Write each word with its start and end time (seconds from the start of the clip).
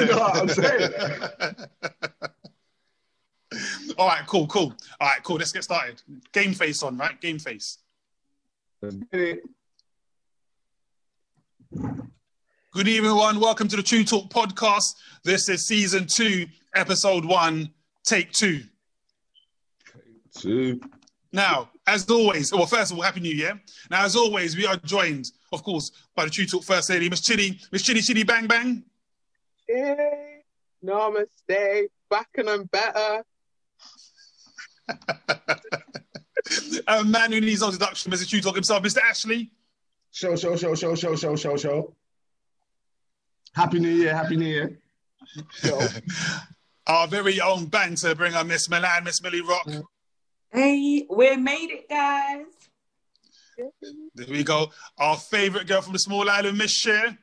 you 0.00 0.06
know 0.06 0.18
what 0.18 0.36
I'm 0.36 0.48
saying? 0.48 0.90
All 3.98 4.08
right, 4.08 4.26
cool, 4.26 4.46
cool. 4.46 4.72
All 5.00 5.08
right, 5.08 5.22
cool. 5.22 5.36
Let's 5.36 5.52
get 5.52 5.64
started. 5.64 6.00
Game 6.32 6.54
face 6.54 6.82
on, 6.82 6.96
right? 6.96 7.20
Game 7.20 7.38
face. 7.38 7.78
Good 8.80 9.42
evening, 12.74 12.96
everyone. 12.96 13.40
Welcome 13.40 13.68
to 13.68 13.76
the 13.76 13.82
True 13.82 14.04
Talk 14.04 14.30
podcast. 14.30 14.94
This 15.22 15.48
is 15.50 15.66
season 15.66 16.06
two, 16.06 16.46
episode 16.74 17.24
one, 17.24 17.70
take 18.04 18.32
two. 18.32 18.62
Two. 20.38 20.80
Now, 21.32 21.70
as 21.86 22.08
always, 22.08 22.52
well, 22.52 22.66
first 22.66 22.92
of 22.92 22.96
all, 22.96 23.02
Happy 23.02 23.20
New 23.20 23.34
Year. 23.34 23.60
Now, 23.90 24.04
as 24.04 24.16
always, 24.16 24.56
we 24.56 24.66
are 24.66 24.76
joined, 24.78 25.30
of 25.52 25.62
course, 25.62 25.90
by 26.16 26.24
the 26.24 26.30
True 26.30 26.46
Talk 26.46 26.64
First 26.64 26.88
Lady, 26.88 27.10
Miss 27.10 27.20
Chitty, 27.20 27.60
Miss 27.70 27.82
Chitty 27.82 28.00
Chitty 28.00 28.22
Bang 28.22 28.46
Bang. 28.46 28.84
Hey, 29.72 30.42
namaste, 30.84 31.90
back 32.10 32.28
and 32.36 32.50
I'm 32.50 32.64
better. 32.64 33.22
a 36.88 37.04
man 37.04 37.30
who 37.30 37.40
needs 37.40 37.60
no 37.60 37.66
introduction, 37.66 38.10
Mr. 38.10 38.28
True 38.28 38.40
Talk 38.40 38.56
himself, 38.56 38.82
Mr. 38.82 38.98
Ashley. 38.98 39.52
Show, 40.10 40.34
show, 40.34 40.56
show, 40.56 40.74
show, 40.74 40.96
show, 40.96 41.14
show, 41.14 41.36
show, 41.36 41.56
show. 41.56 41.94
Happy 43.54 43.78
New 43.78 43.90
Year, 43.90 44.12
Happy 44.12 44.36
New 44.36 44.46
Year. 44.46 44.80
Our 46.88 47.06
very 47.06 47.40
own 47.40 47.66
banter 47.66 48.16
bringer, 48.16 48.42
Miss 48.42 48.68
Milan, 48.68 49.04
Miss 49.04 49.22
Millie 49.22 49.42
Rock. 49.42 49.70
Hey, 50.52 51.06
we 51.08 51.36
made 51.36 51.70
it, 51.70 51.88
guys. 51.88 52.46
There 54.16 54.26
we 54.28 54.42
go. 54.42 54.72
Our 54.98 55.16
favorite 55.16 55.68
girl 55.68 55.82
from 55.82 55.92
the 55.92 56.00
small 56.00 56.28
island, 56.28 56.58
Miss 56.58 56.72
Cher. 56.72 57.16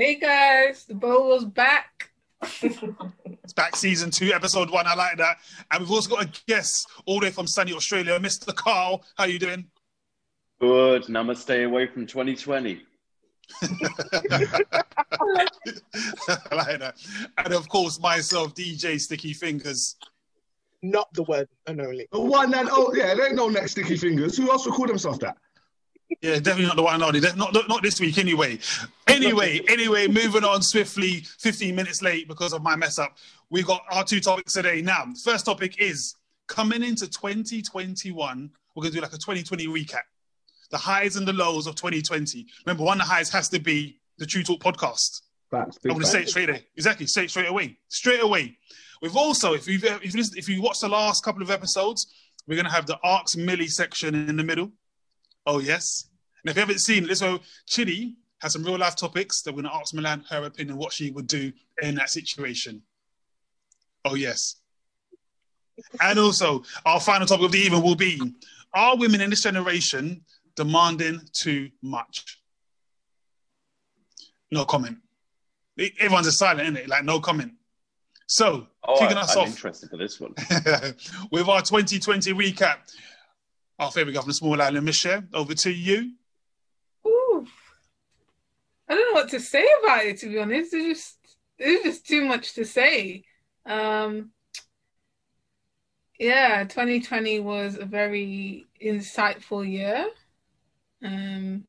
Hey 0.00 0.14
guys, 0.14 0.86
the 0.86 0.94
bowl 0.94 1.28
was 1.28 1.44
back. 1.44 2.10
it's 2.62 3.52
back 3.52 3.76
season 3.76 4.10
two, 4.10 4.32
episode 4.32 4.70
one. 4.70 4.86
I 4.86 4.94
like 4.94 5.18
that. 5.18 5.36
And 5.70 5.80
we've 5.80 5.90
also 5.90 6.16
got 6.16 6.24
a 6.24 6.42
guest 6.46 6.88
all 7.04 7.20
the 7.20 7.26
way 7.26 7.30
from 7.30 7.46
sunny 7.46 7.74
Australia, 7.74 8.18
Mr. 8.18 8.54
Carl. 8.54 9.04
How 9.18 9.24
are 9.24 9.28
you 9.28 9.38
doing? 9.38 9.66
Good. 10.58 11.02
Namaste 11.02 11.66
away 11.66 11.86
from 11.86 12.06
2020. 12.06 12.80
I 13.62 13.68
like 16.50 16.78
that. 16.78 16.94
And 17.36 17.52
of 17.52 17.68
course, 17.68 18.00
myself, 18.00 18.54
DJ 18.54 18.98
Sticky 18.98 19.34
Fingers. 19.34 19.96
Not 20.80 21.12
the 21.12 21.24
one 21.24 21.44
and 21.66 21.78
only. 21.78 22.08
The 22.10 22.20
one 22.20 22.54
and 22.54 22.70
oh 22.72 22.94
yeah, 22.94 23.14
there 23.14 23.26
ain't 23.26 23.36
no 23.36 23.50
next 23.50 23.72
Sticky 23.72 23.98
Fingers. 23.98 24.38
Who 24.38 24.50
else 24.50 24.64
would 24.64 24.76
call 24.76 24.86
themselves 24.86 25.18
that? 25.18 25.36
Yeah, 26.20 26.34
definitely 26.34 26.66
not 26.66 26.76
the 26.76 26.82
one 26.82 27.02
only. 27.02 27.20
Not, 27.20 27.52
not, 27.52 27.68
not 27.68 27.82
this 27.82 28.00
week 28.00 28.18
anyway. 28.18 28.58
Anyway, 29.06 29.60
anyway, 29.68 30.06
moving 30.06 30.44
on 30.44 30.62
swiftly, 30.62 31.20
15 31.38 31.74
minutes 31.74 32.02
late 32.02 32.28
because 32.28 32.52
of 32.52 32.62
my 32.62 32.76
mess 32.76 32.98
up. 32.98 33.16
We've 33.48 33.66
got 33.66 33.82
our 33.90 34.04
two 34.04 34.20
topics 34.20 34.52
today. 34.52 34.82
Now, 34.82 35.06
first 35.24 35.46
topic 35.46 35.80
is 35.80 36.16
coming 36.46 36.82
into 36.82 37.08
2021, 37.08 38.50
we're 38.74 38.82
going 38.82 38.92
to 38.92 38.98
do 38.98 39.02
like 39.02 39.12
a 39.12 39.18
2020 39.18 39.66
recap. 39.68 40.00
The 40.70 40.78
highs 40.78 41.16
and 41.16 41.26
the 41.26 41.32
lows 41.32 41.66
of 41.66 41.74
2020. 41.74 42.46
Remember, 42.66 42.84
one 42.84 43.00
of 43.00 43.06
the 43.06 43.12
highs 43.12 43.30
has 43.30 43.48
to 43.50 43.58
be 43.58 43.98
the 44.18 44.26
True 44.26 44.42
Talk 44.42 44.60
podcast. 44.60 45.22
Facts, 45.50 45.78
I'm 45.84 45.90
going 45.90 46.00
to 46.00 46.06
say 46.06 46.22
it 46.22 46.28
straight 46.28 46.48
away. 46.48 46.66
Exactly, 46.76 47.06
say 47.06 47.24
it 47.24 47.30
straight 47.30 47.48
away. 47.48 47.76
Straight 47.88 48.22
away. 48.22 48.56
We've 49.02 49.16
also, 49.16 49.54
if 49.54 49.66
you've 49.66 49.82
if 49.84 50.14
you 50.14 50.24
if 50.36 50.48
you 50.48 50.62
watched 50.62 50.82
the 50.82 50.88
last 50.88 51.24
couple 51.24 51.42
of 51.42 51.50
episodes, 51.50 52.12
we're 52.46 52.54
going 52.54 52.66
to 52.66 52.72
have 52.72 52.86
the 52.86 52.98
Ask 53.02 53.36
Millie 53.36 53.66
section 53.66 54.14
in 54.14 54.36
the 54.36 54.44
middle. 54.44 54.70
Oh, 55.46 55.58
yes. 55.58 56.08
And 56.42 56.50
if 56.50 56.56
you 56.56 56.60
haven't 56.60 56.80
seen 56.80 57.06
this 57.06 57.22
way, 57.22 57.40
Chidi 57.68 58.14
has 58.40 58.52
some 58.52 58.64
real 58.64 58.78
life 58.78 58.96
topics 58.96 59.42
that 59.42 59.52
we're 59.52 59.62
going 59.62 59.72
to 59.72 59.78
ask 59.78 59.94
Milan 59.94 60.24
her 60.30 60.44
opinion 60.44 60.76
what 60.76 60.92
she 60.92 61.10
would 61.10 61.26
do 61.26 61.52
in 61.82 61.94
that 61.96 62.10
situation. 62.10 62.82
Oh, 64.04 64.14
yes. 64.14 64.56
And 66.00 66.18
also, 66.18 66.62
our 66.84 67.00
final 67.00 67.26
topic 67.26 67.46
of 67.46 67.52
the 67.52 67.58
evening 67.58 67.82
will 67.82 67.94
be 67.94 68.20
Are 68.74 68.96
women 68.96 69.20
in 69.20 69.30
this 69.30 69.42
generation 69.42 70.22
demanding 70.56 71.20
too 71.32 71.70
much? 71.82 72.38
No 74.50 74.64
comment. 74.64 74.98
Everyone's 75.98 76.26
a 76.26 76.32
silent, 76.32 76.62
isn't 76.62 76.76
it? 76.76 76.88
Like, 76.88 77.04
no 77.04 77.20
comment. 77.20 77.52
So, 78.26 78.66
oh, 78.86 78.98
kicking 78.98 79.16
I, 79.16 79.22
us 79.22 79.34
I'm 79.34 79.42
off. 79.42 79.48
interested 79.48 79.90
for 79.90 79.96
this 79.96 80.20
one. 80.20 80.34
with 81.32 81.48
our 81.48 81.62
2020 81.62 82.32
recap, 82.34 82.76
our 83.80 83.90
favourite 83.90 84.14
governor, 84.14 84.34
Small 84.34 84.60
Island, 84.60 84.84
Michelle, 84.84 85.22
over 85.32 85.54
to 85.54 85.70
you. 85.70 86.12
Ooh. 87.06 87.46
I 88.86 88.94
don't 88.94 89.14
know 89.14 89.20
what 89.20 89.30
to 89.30 89.40
say 89.40 89.66
about 89.82 90.04
it, 90.04 90.18
to 90.18 90.28
be 90.28 90.38
honest. 90.38 90.72
There's 90.72 90.84
just, 90.84 91.16
there's 91.58 91.82
just 91.82 92.06
too 92.06 92.26
much 92.26 92.52
to 92.54 92.64
say. 92.66 93.24
Um, 93.64 94.32
yeah, 96.18 96.64
2020 96.64 97.40
was 97.40 97.78
a 97.78 97.86
very 97.86 98.66
insightful 98.84 99.68
year. 99.68 100.06
Um, 101.02 101.64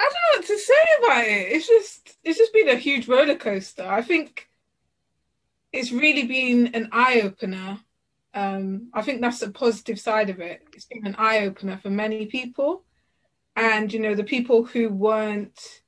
I 0.00 0.04
don't 0.04 0.14
know 0.14 0.38
what 0.38 0.46
to 0.46 0.58
say 0.58 0.74
about 1.00 1.24
it. 1.26 1.52
It's 1.52 1.68
just, 1.68 2.16
it's 2.24 2.38
just 2.38 2.54
been 2.54 2.70
a 2.70 2.76
huge 2.76 3.06
roller 3.06 3.36
coaster. 3.36 3.86
I 3.86 4.00
think 4.00 4.48
it's 5.72 5.92
really 5.92 6.26
been 6.26 6.68
an 6.74 6.88
eye 6.90 7.20
opener 7.22 7.80
um, 8.34 8.88
I 8.94 9.02
think 9.02 9.20
that's 9.20 9.42
a 9.42 9.50
positive 9.50 10.00
side 10.00 10.30
of 10.30 10.40
it. 10.40 10.62
It's 10.72 10.86
been 10.86 11.06
an 11.06 11.16
eye 11.18 11.40
opener 11.40 11.78
for 11.78 11.90
many 11.90 12.26
people. 12.26 12.84
And, 13.56 13.92
you 13.92 14.00
know, 14.00 14.14
the 14.14 14.24
people 14.24 14.64
who 14.64 14.88
weren't 14.88 15.82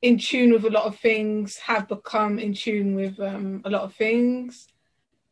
in 0.00 0.18
tune 0.18 0.52
with 0.52 0.64
a 0.64 0.70
lot 0.70 0.84
of 0.84 0.98
things 0.98 1.58
have 1.58 1.88
become 1.88 2.38
in 2.38 2.54
tune 2.54 2.94
with 2.94 3.20
um, 3.20 3.62
a 3.64 3.70
lot 3.70 3.82
of 3.82 3.94
things. 3.94 4.68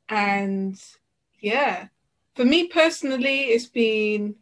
And 0.08 0.78
yeah, 1.40 1.88
for 2.34 2.44
me 2.44 2.68
personally, 2.68 3.44
it's 3.44 3.66
been 3.66 4.36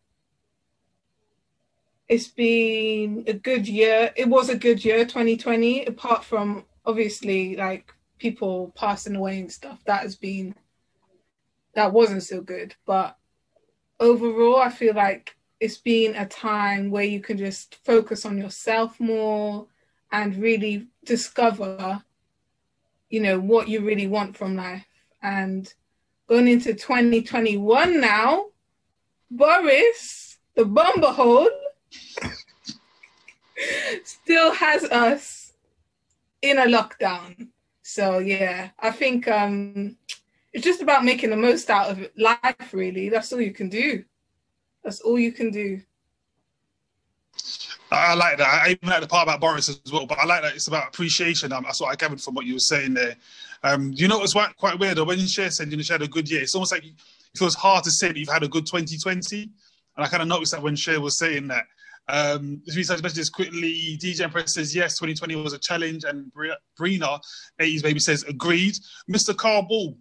it's 2.08 2.28
been 2.28 3.24
a 3.28 3.32
good 3.32 3.68
year. 3.68 4.12
It 4.16 4.28
was 4.28 4.48
a 4.48 4.58
good 4.58 4.84
year, 4.84 5.04
2020, 5.04 5.84
apart 5.84 6.24
from 6.24 6.64
obviously 6.84 7.54
like 7.54 7.94
people 8.18 8.72
passing 8.74 9.14
away 9.14 9.38
and 9.38 9.50
stuff. 9.50 9.78
That 9.84 10.02
has 10.02 10.16
been 10.16 10.56
that 11.74 11.92
wasn't 11.92 12.22
so 12.22 12.40
good. 12.40 12.74
But 12.86 13.16
overall, 13.98 14.56
I 14.56 14.70
feel 14.70 14.94
like 14.94 15.36
it's 15.60 15.78
been 15.78 16.14
a 16.16 16.26
time 16.26 16.90
where 16.90 17.04
you 17.04 17.20
can 17.20 17.36
just 17.36 17.76
focus 17.84 18.24
on 18.24 18.38
yourself 18.38 18.98
more 18.98 19.66
and 20.10 20.36
really 20.36 20.88
discover, 21.04 22.02
you 23.10 23.20
know, 23.20 23.38
what 23.38 23.68
you 23.68 23.80
really 23.80 24.06
want 24.06 24.36
from 24.36 24.56
life. 24.56 24.86
And 25.22 25.72
going 26.28 26.48
into 26.48 26.72
2021 26.74 28.00
now, 28.00 28.46
Boris, 29.30 30.38
the 30.54 30.64
bumblehole, 30.64 31.48
still 34.04 34.52
has 34.52 34.84
us 34.84 35.52
in 36.42 36.58
a 36.58 36.64
lockdown. 36.64 37.48
So 37.82 38.18
yeah, 38.18 38.70
I 38.78 38.90
think 38.90 39.28
um 39.28 39.96
it's 40.52 40.64
just 40.64 40.82
about 40.82 41.04
making 41.04 41.30
the 41.30 41.36
most 41.36 41.70
out 41.70 41.90
of 41.90 42.08
life, 42.16 42.72
really. 42.72 43.08
That's 43.08 43.32
all 43.32 43.40
you 43.40 43.52
can 43.52 43.68
do. 43.68 44.04
That's 44.82 45.00
all 45.00 45.18
you 45.18 45.32
can 45.32 45.50
do. 45.50 45.80
I 47.92 48.14
like 48.14 48.38
that. 48.38 48.46
I 48.46 48.70
even 48.70 48.88
like 48.88 49.00
the 49.00 49.06
part 49.06 49.24
about 49.26 49.40
Boris 49.40 49.68
as 49.68 49.92
well, 49.92 50.06
but 50.06 50.18
I 50.18 50.24
like 50.24 50.42
that 50.42 50.54
it's 50.54 50.68
about 50.68 50.88
appreciation. 50.88 51.52
Um, 51.52 51.64
that's 51.64 51.80
what 51.80 51.90
I 51.90 51.96
gathered 51.96 52.20
from 52.20 52.34
what 52.34 52.46
you 52.46 52.54
were 52.54 52.60
saying 52.60 52.94
there. 52.94 53.16
Um, 53.62 53.92
you 53.94 54.08
know, 54.08 54.18
was 54.18 54.32
quite, 54.32 54.78
weird 54.78 54.96
though, 54.96 55.04
when 55.04 55.18
Cher 55.26 55.50
said 55.50 55.70
you 55.70 55.76
know, 55.76 55.82
she 55.82 55.92
had 55.92 56.02
a 56.02 56.08
good 56.08 56.30
year, 56.30 56.42
it's 56.42 56.54
almost 56.54 56.72
like 56.72 56.84
it 56.84 56.94
feels 57.36 57.54
hard 57.54 57.84
to 57.84 57.90
say 57.90 58.08
that 58.08 58.16
you've 58.16 58.28
had 58.28 58.42
a 58.42 58.48
good 58.48 58.66
2020. 58.66 59.50
And 59.96 60.06
I 60.06 60.08
kind 60.08 60.22
of 60.22 60.28
noticed 60.28 60.52
that 60.52 60.62
when 60.62 60.76
Cher 60.76 61.00
was 61.00 61.18
saying 61.18 61.48
that. 61.48 61.64
Um, 62.08 62.60
research 62.74 63.02
messages 63.02 63.30
quickly. 63.30 63.96
DJ 64.00 64.22
Empress 64.22 64.54
says 64.54 64.74
yes, 64.74 64.98
2020 64.98 65.36
was 65.36 65.52
a 65.52 65.58
challenge, 65.58 66.02
and 66.02 66.32
Brina, 66.78 67.20
80s 67.60 67.82
baby 67.82 68.00
says 68.00 68.24
agreed. 68.24 68.74
Mr. 69.08 69.36
Carl 69.36 69.62
Ball, 69.62 69.96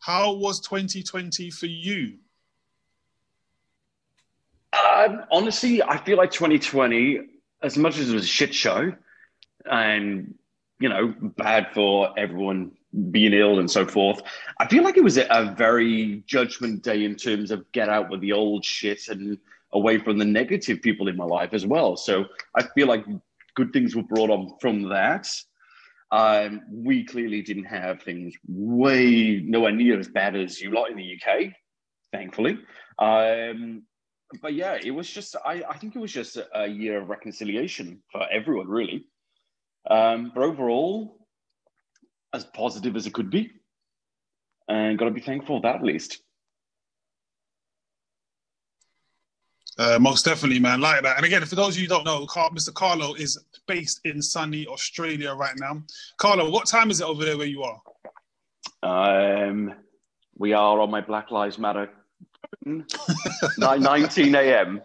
how 0.00 0.32
was 0.32 0.60
2020 0.60 1.50
for 1.50 1.66
you? 1.66 2.18
Um, 4.72 5.24
honestly, 5.30 5.82
I 5.82 5.98
feel 5.98 6.16
like 6.16 6.30
2020, 6.30 7.20
as 7.62 7.76
much 7.76 7.98
as 7.98 8.10
it 8.10 8.14
was 8.14 8.24
a 8.24 8.26
shit 8.26 8.54
show 8.54 8.92
and, 9.70 10.34
you 10.78 10.88
know, 10.88 11.14
bad 11.20 11.68
for 11.74 12.18
everyone 12.18 12.72
being 13.10 13.34
ill 13.34 13.58
and 13.58 13.70
so 13.70 13.86
forth, 13.86 14.22
I 14.58 14.66
feel 14.66 14.82
like 14.82 14.96
it 14.96 15.04
was 15.04 15.18
a, 15.18 15.26
a 15.30 15.54
very 15.54 16.22
judgment 16.26 16.82
day 16.82 17.04
in 17.04 17.14
terms 17.14 17.50
of 17.50 17.70
get 17.72 17.88
out 17.88 18.10
with 18.10 18.20
the 18.20 18.32
old 18.32 18.64
shit 18.64 19.08
and 19.08 19.38
away 19.72 19.98
from 19.98 20.18
the 20.18 20.24
negative 20.24 20.82
people 20.82 21.08
in 21.08 21.16
my 21.16 21.24
life 21.24 21.52
as 21.52 21.66
well. 21.66 21.96
So 21.96 22.24
I 22.54 22.62
feel 22.62 22.88
like 22.88 23.04
good 23.54 23.72
things 23.72 23.94
were 23.94 24.02
brought 24.02 24.30
on 24.30 24.56
from 24.60 24.88
that. 24.88 25.28
Um, 26.12 26.62
we 26.72 27.04
clearly 27.04 27.42
didn't 27.42 27.64
have 27.64 28.02
things 28.02 28.34
way 28.48 29.42
nowhere 29.44 29.72
near 29.72 29.98
as 29.98 30.08
bad 30.08 30.34
as 30.34 30.60
you 30.60 30.72
lot 30.72 30.90
in 30.90 30.96
the 30.96 31.14
UK, 31.14 31.52
thankfully. 32.12 32.58
Um, 32.98 33.84
but 34.42 34.54
yeah, 34.54 34.78
it 34.82 34.90
was 34.90 35.08
just, 35.08 35.36
I, 35.44 35.62
I 35.68 35.76
think 35.78 35.94
it 35.94 36.00
was 36.00 36.12
just 36.12 36.36
a, 36.54 36.66
year 36.66 37.00
of 37.00 37.08
reconciliation 37.08 38.02
for 38.10 38.26
everyone, 38.30 38.68
really. 38.68 39.04
Um, 39.88 40.32
but 40.34 40.42
overall, 40.42 41.26
as 42.32 42.44
positive 42.44 42.96
as 42.96 43.06
it 43.06 43.14
could 43.14 43.30
be, 43.30 43.50
and 44.68 44.98
got 44.98 45.06
to 45.06 45.10
be 45.10 45.20
thankful 45.20 45.58
for 45.58 45.62
that 45.62 45.76
at 45.76 45.82
least. 45.82 46.22
Uh, 49.80 49.98
most 49.98 50.26
definitely, 50.26 50.58
man, 50.58 50.78
like 50.78 51.02
that. 51.02 51.16
And 51.16 51.24
again, 51.24 51.42
for 51.46 51.54
those 51.54 51.74
of 51.74 51.80
you 51.80 51.88
who 51.88 51.88
don't 51.88 52.04
know, 52.04 52.26
Mr. 52.26 52.74
Carlo 52.74 53.14
is 53.14 53.42
based 53.66 54.02
in 54.04 54.20
sunny 54.20 54.66
Australia 54.66 55.32
right 55.32 55.54
now. 55.56 55.82
Carlo, 56.18 56.50
what 56.50 56.66
time 56.66 56.90
is 56.90 57.00
it 57.00 57.04
over 57.04 57.24
there 57.24 57.38
where 57.38 57.46
you 57.46 57.62
are? 57.62 57.80
Um, 58.82 59.72
we 60.36 60.52
are 60.52 60.80
on 60.80 60.90
my 60.90 61.00
Black 61.00 61.30
Lives 61.30 61.58
Matter. 61.58 61.88
19 62.66 64.34
a.m. 64.34 64.82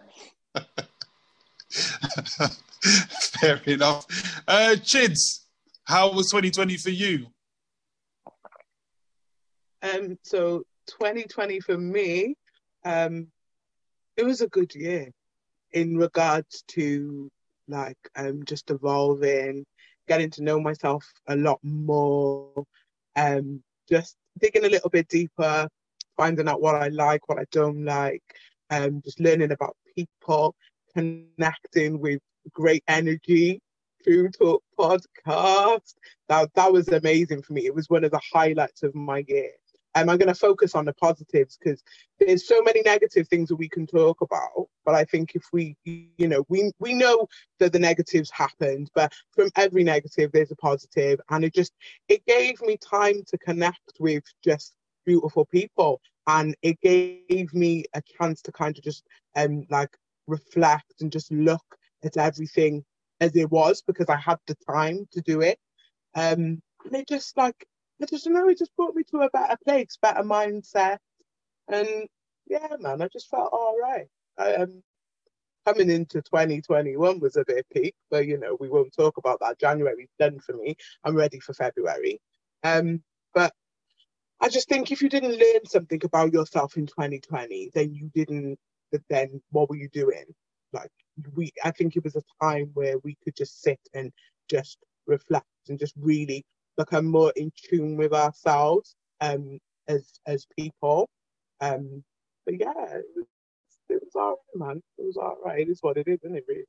Fair 3.42 3.60
enough. 3.66 4.06
Uh, 4.48 4.78
Chids, 4.82 5.42
how 5.84 6.14
was 6.14 6.32
2020 6.32 6.78
for 6.78 6.92
you? 6.92 7.28
Um, 9.82 10.18
so 10.24 10.60
2020 10.88 11.60
for 11.60 11.78
me, 11.78 12.38
um, 12.86 13.28
it 14.18 14.26
was 14.26 14.42
a 14.42 14.48
good 14.48 14.74
year 14.76 15.12
in 15.72 15.98
regards 15.98 16.64
to 16.70 17.30
like 17.68 17.98
um 18.16 18.44
just 18.46 18.70
evolving, 18.70 19.66
getting 20.08 20.30
to 20.32 20.44
know 20.44 20.60
myself 20.60 21.06
a 21.28 21.36
lot 21.36 21.60
more, 21.64 22.64
um, 23.16 23.62
just 23.90 24.16
digging 24.40 24.66
a 24.66 24.70
little 24.70 24.90
bit 24.90 25.08
deeper, 25.08 25.68
finding 26.18 26.48
out 26.48 26.62
what 26.62 26.76
I 26.76 26.90
like, 26.90 27.28
what 27.28 27.40
I 27.40 27.46
don't 27.52 27.84
like, 27.84 28.24
um, 28.70 29.02
just 29.04 29.20
learning 29.20 29.52
about 29.52 29.76
people, 29.96 30.56
connecting 30.94 32.00
with 32.00 32.20
great 32.54 32.84
energy. 32.88 33.60
True 34.04 34.30
Talk 34.30 34.64
podcast. 34.78 35.96
That 36.30 36.54
that 36.54 36.72
was 36.72 36.88
amazing 36.90 37.42
for 37.42 37.54
me. 37.54 37.66
It 37.66 37.74
was 37.74 37.90
one 37.90 38.04
of 38.04 38.12
the 38.12 38.22
highlights 38.34 38.84
of 38.84 38.94
my 38.94 39.24
year. 39.28 39.50
Um, 39.96 40.10
I'm 40.10 40.18
going 40.18 40.28
to 40.28 40.36
focus 40.36 40.76
on 40.76 40.86
the 40.86 40.94
positives 40.94 41.58
because 41.58 41.82
there's 42.20 42.48
so 42.48 42.62
many 42.62 42.82
negative 42.82 43.28
things 43.28 43.50
that 43.50 43.56
we 43.56 43.70
can 43.70 43.88
talk 43.88 44.22
about. 44.22 44.68
But 44.84 44.94
I 44.94 45.06
think 45.06 45.36
if 45.36 45.44
we, 45.54 45.76
you 45.86 46.28
know, 46.28 46.46
we 46.50 46.72
we 46.80 46.94
know 46.94 47.28
that 47.60 47.72
the 47.72 47.80
negatives 47.80 48.30
happened, 48.30 48.92
but 48.94 49.14
from 49.32 49.50
every 49.56 49.84
negative 49.84 50.32
there's 50.32 50.52
a 50.52 50.56
positive, 50.58 51.20
and 51.30 51.44
it 51.46 51.54
just 51.54 51.74
it 52.10 52.26
gave 52.26 52.62
me 52.62 52.78
time 52.78 53.24
to 53.28 53.38
connect 53.38 53.94
with 54.00 54.24
just 54.44 54.76
beautiful 55.06 55.46
people, 55.46 56.02
and 56.28 56.56
it 56.62 56.80
gave 56.82 57.54
me 57.54 57.86
a 57.94 58.02
chance 58.02 58.42
to 58.44 58.52
kind 58.52 58.78
of 58.78 58.84
just 58.84 59.06
um 59.36 59.66
like 59.70 59.98
reflect 60.28 61.02
and 61.02 61.12
just 61.12 61.32
look 61.32 61.64
at 62.04 62.18
everything 62.18 62.84
as 63.22 63.36
it 63.36 63.50
was 63.50 63.82
because 63.82 64.10
I 64.10 64.18
had 64.18 64.38
the 64.48 64.58
time 64.70 65.08
to 65.14 65.22
do 65.22 65.42
it. 65.42 65.58
Um, 66.16 66.62
and 66.86 66.94
it 66.94 67.08
just 67.08 67.38
like 67.38 67.66
I 68.02 68.06
just 68.06 68.28
know 68.28 68.50
it 68.50 68.58
just 68.58 68.76
brought 68.76 68.96
me 68.96 69.04
to 69.12 69.22
a 69.22 69.30
better 69.30 69.58
place, 69.64 69.98
better 70.02 70.24
mindset, 70.24 70.98
and 71.68 72.08
yeah, 72.48 72.68
man, 72.80 73.02
I 73.02 73.08
just 73.08 73.30
felt 73.30 73.50
all 73.54 73.78
right. 73.82 74.08
I, 74.38 74.56
um, 74.56 74.84
coming 75.66 75.90
into 75.90 76.22
2021 76.22 77.20
was 77.20 77.38
a 77.38 77.46
bit 77.46 77.66
peak, 77.74 77.96
but 78.12 78.28
you 78.28 78.38
know 78.38 78.58
we 78.60 78.70
won't 78.70 78.94
talk 78.96 79.18
about 79.18 79.40
that. 79.40 79.60
January's 79.60 80.10
done 80.20 80.40
for 80.40 80.54
me. 80.54 80.76
I'm 81.04 81.16
ready 81.16 81.40
for 81.40 81.54
February. 81.54 82.20
Um, 82.64 83.02
but 83.34 83.54
I 84.42 84.50
just 84.50 84.70
think 84.70 84.92
if 84.92 85.02
you 85.02 85.10
didn't 85.10 85.40
learn 85.40 85.66
something 85.66 86.02
about 86.04 86.34
yourself 86.34 86.78
in 86.78 86.86
2020, 86.86 87.72
then 87.74 87.94
you 87.94 88.12
didn't. 88.14 88.60
Then 89.10 89.42
what 89.52 89.70
were 89.70 89.76
you 89.76 89.90
doing? 89.90 90.26
Like 90.72 90.92
we, 91.36 91.52
I 91.64 91.72
think 91.72 91.96
it 91.96 92.04
was 92.04 92.16
a 92.16 92.22
time 92.42 92.70
where 92.74 92.98
we 93.00 93.18
could 93.24 93.36
just 93.36 93.62
sit 93.62 93.80
and 93.94 94.12
just 94.50 94.78
reflect 95.08 95.46
and 95.68 95.80
just 95.80 95.94
really 95.98 96.46
become 96.78 97.06
more 97.06 97.32
in 97.36 97.52
tune 97.56 97.98
with 97.98 98.14
ourselves 98.14 98.96
um 99.22 99.60
as 99.88 100.20
as 100.26 100.46
people. 100.58 101.10
Um 101.62 102.04
but 102.46 102.60
yeah, 102.60 102.74
it 102.76 103.06
was, 103.16 103.26
it 103.90 104.02
was 104.04 104.16
all 104.16 104.38
right, 104.56 104.68
man. 104.68 104.84
It 104.98 105.06
was 105.06 105.18
all 105.18 105.38
right. 105.44 105.60
It 105.60 105.70
is 105.70 105.80
what 105.82 105.98
it 105.98 106.08
is, 106.08 106.20
isn't 106.24 106.38
it 106.38 106.46
really? 106.48 106.64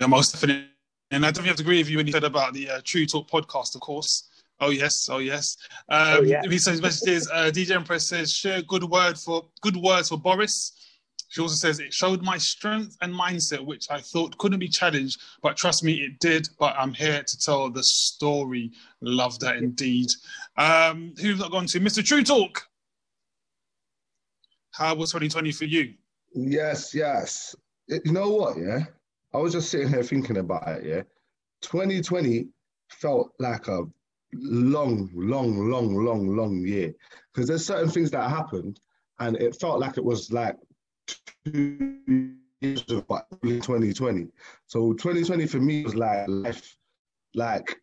Yeah, 0.00 0.06
most 0.06 0.32
definitely. 0.32 0.68
And 1.10 1.24
I 1.24 1.28
definitely 1.30 1.48
have 1.48 1.56
to 1.56 1.62
agree 1.62 1.78
with 1.78 1.88
you 1.88 1.96
when 1.96 2.06
you 2.06 2.12
said 2.12 2.24
about 2.24 2.52
the 2.52 2.68
uh, 2.68 2.80
True 2.84 3.06
Talk 3.06 3.30
podcast, 3.30 3.74
of 3.74 3.80
course. 3.80 4.28
Oh 4.60 4.70
yes, 4.70 5.08
oh 5.10 5.18
yes. 5.18 5.56
Um, 5.88 6.18
Oh, 6.18 6.22
yeah. 6.22 6.42
He 6.50 6.58
says 6.58 6.82
messages. 6.82 7.28
Uh, 7.32 7.50
DJ 7.52 7.76
Empress 7.76 8.08
says 8.08 8.32
share 8.32 8.60
good 8.62 8.84
word 8.84 9.16
for 9.16 9.46
good 9.62 9.76
words 9.76 10.08
for 10.08 10.18
Boris. 10.18 10.72
She 11.28 11.42
also 11.42 11.54
says 11.54 11.78
it 11.78 11.92
showed 11.92 12.22
my 12.22 12.38
strength 12.38 12.96
and 13.02 13.14
mindset, 13.14 13.64
which 13.64 13.90
I 13.90 14.00
thought 14.00 14.38
couldn't 14.38 14.58
be 14.58 14.68
challenged, 14.68 15.20
but 15.42 15.56
trust 15.56 15.84
me, 15.84 15.94
it 15.96 16.18
did. 16.20 16.48
But 16.58 16.74
I'm 16.78 16.94
here 16.94 17.22
to 17.22 17.38
tell 17.38 17.70
the 17.70 17.82
story. 17.82 18.72
Love 19.02 19.38
that 19.40 19.56
indeed. 19.56 20.08
Um, 20.56 21.14
who's 21.20 21.38
not 21.38 21.50
gone 21.50 21.66
to 21.66 21.80
Mr. 21.80 22.04
True 22.04 22.24
Talk? 22.24 22.66
How 24.70 24.94
was 24.94 25.10
2020 25.10 25.52
for 25.52 25.64
you? 25.66 25.94
Yes, 26.34 26.94
yes. 26.94 27.54
You 27.88 28.12
know 28.12 28.30
what? 28.30 28.58
Yeah, 28.58 28.84
I 29.34 29.38
was 29.38 29.52
just 29.52 29.70
sitting 29.70 29.88
here 29.88 30.02
thinking 30.02 30.38
about 30.38 30.66
it. 30.68 30.84
Yeah, 30.86 31.02
2020 31.62 32.46
felt 32.90 33.32
like 33.38 33.68
a 33.68 33.82
long, 34.32 35.10
long, 35.14 35.70
long, 35.70 35.94
long, 35.94 36.36
long 36.36 36.66
year 36.66 36.94
because 37.32 37.48
there's 37.48 37.66
certain 37.66 37.90
things 37.90 38.10
that 38.12 38.30
happened, 38.30 38.80
and 39.18 39.36
it 39.36 39.58
felt 39.60 39.80
like 39.80 39.98
it 39.98 40.04
was 40.04 40.32
like 40.32 40.56
years 42.60 42.82
but 43.08 43.26
2020. 43.42 44.28
So 44.66 44.92
2020 44.92 45.46
for 45.46 45.58
me 45.58 45.84
was 45.84 45.94
like 45.94 46.26
life, 46.28 46.76
like 47.34 47.80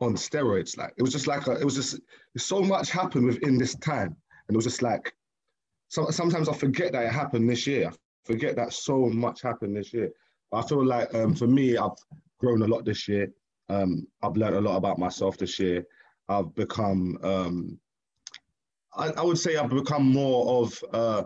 on 0.00 0.14
steroids. 0.14 0.76
Like 0.76 0.92
it 0.96 1.02
was 1.02 1.12
just 1.12 1.26
like 1.26 1.46
a, 1.46 1.52
it 1.52 1.64
was 1.64 1.74
just 1.74 2.00
so 2.36 2.60
much 2.60 2.90
happened 2.90 3.26
within 3.26 3.58
this 3.58 3.74
time, 3.76 4.16
and 4.48 4.54
it 4.54 4.56
was 4.56 4.64
just 4.64 4.82
like 4.82 5.14
so, 5.92 6.08
sometimes 6.08 6.48
I 6.48 6.54
forget 6.54 6.92
that 6.92 7.04
it 7.04 7.12
happened 7.12 7.50
this 7.50 7.66
year. 7.66 7.90
I 7.90 7.92
forget 8.24 8.56
that 8.56 8.72
so 8.72 9.10
much 9.10 9.42
happened 9.42 9.76
this 9.76 9.92
year. 9.92 10.10
But 10.50 10.64
I 10.64 10.68
feel 10.68 10.82
like 10.82 11.14
um, 11.14 11.34
for 11.34 11.46
me, 11.46 11.76
I've 11.76 11.98
grown 12.38 12.62
a 12.62 12.66
lot 12.66 12.86
this 12.86 13.06
year. 13.08 13.30
Um, 13.68 14.06
I've 14.22 14.36
learned 14.38 14.56
a 14.56 14.60
lot 14.62 14.76
about 14.76 14.98
myself 14.98 15.36
this 15.36 15.58
year. 15.58 15.84
I've 16.30 16.54
become, 16.54 17.18
um, 17.22 17.78
I, 18.96 19.08
I 19.08 19.22
would 19.22 19.38
say, 19.38 19.56
I've 19.56 19.68
become 19.68 20.10
more 20.10 20.62
of 20.62 20.84
uh, 20.94 21.24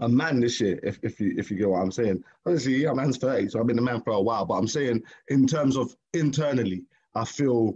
a 0.00 0.08
man 0.08 0.40
this 0.40 0.60
year. 0.60 0.78
If 0.82 0.98
if 1.02 1.20
you 1.20 1.34
if 1.36 1.50
you 1.50 1.56
get 1.56 1.68
what 1.68 1.80
I'm 1.80 1.92
saying. 1.92 2.22
Honestly, 2.46 2.76
yeah, 2.82 2.92
man's 2.92 3.18
30, 3.18 3.48
so 3.48 3.60
I've 3.60 3.66
been 3.66 3.78
a 3.78 3.82
man 3.82 4.02
for 4.02 4.12
a 4.12 4.20
while. 4.20 4.44
But 4.44 4.54
I'm 4.54 4.68
saying 4.68 5.02
in 5.28 5.46
terms 5.46 5.76
of 5.76 5.94
internally, 6.12 6.84
I 7.14 7.24
feel, 7.24 7.74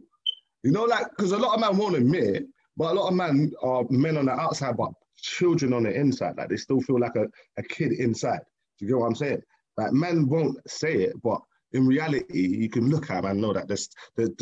you 0.63 0.73
know, 0.73 0.85
like 0.85 1.07
because 1.11 1.33
a 1.33 1.39
lot 1.39 1.55
of 1.55 1.61
men 1.61 1.77
won't 1.77 1.97
admit 1.97 2.25
it, 2.25 2.47
but 2.77 2.93
a 2.93 2.95
lot 2.95 3.09
of 3.09 3.15
men 3.15 3.53
are 3.63 3.85
men 3.91 4.17
on 4.17 4.27
the 4.27 4.33
outside, 4.33 4.77
but 4.77 4.91
children 5.17 5.73
on 5.73 5.85
the 5.85 5.95
inside. 5.95 6.37
Like 6.37 6.49
they 6.49 6.57
still 6.57 6.81
feel 6.81 7.01
like 7.01 7.17
a, 7.17 7.27
a 7.57 7.63
kid 7.63 7.93
inside. 7.93 8.41
Do 8.79 8.85
you 8.85 8.93
get 8.93 8.99
what 8.99 9.07
I'm 9.07 9.15
saying? 9.15 9.43
Like 9.77 9.93
men 9.93 10.29
won't 10.29 10.59
say 10.69 11.03
it, 11.03 11.23
but 11.23 11.41
in 11.73 11.87
reality, 11.87 12.47
you 12.47 12.69
can 12.69 12.89
look 12.89 13.11
at 13.11 13.23
them 13.23 13.31
and 13.31 13.41
know 13.41 13.53
that 13.53 13.69
this 13.69 13.89
the, 14.17 14.35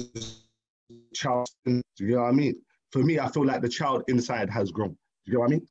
child. 1.15 1.49
Do 1.65 1.83
you 1.99 2.17
know 2.17 2.23
what 2.23 2.29
I 2.29 2.33
mean? 2.33 2.55
For 2.93 3.03
me, 3.03 3.19
I 3.19 3.29
feel 3.29 3.45
like 3.45 3.63
the 3.63 3.69
child 3.69 4.05
inside 4.09 4.49
has 4.51 4.71
grown. 4.71 4.91
Do 4.91 4.97
you 5.25 5.33
get 5.33 5.41
what 5.41 5.47
I 5.47 5.51
mean? 5.51 5.67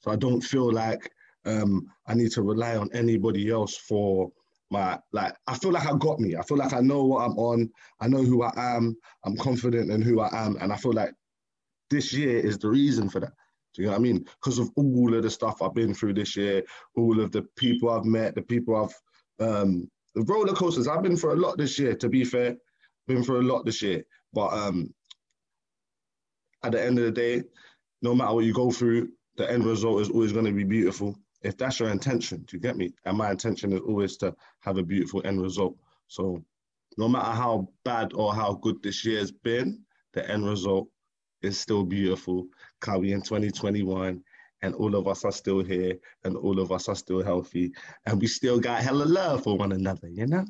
So 0.00 0.10
I 0.10 0.16
don't 0.16 0.40
feel 0.40 0.72
like 0.72 1.10
um, 1.44 1.86
I 2.06 2.14
need 2.14 2.32
to 2.32 2.42
rely 2.42 2.76
on 2.76 2.90
anybody 2.92 3.50
else 3.50 3.76
for 3.76 4.30
my 4.70 4.98
like. 5.12 5.34
I 5.46 5.56
feel 5.56 5.72
like 5.72 5.86
I 5.86 5.96
got 5.96 6.20
me. 6.20 6.36
I 6.36 6.42
feel 6.42 6.58
like 6.58 6.72
I 6.72 6.80
know 6.80 7.04
what 7.04 7.24
I'm 7.24 7.38
on. 7.38 7.70
I 8.00 8.08
know 8.08 8.22
who 8.22 8.42
I 8.42 8.52
am. 8.56 8.96
I'm 9.24 9.36
confident 9.36 9.90
in 9.90 10.02
who 10.02 10.20
I 10.20 10.28
am, 10.32 10.56
and 10.60 10.72
I 10.72 10.76
feel 10.76 10.92
like 10.92 11.12
this 11.90 12.12
year 12.12 12.38
is 12.38 12.58
the 12.58 12.68
reason 12.68 13.08
for 13.08 13.20
that. 13.20 13.32
Do 13.74 13.82
you 13.82 13.86
know 13.86 13.92
what 13.92 14.00
I 14.00 14.02
mean? 14.02 14.24
Because 14.42 14.58
of 14.58 14.70
all 14.76 15.14
of 15.14 15.22
the 15.22 15.30
stuff 15.30 15.62
I've 15.62 15.74
been 15.74 15.94
through 15.94 16.14
this 16.14 16.36
year, 16.36 16.62
all 16.96 17.20
of 17.20 17.30
the 17.30 17.42
people 17.56 17.90
I've 17.90 18.04
met, 18.04 18.34
the 18.34 18.42
people 18.42 18.76
I've, 18.76 19.46
um, 19.46 19.88
the 20.14 20.22
roller 20.22 20.54
coasters. 20.54 20.88
I've 20.88 21.02
been 21.02 21.16
for 21.16 21.32
a 21.32 21.36
lot 21.36 21.56
this 21.56 21.78
year. 21.78 21.94
To 21.94 22.08
be 22.08 22.24
fair, 22.24 22.56
been 23.06 23.22
for 23.22 23.38
a 23.38 23.42
lot 23.42 23.64
this 23.64 23.82
year. 23.82 24.02
But 24.32 24.52
um, 24.52 24.92
at 26.64 26.72
the 26.72 26.82
end 26.82 26.98
of 26.98 27.04
the 27.04 27.12
day, 27.12 27.42
no 28.02 28.14
matter 28.14 28.34
what 28.34 28.44
you 28.44 28.52
go 28.52 28.70
through, 28.70 29.10
the 29.36 29.50
end 29.50 29.64
result 29.64 30.00
is 30.00 30.10
always 30.10 30.32
going 30.32 30.46
to 30.46 30.52
be 30.52 30.64
beautiful. 30.64 31.16
If 31.42 31.56
that's 31.56 31.80
your 31.80 31.88
intention, 31.88 32.44
do 32.46 32.56
you 32.56 32.60
get 32.60 32.76
me? 32.76 32.92
And 33.04 33.16
my 33.16 33.30
intention 33.30 33.72
is 33.72 33.80
always 33.80 34.16
to 34.18 34.34
have 34.60 34.78
a 34.78 34.82
beautiful 34.82 35.22
end 35.24 35.40
result. 35.40 35.76
So 36.08 36.44
no 36.98 37.08
matter 37.08 37.30
how 37.30 37.68
bad 37.84 38.12
or 38.14 38.34
how 38.34 38.54
good 38.54 38.82
this 38.82 39.04
year's 39.04 39.30
been, 39.30 39.80
the 40.12 40.28
end 40.30 40.46
result 40.46 40.88
is 41.42 41.58
still 41.58 41.84
beautiful. 41.84 42.46
Can 42.80 43.00
we 43.00 43.12
in 43.12 43.22
2021 43.22 44.22
and 44.62 44.74
all 44.74 44.94
of 44.94 45.08
us 45.08 45.24
are 45.24 45.32
still 45.32 45.62
here 45.62 45.96
and 46.24 46.36
all 46.36 46.60
of 46.60 46.72
us 46.72 46.88
are 46.88 46.94
still 46.94 47.22
healthy 47.22 47.72
and 48.06 48.20
we 48.20 48.26
still 48.26 48.60
got 48.60 48.82
hella 48.82 49.04
love 49.04 49.42
for 49.42 49.56
one 49.56 49.72
another, 49.72 50.08
you 50.08 50.26
know? 50.26 50.44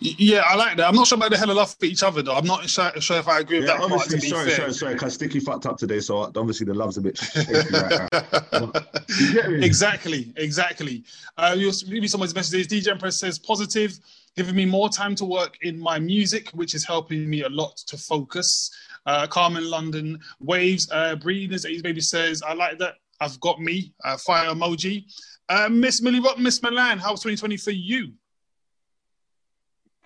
Yeah, 0.00 0.42
I 0.46 0.54
like 0.54 0.76
that. 0.76 0.86
I'm 0.88 0.94
not 0.94 1.06
sure 1.08 1.16
about 1.16 1.30
the 1.30 1.36
hell 1.36 1.48
hella 1.48 1.58
love 1.58 1.74
for 1.78 1.86
each 1.86 2.02
other 2.02 2.22
though. 2.22 2.34
I'm 2.36 2.46
not 2.46 2.68
sure, 2.68 2.90
sure 3.00 3.18
if 3.18 3.26
I 3.26 3.40
agree 3.40 3.58
with 3.60 3.68
Yeah, 3.68 3.78
that 3.78 3.88
part. 3.88 3.92
Obviously, 4.02 4.20
be 4.20 4.28
sorry, 4.28 4.46
fair. 4.48 4.56
sorry, 4.56 4.72
sorry, 4.72 4.94
because 4.94 5.14
Sticky 5.14 5.40
fucked 5.40 5.66
up 5.66 5.76
today, 5.76 5.98
so 6.00 6.18
obviously 6.36 6.66
the 6.66 6.74
love's 6.74 6.98
a 6.98 7.00
bit 7.00 7.16
shaky 7.18 7.52
right 7.72 8.08
now. 8.52 8.72
You 9.20 9.32
get 9.32 9.50
me? 9.50 9.64
exactly, 9.64 10.32
exactly. 10.36 11.02
Uh, 11.36 11.54
you'll 11.58 11.72
maybe 11.88 12.06
someone's 12.06 12.34
message 12.34 12.60
is 12.60 12.68
DJ 12.68 12.88
Empress 12.92 13.18
says 13.18 13.38
positive, 13.38 13.98
giving 14.36 14.54
me 14.54 14.66
more 14.66 14.88
time 14.88 15.14
to 15.16 15.24
work 15.24 15.56
in 15.62 15.78
my 15.80 15.98
music, 15.98 16.50
which 16.50 16.74
is 16.74 16.86
helping 16.86 17.28
me 17.28 17.42
a 17.42 17.48
lot 17.48 17.76
to 17.86 17.96
focus. 17.96 18.70
Uh, 19.06 19.26
Carmen 19.26 19.68
London 19.68 20.20
waves. 20.40 20.88
Uh, 20.92 21.16
Breeders 21.16 21.64
A's 21.64 21.82
baby 21.82 22.00
says 22.00 22.42
I 22.42 22.52
like 22.52 22.78
that. 22.78 22.94
I've 23.20 23.40
got 23.40 23.60
me. 23.60 23.92
Uh, 24.04 24.16
fire 24.18 24.50
emoji. 24.50 25.04
Uh, 25.48 25.68
Miss 25.70 26.02
Millie 26.02 26.20
Rock, 26.20 26.38
Miss 26.38 26.62
Milan, 26.62 26.98
how's 26.98 27.20
2020 27.22 27.56
for 27.56 27.70
you? 27.70 28.12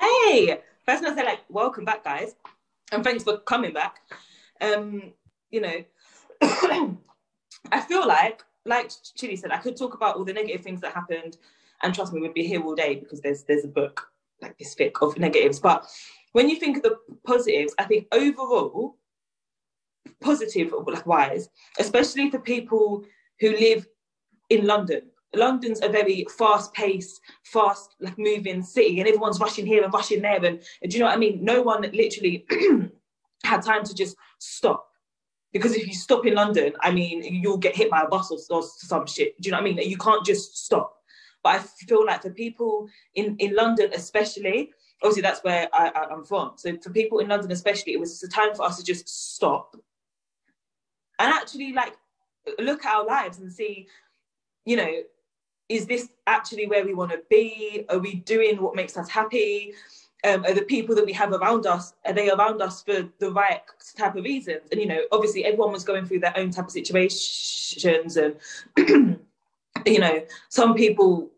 Hey, 0.02 0.59
first 0.85 1.04
I 1.04 1.14
say 1.14 1.25
like, 1.25 1.42
welcome 1.49 1.85
back, 1.85 2.02
guys, 2.02 2.35
and 2.90 3.04
thanks 3.04 3.23
for 3.23 3.38
coming 3.38 3.73
back. 3.73 4.00
Um, 4.61 5.12
you 5.52 5.61
know, 5.61 5.85
I 7.71 7.80
feel 7.87 8.04
like, 8.04 8.42
like 8.66 8.90
Chili 9.14 9.37
said, 9.37 9.52
I 9.52 9.59
could 9.59 9.76
talk 9.76 9.94
about 9.94 10.16
all 10.16 10.25
the 10.25 10.32
negative 10.32 10.62
things 10.62 10.80
that 10.80 10.92
happened, 10.92 11.37
and 11.85 11.94
trust 11.94 12.12
me, 12.12 12.21
we'd 12.21 12.35
be 12.35 12.44
here 12.44 12.61
all 12.64 12.75
day 12.75 12.97
because 12.97 13.21
there's 13.21 13.44
there's 13.44 13.64
a 13.64 13.68
book 13.68 14.09
like 14.40 14.59
this 14.59 14.75
thick 14.75 15.00
of 15.02 15.16
negatives. 15.21 15.61
But 15.61 15.87
when 16.32 16.49
you 16.49 16.56
think 16.56 16.78
of 16.78 16.82
the 16.82 16.99
positives, 17.25 17.73
I 17.78 17.85
think 17.85 18.09
overall, 18.11 18.97
positive 20.21 20.75
like 20.85 21.06
wise, 21.06 21.49
especially 21.78 22.28
for 22.28 22.40
people 22.40 23.04
who 23.38 23.52
live 23.52 23.87
in 24.50 24.66
London. 24.66 25.12
London's 25.34 25.82
a 25.82 25.88
very 25.88 26.26
fast-paced, 26.36 27.20
fast, 27.44 27.94
like 28.00 28.18
moving 28.18 28.62
city, 28.62 29.00
and 29.00 29.08
everyone's 29.08 29.40
rushing 29.40 29.66
here 29.66 29.82
and 29.82 29.92
rushing 29.92 30.22
there. 30.22 30.36
And, 30.44 30.62
and 30.82 30.90
do 30.90 30.96
you 30.96 30.98
know 30.98 31.06
what 31.06 31.16
I 31.16 31.18
mean? 31.18 31.44
No 31.44 31.62
one 31.62 31.82
literally 31.82 32.46
had 33.44 33.62
time 33.62 33.84
to 33.84 33.94
just 33.94 34.16
stop. 34.38 34.86
Because 35.52 35.74
if 35.74 35.86
you 35.86 35.94
stop 35.94 36.26
in 36.26 36.34
London, 36.34 36.72
I 36.80 36.90
mean, 36.90 37.22
you'll 37.22 37.58
get 37.58 37.76
hit 37.76 37.90
by 37.90 38.02
a 38.02 38.08
bus 38.08 38.30
or, 38.30 38.38
or 38.50 38.62
some 38.62 39.06
shit. 39.06 39.38
Do 39.40 39.48
you 39.48 39.52
know 39.52 39.58
what 39.58 39.70
I 39.70 39.74
mean? 39.74 39.88
You 39.88 39.98
can't 39.98 40.24
just 40.24 40.64
stop. 40.64 40.96
But 41.42 41.56
I 41.56 41.58
feel 41.58 42.06
like 42.06 42.22
for 42.22 42.30
people 42.30 42.88
in, 43.14 43.36
in 43.38 43.54
London, 43.54 43.90
especially, 43.94 44.70
obviously 45.02 45.22
that's 45.22 45.42
where 45.44 45.68
I, 45.72 45.88
I, 45.88 46.04
I'm 46.10 46.24
from. 46.24 46.52
So 46.56 46.76
for 46.78 46.90
people 46.90 47.18
in 47.18 47.28
London, 47.28 47.52
especially, 47.52 47.92
it 47.92 48.00
was 48.00 48.22
a 48.22 48.28
time 48.28 48.54
for 48.54 48.64
us 48.64 48.78
to 48.78 48.84
just 48.84 49.08
stop 49.08 49.76
and 51.18 51.32
actually 51.32 51.72
like 51.72 51.96
look 52.58 52.84
at 52.84 52.94
our 52.94 53.06
lives 53.06 53.38
and 53.38 53.52
see, 53.52 53.88
you 54.64 54.76
know, 54.76 54.92
is 55.69 55.87
this 55.87 56.09
actually 56.26 56.66
where 56.66 56.85
we 56.85 56.95
want 56.95 57.12
to 57.12 57.21
be? 57.31 57.85
Are 57.88 57.99
we 57.99 58.16
doing 58.16 58.61
what 58.61 58.75
makes 58.75 58.97
us 58.97 59.09
happy? 59.09 59.73
Um, 60.25 60.45
are 60.45 60.54
the 60.54 60.62
people 60.62 60.95
that 60.95 61.07
we 61.07 61.12
have 61.14 61.33
around 61.33 61.66
us 61.66 61.95
are 62.07 62.12
they 62.12 62.31
around 62.31 62.62
us 62.62 62.83
for 62.85 63.09
the 63.19 63.33
right 63.33 63.61
type 63.97 64.14
of 64.14 64.25
reasons? 64.25 64.69
And 64.71 64.81
you 64.81 64.87
know, 64.87 65.00
obviously, 65.11 65.45
everyone 65.45 65.73
was 65.73 65.85
going 65.85 66.07
through 66.07 66.21
their 66.21 66.37
own 66.37 66.50
type 66.50 66.66
of 66.66 66.71
situations, 66.71 68.16
and 68.16 68.37
you 69.87 69.99
know, 69.99 70.25
some 70.49 70.75
people 70.75 71.31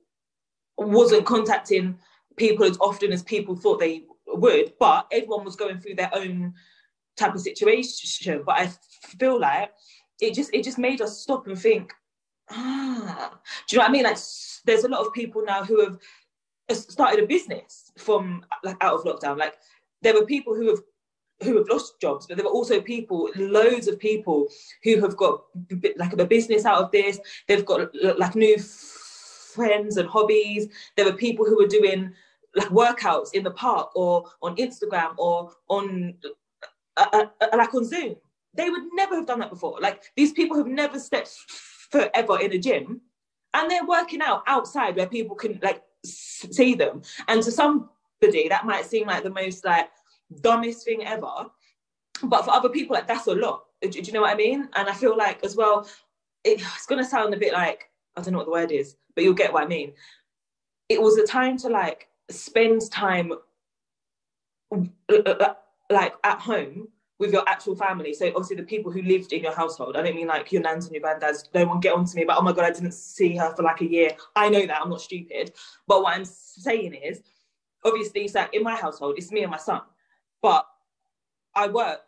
wasn't 0.77 1.25
contacting 1.25 1.97
people 2.37 2.67
as 2.67 2.77
often 2.79 3.13
as 3.13 3.23
people 3.23 3.57
thought 3.57 3.81
they 3.81 4.05
would, 4.27 4.75
but 4.79 5.07
everyone 5.13 5.45
was 5.45 5.57
going 5.57 5.79
through 5.79 5.95
their 5.95 6.11
own 6.15 6.53
type 7.17 7.35
of 7.35 7.41
situation. 7.41 8.43
But 8.45 8.59
I 8.59 8.71
feel 9.19 9.41
like 9.41 9.73
it 10.21 10.35
just 10.35 10.53
it 10.53 10.65
just 10.65 10.79
made 10.79 11.01
us 11.01 11.21
stop 11.21 11.47
and 11.47 11.59
think 11.59 11.93
ah, 12.51 13.39
do 13.69 13.77
you 13.77 13.79
know 13.79 13.85
what 13.85 13.89
I 13.89 13.93
mean? 13.93 14.05
Like, 14.05 14.19
there's 14.65 14.85
a 14.85 14.89
lot 14.89 15.07
of 15.07 15.13
people 15.13 15.45
now 15.45 15.65
who 15.65 15.85
have 15.85 15.99
started 16.77 17.23
a 17.23 17.27
business 17.27 17.93
from 17.99 18.45
like 18.63 18.77
out 18.81 18.95
of 18.95 19.05
lockdown. 19.05 19.39
Like, 19.39 19.55
there 20.03 20.15
were 20.15 20.27
people 20.27 20.55
who 20.55 20.69
have 20.71 20.81
who 21.43 21.59
have 21.59 21.69
lost 21.69 22.01
jobs, 22.01 22.27
but 22.27 22.37
there 22.37 22.47
were 22.47 22.53
also 22.53 22.81
people, 22.81 23.29
loads 23.37 23.89
of 23.89 23.99
people 23.99 24.47
who 24.83 25.01
have 25.01 25.17
got 25.17 25.43
like 25.97 26.13
a 26.13 26.25
business 26.25 26.65
out 26.65 26.83
of 26.83 26.91
this. 26.91 27.19
They've 27.49 27.65
got 27.65 27.91
like 28.19 28.35
new 28.35 28.59
friends 28.59 29.97
and 29.97 30.09
hobbies. 30.09 30.69
There 30.97 31.05
were 31.05 31.13
people 31.13 31.45
who 31.45 31.57
were 31.57 31.67
doing 31.67 32.13
like 32.55 32.69
workouts 32.69 33.35
in 33.35 33.43
the 33.43 33.51
park 33.51 33.91
or 33.97 34.31
on 34.43 34.57
Instagram 34.57 35.15
or 35.19 35.51
on 35.69 36.15
uh, 36.97 37.27
uh, 37.41 37.57
like 37.57 37.75
on 37.75 37.85
Zoom. 37.85 38.17
They 38.55 38.71
would 38.71 38.85
never 38.93 39.17
have 39.17 39.27
done 39.27 39.41
that 39.41 39.51
before. 39.51 39.79
Like 39.81 40.03
these 40.17 40.33
people 40.33 40.57
have 40.57 40.69
never 40.69 41.01
stepped 41.01 41.37
forever 41.91 42.41
in 42.41 42.53
a 42.53 42.59
gym. 42.59 43.01
And 43.53 43.71
they're 43.71 43.87
working 43.87 44.21
out 44.21 44.43
outside 44.47 44.97
where 44.97 45.07
people 45.07 45.37
can 45.37 45.59
like 45.63 45.83
see 46.05 46.75
them. 46.75 47.03
And 47.29 47.43
to 47.43 47.53
somebody 47.53 48.49
that 48.49 48.67
might 48.67 48.85
seem 48.85 49.07
like 49.07 49.23
the 49.23 49.31
most 49.31 49.65
like 49.65 49.91
dumbest 50.41 50.85
thing 50.85 51.07
ever. 51.07 51.47
But 52.23 52.45
for 52.45 52.51
other 52.51 52.69
people 52.69 52.95
like 52.95 53.07
that's 53.07 53.27
a 53.27 53.35
lot. 53.35 53.65
Do, 53.83 53.91
do 53.91 54.01
you 54.01 54.13
know 54.13 54.23
what 54.23 54.33
i 54.33 54.37
mean? 54.37 54.69
And 54.77 54.89
i 54.89 54.95
feel 54.95 55.17
like 55.17 55.45
as 55.45 55.57
well 55.57 55.87
it, 56.45 56.61
it's 56.61 56.87
to 56.87 57.05
sound 57.05 57.35
a 57.35 57.39
bit 57.39 57.53
like 57.53 57.91
i 58.17 58.21
don't 58.21 58.33
know 58.33 58.39
what 58.39 58.47
the 58.47 58.53
word 58.53 58.71
is 58.71 58.97
but 59.15 59.25
you'll 59.25 59.35
get 59.35 59.53
what 59.53 59.65
i 59.65 59.67
mean. 59.67 59.93
It 60.89 61.01
was 61.01 61.17
a 61.19 61.27
time 61.27 61.57
to 61.59 61.69
like 61.69 62.09
spend 62.31 62.91
time 62.91 63.33
like 65.91 66.15
at 66.25 66.41
home 66.41 66.89
with 67.19 67.33
your 67.33 67.49
actual 67.49 67.77
family. 67.77 68.13
So 68.13 68.27
obviously 68.29 68.57
the 68.57 68.65
people 68.65 68.91
who 68.91 69.03
lived 69.03 69.33
in 69.33 69.43
your 69.43 69.55
household. 69.55 69.97
I 69.97 70.03
don't 70.03 70.17
mean 70.17 70.27
like 70.27 70.51
your 70.51 70.63
nans 70.63 70.87
and 70.87 70.95
your 70.95 71.03
granddads. 71.03 71.49
No 71.55 71.65
one 71.67 71.81
get 71.81 71.95
on 71.95 72.05
to 72.05 72.17
me 72.17 72.25
about, 72.25 72.39
oh 72.39 72.43
my 72.43 72.53
God, 72.53 72.65
I 72.65 72.71
didn't 72.71 72.95
see 72.95 73.37
her 73.37 73.55
for 73.55 73.63
like 73.63 73.81
a 73.81 73.89
year. 73.89 74.11
I 74.35 74.49
know 74.49 74.67
that, 74.67 74.81
I'm 74.83 74.91
not 74.91 75.01
stupid. 75.01 75.53
But 75.87 76.03
what 76.03 76.17
I'm 76.17 76.25
saying 76.25 76.95
is, 76.95 77.23
obviously, 77.85 78.29
like 78.35 78.55
in 78.55 78.63
my 78.63 78.75
household, 78.75 79.15
it's 79.17 79.31
me 79.31 79.43
and 79.43 79.51
my 79.51 79.59
son. 79.59 79.83
But 80.43 80.67
I 81.55 81.69
work 81.69 82.01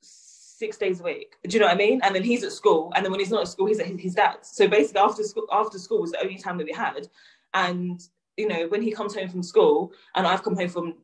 six 0.00 0.76
days 0.76 1.00
a 1.00 1.04
week. 1.04 1.36
Do 1.44 1.54
you 1.54 1.60
know 1.60 1.66
what 1.66 1.74
I 1.74 1.78
mean? 1.78 2.00
And 2.02 2.14
then 2.14 2.24
he's 2.24 2.44
at 2.44 2.52
school. 2.52 2.92
And 2.94 3.04
then 3.04 3.12
when 3.12 3.20
he's 3.20 3.30
not 3.30 3.42
at 3.42 3.48
school, 3.48 3.66
he's 3.66 3.78
at 3.78 3.86
his 3.86 4.14
dad's. 4.14 4.48
So 4.48 4.68
basically 4.68 5.00
after 5.00 5.22
school 5.22 5.46
after 5.52 5.78
school 5.78 6.00
was 6.00 6.10
the 6.10 6.20
only 6.20 6.36
time 6.36 6.58
that 6.58 6.66
we 6.66 6.72
had. 6.72 7.08
And 7.54 8.00
you 8.36 8.48
know, 8.48 8.66
when 8.68 8.82
he 8.82 8.92
comes 8.92 9.14
home 9.14 9.28
from 9.28 9.42
school 9.42 9.92
and 10.14 10.26
I've 10.26 10.42
come 10.42 10.56
home 10.56 10.68
from 10.68 10.94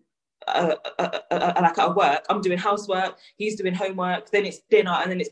uh, 0.46 0.74
uh, 0.98 1.18
uh, 1.30 1.52
like 1.60 1.78
at 1.78 1.94
work, 1.94 2.24
I'm 2.28 2.40
doing 2.40 2.58
housework, 2.58 3.18
he's 3.36 3.56
doing 3.56 3.74
homework, 3.74 4.30
then 4.30 4.46
it's 4.46 4.60
dinner, 4.70 4.92
and 5.02 5.10
then 5.10 5.20
it's 5.20 5.30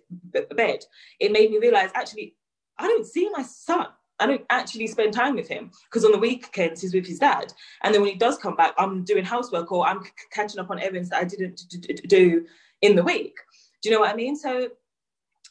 bed. 0.54 0.84
It 1.20 1.32
made 1.32 1.50
me 1.50 1.58
realize 1.58 1.90
actually, 1.94 2.36
I 2.78 2.86
don't 2.86 3.06
see 3.06 3.28
my 3.30 3.42
son. 3.42 3.86
I 4.20 4.26
don't 4.26 4.46
actually 4.50 4.86
spend 4.86 5.12
time 5.12 5.34
with 5.34 5.48
him 5.48 5.72
because 5.84 6.04
on 6.04 6.12
the 6.12 6.18
weekends 6.18 6.82
he's 6.82 6.94
with 6.94 7.06
his 7.06 7.18
dad, 7.18 7.52
and 7.82 7.92
then 7.92 8.00
when 8.02 8.10
he 8.10 8.16
does 8.16 8.38
come 8.38 8.56
back, 8.56 8.74
I'm 8.78 9.04
doing 9.04 9.24
housework 9.24 9.72
or 9.72 9.86
I'm 9.86 10.04
c- 10.04 10.10
catching 10.30 10.60
up 10.60 10.70
on 10.70 10.78
errands 10.78 11.10
that 11.10 11.20
I 11.20 11.24
didn't 11.24 11.62
d- 11.68 11.78
d- 11.78 12.06
do 12.06 12.46
in 12.82 12.94
the 12.94 13.02
week. 13.02 13.36
Do 13.82 13.88
you 13.88 13.94
know 13.94 14.00
what 14.00 14.12
I 14.12 14.16
mean? 14.16 14.36
So, 14.36 14.68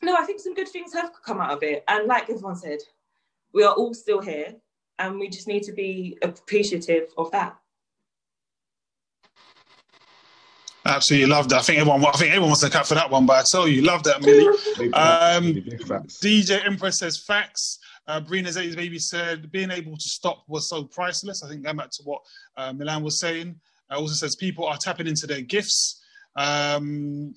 no, 0.02 0.16
I 0.16 0.24
think 0.24 0.40
some 0.40 0.54
good 0.54 0.70
things 0.70 0.94
have 0.94 1.12
come 1.26 1.42
out 1.42 1.52
of 1.52 1.62
it, 1.64 1.84
and 1.88 2.08
like 2.08 2.30
everyone 2.30 2.56
said, 2.56 2.80
we 3.54 3.64
are 3.64 3.74
all 3.74 3.94
still 3.94 4.22
here, 4.22 4.56
and 5.00 5.20
we 5.20 5.28
just 5.28 5.48
need 5.48 5.64
to 5.64 5.74
be 5.74 6.18
appreciative 6.22 7.10
of 7.18 7.32
that. 7.32 7.58
Absolutely 10.86 11.28
loved 11.28 11.50
that. 11.52 11.60
I 11.60 11.62
think 11.62 11.80
everyone, 11.80 12.06
I 12.06 12.12
think 12.12 12.32
everyone 12.32 12.50
wants 12.50 12.62
to 12.62 12.70
cut 12.70 12.86
for 12.86 12.96
that 12.96 13.10
one, 13.10 13.26
but 13.26 13.38
I 13.38 13.44
tell 13.50 13.68
you, 13.68 13.82
love 13.84 14.04
that, 14.04 14.22
Millie. 14.22 14.48
Um. 14.94 15.54
DJ 16.22 16.66
Empress 16.66 17.00
says 17.00 17.18
facts. 17.18 17.80
Uh, 18.06 18.20
Brina 18.20 18.50
Zay's 18.50 18.76
baby 18.76 19.00
said 19.00 19.50
being 19.52 19.72
able 19.72 19.96
to 19.96 20.10
stop 20.10 20.44
was 20.48 20.68
so 20.68 20.84
priceless. 20.84 21.42
I 21.42 21.48
think 21.48 21.64
going 21.64 21.78
back 21.78 21.90
to 21.92 22.04
what 22.04 22.22
uh, 22.58 22.74
Milan 22.74 23.02
was 23.02 23.20
saying. 23.20 23.56
Uh, 23.90 23.96
also 23.98 24.14
says 24.14 24.36
people 24.36 24.66
are 24.66 24.78
tapping 24.78 25.08
into 25.08 25.26
their 25.26 25.42
gifts. 25.42 26.02
Um, 26.36 27.34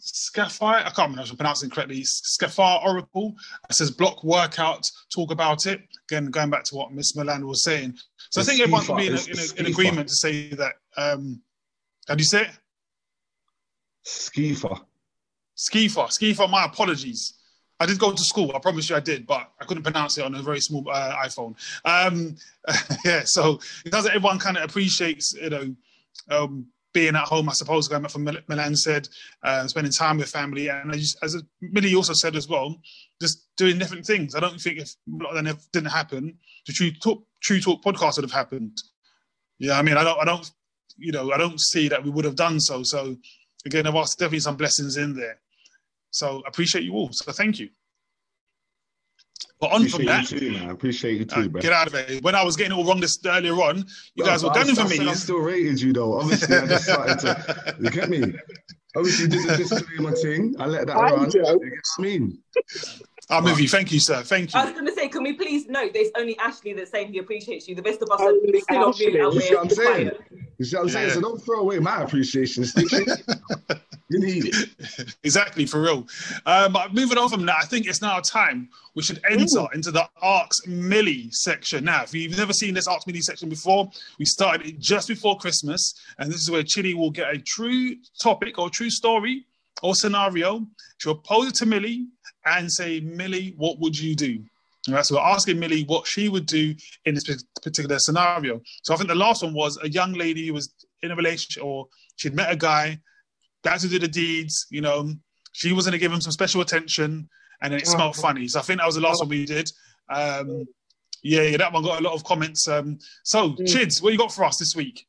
Scafar, 0.00 0.74
I 0.74 0.82
can't 0.82 1.10
remember 1.10 1.22
if 1.22 1.30
I'm 1.30 1.36
pronouncing 1.36 1.68
it 1.68 1.72
correctly. 1.72 2.02
Scafar 2.02 2.84
Oracle 2.84 3.34
says 3.70 3.90
block 3.90 4.22
workout, 4.22 4.88
talk 5.12 5.30
about 5.32 5.66
it. 5.66 5.80
Again, 6.08 6.26
going 6.26 6.50
back 6.50 6.64
to 6.64 6.74
what 6.74 6.92
Miss 6.92 7.16
Milan 7.16 7.46
was 7.46 7.62
saying. 7.62 7.96
So 8.30 8.40
I 8.40 8.44
think 8.44 8.60
everyone 8.60 8.84
can 8.84 8.96
be 8.96 9.06
in, 9.06 9.14
a, 9.14 9.20
in, 9.20 9.38
a, 9.38 9.60
in 9.60 9.66
agreement 9.66 10.08
to 10.08 10.14
say 10.14 10.48
that. 10.50 10.74
Um, 10.96 11.40
how 12.08 12.14
do 12.14 12.20
you 12.20 12.26
say 12.26 12.42
it? 12.42 12.50
Skifa. 14.04 14.80
Skifa. 15.56 16.08
Skifa, 16.08 16.50
my 16.50 16.64
apologies. 16.64 17.34
I 17.78 17.86
did 17.86 17.98
go 17.98 18.12
to 18.12 18.22
school. 18.22 18.52
I 18.54 18.60
promise 18.60 18.88
you 18.88 18.96
I 18.96 19.00
did, 19.00 19.26
but 19.26 19.50
I 19.60 19.64
couldn't 19.64 19.82
pronounce 19.82 20.16
it 20.16 20.24
on 20.24 20.34
a 20.34 20.42
very 20.42 20.60
small 20.60 20.88
uh, 20.88 21.16
iPhone. 21.24 21.56
Um, 21.84 22.36
yeah, 23.04 23.22
so 23.24 23.60
it 23.84 23.90
does 23.90 24.06
everyone 24.06 24.38
kind 24.38 24.56
of 24.56 24.64
appreciates, 24.64 25.34
you 25.34 25.50
know, 25.50 25.74
um, 26.30 26.66
being 26.92 27.16
at 27.16 27.24
home, 27.24 27.48
I 27.48 27.52
suppose, 27.52 27.88
going 27.88 28.02
back 28.02 28.12
from 28.12 28.28
Milan 28.48 28.76
said, 28.76 29.08
uh, 29.42 29.66
spending 29.66 29.92
time 29.92 30.18
with 30.18 30.28
family. 30.28 30.68
And 30.68 30.94
as, 30.94 31.16
as 31.22 31.42
Millie 31.60 31.94
also 31.94 32.12
said 32.12 32.36
as 32.36 32.48
well, 32.48 32.76
just 33.20 33.48
doing 33.56 33.78
different 33.78 34.06
things. 34.06 34.34
I 34.34 34.40
don't 34.40 34.60
think 34.60 34.78
if 34.78 34.94
a 35.08 35.24
lot 35.24 35.36
of 35.36 35.44
that 35.44 35.58
didn't 35.72 35.90
happen, 35.90 36.38
the 36.66 36.72
True 36.72 36.92
Talk, 36.92 37.24
True 37.40 37.60
Talk 37.60 37.82
podcast 37.82 38.16
would 38.16 38.24
have 38.24 38.32
happened. 38.32 38.80
Yeah, 39.58 39.78
I 39.78 39.82
mean, 39.82 39.96
I 39.96 40.04
don't, 40.04 40.20
I 40.20 40.24
don't, 40.24 40.50
you 40.96 41.12
know, 41.12 41.32
I 41.32 41.38
don't 41.38 41.60
see 41.60 41.88
that 41.88 42.02
we 42.02 42.10
would 42.10 42.24
have 42.24 42.36
done 42.36 42.60
so. 42.60 42.82
So 42.82 43.16
again, 43.64 43.84
there 43.84 43.92
was 43.92 44.14
definitely 44.14 44.40
some 44.40 44.56
blessings 44.56 44.96
in 44.96 45.14
there. 45.14 45.40
So 46.10 46.42
appreciate 46.46 46.84
you 46.84 46.94
all. 46.94 47.10
So 47.12 47.32
thank 47.32 47.58
you. 47.58 47.70
But 49.62 49.70
on 49.70 49.86
from 49.86 50.00
Appreciate 50.02 50.06
that, 50.06 50.30
you 50.32 50.40
too, 50.40 50.52
man. 50.58 50.70
Appreciate 50.70 51.18
you 51.20 51.26
uh, 51.30 51.42
too, 51.42 51.48
bro. 51.48 51.62
get 51.62 51.72
out 51.72 51.86
of 51.86 51.94
it. 51.94 52.20
When 52.24 52.34
I 52.34 52.42
was 52.42 52.56
getting 52.56 52.72
it 52.72 52.74
all 52.74 52.84
wrong 52.84 52.98
this 52.98 53.16
earlier 53.24 53.52
on, 53.52 53.78
you 53.78 53.84
Bro, 54.16 54.26
guys 54.26 54.42
were 54.42 54.50
but 54.50 54.56
I 54.56 54.60
gunning 54.62 54.74
for 54.74 54.88
still- 54.88 55.04
me. 55.04 55.08
I 55.10 55.14
still 55.14 55.38
rated 55.38 55.80
you 55.80 55.92
though. 55.92 56.18
Obviously, 56.18 56.56
I 56.56 56.66
just 56.66 56.84
started 56.84 57.18
to. 57.20 57.76
You 57.80 57.90
get 57.90 58.10
me? 58.10 58.34
Obviously, 58.96 59.26
you 59.26 59.30
did 59.30 59.48
the 59.48 60.02
my 60.02 60.10
thing. 60.14 60.56
I 60.58 60.66
let 60.66 60.88
that 60.88 60.96
I 60.96 61.12
run. 61.12 61.28
do. 61.28 61.38
You 61.38 61.44
get 61.44 61.54
what 61.54 61.70
I 61.70 62.02
mean? 62.02 62.38
I'm 63.30 63.44
with 63.44 63.60
you. 63.60 63.68
Thank 63.68 63.92
you, 63.92 64.00
sir. 64.00 64.22
Thank 64.24 64.52
you. 64.52 64.58
I 64.58 64.64
was 64.64 64.74
going 64.74 64.86
to 64.86 64.92
say, 64.92 65.06
can 65.06 65.22
we 65.22 65.34
please 65.34 65.68
note 65.68 65.92
there's 65.94 66.10
only 66.18 66.36
Ashley 66.40 66.72
that's 66.72 66.90
saying 66.90 67.12
he 67.12 67.18
appreciates 67.18 67.68
you. 67.68 67.76
The 67.76 67.82
rest 67.82 68.02
of 68.02 68.10
us 68.10 68.20
are 68.20 68.32
still 68.34 68.84
on 68.84 68.94
mute 68.98 69.14
Ashley. 69.14 69.14
You 69.14 69.40
see 69.40 69.54
what 69.54 69.62
I'm 69.62 69.70
saying? 69.70 70.10
You 70.58 70.64
see 70.64 70.76
what 70.76 70.82
I'm 70.82 70.88
saying? 70.88 71.10
So 71.10 71.20
don't 71.20 71.38
throw 71.40 71.60
away 71.60 71.78
my 71.78 72.02
appreciation, 72.02 72.64
Stitchy. 72.64 73.80
you 74.12 74.20
need 74.20 74.44
it. 74.46 75.14
Exactly, 75.24 75.66
for 75.66 75.80
real. 75.80 76.06
Um, 76.46 76.72
but 76.72 76.92
moving 76.92 77.16
on 77.16 77.28
from 77.28 77.46
that, 77.46 77.56
I 77.62 77.64
think 77.64 77.86
it's 77.86 78.02
now 78.02 78.18
time 78.20 78.68
we 78.94 79.02
should 79.02 79.20
enter 79.30 79.66
into 79.72 79.90
the 79.90 80.08
Ask 80.22 80.66
Millie 80.66 81.30
section. 81.30 81.84
Now, 81.84 82.02
if 82.02 82.14
you've 82.14 82.36
never 82.36 82.52
seen 82.52 82.74
this 82.74 82.88
Ask 82.88 83.06
Millie 83.06 83.20
section 83.20 83.48
before, 83.48 83.90
we 84.18 84.24
started 84.24 84.66
it 84.66 84.78
just 84.78 85.08
before 85.08 85.36
Christmas, 85.38 85.94
and 86.18 86.30
this 86.30 86.40
is 86.40 86.50
where 86.50 86.62
Chili 86.62 86.94
will 86.94 87.10
get 87.10 87.32
a 87.32 87.38
true 87.38 87.96
topic 88.20 88.58
or 88.58 88.68
true 88.68 88.90
story 88.90 89.46
or 89.82 89.94
scenario. 89.94 90.66
She'll 90.98 91.14
pose 91.14 91.48
it 91.48 91.54
to 91.56 91.66
Millie 91.66 92.06
and 92.44 92.70
say, 92.70 93.00
Millie, 93.00 93.54
what 93.56 93.78
would 93.78 93.98
you 93.98 94.14
do? 94.14 94.42
All 94.88 94.94
right, 94.94 95.06
so 95.06 95.14
we're 95.14 95.22
asking 95.22 95.60
Millie 95.60 95.84
what 95.84 96.06
she 96.06 96.28
would 96.28 96.46
do 96.46 96.74
in 97.04 97.14
this 97.14 97.44
particular 97.62 97.98
scenario. 98.00 98.60
So 98.82 98.92
I 98.92 98.96
think 98.96 99.08
the 99.08 99.14
last 99.14 99.44
one 99.44 99.54
was 99.54 99.78
a 99.82 99.88
young 99.88 100.12
lady 100.12 100.48
who 100.48 100.54
was 100.54 100.74
in 101.02 101.12
a 101.12 101.16
relationship 101.16 101.62
or 101.62 101.86
she'd 102.16 102.34
met 102.34 102.50
a 102.50 102.56
guy, 102.56 102.98
guys 103.62 103.82
who 103.82 103.88
did 103.88 104.02
the 104.02 104.08
deeds, 104.08 104.66
you 104.70 104.80
know, 104.80 105.12
she 105.52 105.72
was 105.72 105.84
going 105.84 105.92
to 105.92 105.98
give 105.98 106.12
him 106.12 106.20
some 106.20 106.32
special 106.32 106.60
attention 106.60 107.28
and 107.62 107.72
then 107.72 107.80
it 107.80 107.86
smelled 107.86 108.16
funny. 108.16 108.48
So 108.48 108.58
I 108.58 108.62
think 108.62 108.80
that 108.80 108.86
was 108.86 108.96
the 108.96 109.00
last 109.00 109.20
one 109.20 109.28
we 109.28 109.44
did. 109.44 109.70
Um, 110.08 110.66
yeah, 111.22 111.42
yeah, 111.42 111.56
that 111.58 111.72
one 111.72 111.84
got 111.84 112.00
a 112.00 112.02
lot 112.02 112.14
of 112.14 112.24
comments. 112.24 112.66
Um, 112.66 112.98
so, 113.22 113.50
Chids, 113.52 114.02
what 114.02 114.12
you 114.12 114.18
got 114.18 114.32
for 114.32 114.44
us 114.44 114.58
this 114.58 114.74
week? 114.74 115.06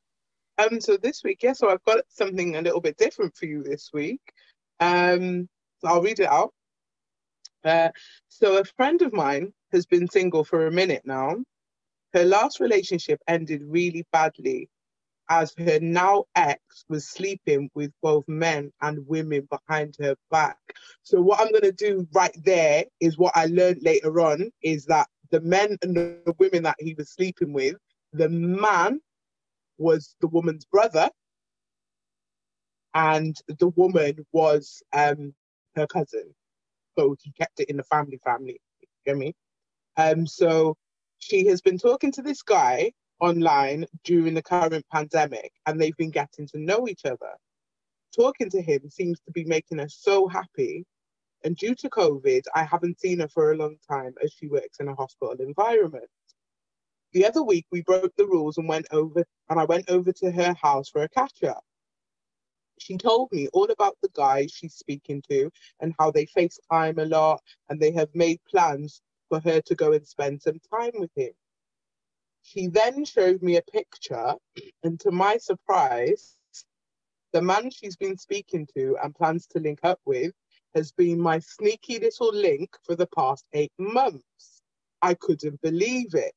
Um, 0.59 0.79
so 0.79 0.97
this 0.97 1.23
week, 1.23 1.41
yeah, 1.41 1.53
so 1.53 1.69
I've 1.69 1.83
got 1.83 2.01
something 2.09 2.55
a 2.55 2.61
little 2.61 2.81
bit 2.81 2.97
different 2.97 3.35
for 3.35 3.47
you 3.47 3.63
this 3.63 3.89
week. 3.91 4.21
Um, 4.79 5.49
so 5.79 5.87
I'll 5.87 6.01
read 6.01 6.19
it 6.19 6.29
out. 6.29 6.53
Uh, 7.63 7.89
so 8.27 8.59
a 8.59 8.63
friend 8.63 9.01
of 9.01 9.13
mine 9.13 9.53
has 9.71 9.87
been 9.87 10.07
single 10.07 10.43
for 10.43 10.67
a 10.67 10.71
minute 10.71 11.01
now. 11.05 11.37
Her 12.13 12.25
last 12.25 12.59
relationship 12.59 13.19
ended 13.27 13.63
really 13.65 14.05
badly 14.11 14.69
as 15.29 15.53
her 15.57 15.79
now 15.81 16.25
ex 16.35 16.85
was 16.89 17.09
sleeping 17.09 17.69
with 17.75 17.91
both 18.01 18.27
men 18.27 18.71
and 18.81 19.07
women 19.07 19.47
behind 19.49 19.95
her 19.99 20.15
back. 20.29 20.57
So 21.03 21.21
what 21.21 21.39
I'm 21.39 21.51
going 21.51 21.63
to 21.63 21.71
do 21.71 22.07
right 22.13 22.35
there 22.43 22.85
is 22.99 23.17
what 23.17 23.35
I 23.35 23.45
learned 23.47 23.81
later 23.81 24.19
on 24.21 24.51
is 24.61 24.85
that 24.85 25.07
the 25.31 25.41
men 25.41 25.77
and 25.81 25.95
the 25.95 26.35
women 26.37 26.63
that 26.63 26.75
he 26.79 26.93
was 26.93 27.11
sleeping 27.11 27.53
with, 27.53 27.75
the 28.11 28.29
man 28.29 28.99
was 29.77 30.15
the 30.21 30.27
woman's 30.27 30.65
brother, 30.65 31.09
and 32.93 33.35
the 33.59 33.69
woman 33.69 34.25
was 34.31 34.83
um 34.93 35.33
her 35.75 35.87
cousin. 35.87 36.33
So 36.97 37.15
he 37.21 37.31
kept 37.31 37.59
it 37.59 37.69
in 37.69 37.77
the 37.77 37.83
family 37.83 38.19
family. 38.23 38.59
You 38.81 38.87
get 39.05 39.17
me? 39.17 39.33
Um, 39.97 40.27
so 40.27 40.75
she 41.19 41.47
has 41.47 41.61
been 41.61 41.77
talking 41.77 42.11
to 42.13 42.21
this 42.21 42.41
guy 42.41 42.91
online 43.23 43.85
during 44.03 44.33
the 44.33 44.41
current 44.41 44.85
pandemic, 44.91 45.51
and 45.65 45.79
they've 45.79 45.95
been 45.97 46.11
getting 46.11 46.45
to 46.47 46.59
know 46.59 46.87
each 46.87 47.05
other. 47.05 47.33
Talking 48.15 48.49
to 48.49 48.61
him 48.61 48.89
seems 48.89 49.19
to 49.21 49.31
be 49.31 49.45
making 49.45 49.79
her 49.79 49.87
so 49.87 50.27
happy. 50.27 50.85
And 51.45 51.55
due 51.55 51.73
to 51.75 51.89
COVID, 51.89 52.43
I 52.53 52.63
haven't 52.63 52.99
seen 52.99 53.19
her 53.19 53.27
for 53.29 53.51
a 53.51 53.57
long 53.57 53.77
time 53.89 54.13
as 54.21 54.33
she 54.33 54.47
works 54.47 54.79
in 54.79 54.89
a 54.89 54.95
hospital 54.95 55.35
environment. 55.39 56.09
The 57.13 57.25
other 57.25 57.43
week, 57.43 57.65
we 57.71 57.81
broke 57.81 58.13
the 58.17 58.27
rules 58.27 58.57
and 58.57 58.67
went 58.67 58.87
over, 58.91 59.23
and 59.49 59.59
I 59.59 59.65
went 59.65 59.89
over 59.89 60.11
to 60.11 60.31
her 60.31 60.53
house 60.61 60.89
for 60.89 61.03
a 61.03 61.09
catch 61.09 61.43
up. 61.43 61.63
She 62.79 62.97
told 62.97 63.31
me 63.31 63.47
all 63.53 63.69
about 63.71 63.97
the 64.01 64.09
guy 64.13 64.47
she's 64.47 64.73
speaking 64.73 65.21
to 65.29 65.49
and 65.79 65.93
how 65.97 66.11
they 66.11 66.25
FaceTime 66.25 66.97
a 66.97 67.05
lot, 67.05 67.41
and 67.69 67.79
they 67.79 67.91
have 67.91 68.09
made 68.13 68.39
plans 68.49 69.01
for 69.29 69.39
her 69.39 69.61
to 69.61 69.75
go 69.75 69.93
and 69.93 70.05
spend 70.05 70.41
some 70.41 70.59
time 70.71 70.91
with 70.95 71.11
him. 71.15 71.31
She 72.45 72.67
then 72.67 73.05
showed 73.05 73.41
me 73.41 73.55
a 73.55 73.61
picture, 73.61 74.35
and 74.83 74.99
to 74.99 75.11
my 75.11 75.37
surprise, 75.37 76.37
the 77.31 77.41
man 77.41 77.71
she's 77.71 77.95
been 77.95 78.17
speaking 78.17 78.67
to 78.75 78.97
and 79.01 79.15
plans 79.15 79.47
to 79.47 79.59
link 79.59 79.79
up 79.83 79.99
with 80.05 80.33
has 80.75 80.91
been 80.91 81.19
my 81.19 81.39
sneaky 81.39 81.99
little 81.99 82.33
link 82.33 82.75
for 82.83 82.95
the 82.95 83.07
past 83.07 83.45
eight 83.53 83.71
months. 83.79 84.61
I 85.01 85.13
couldn't 85.13 85.61
believe 85.61 86.13
it. 86.15 86.33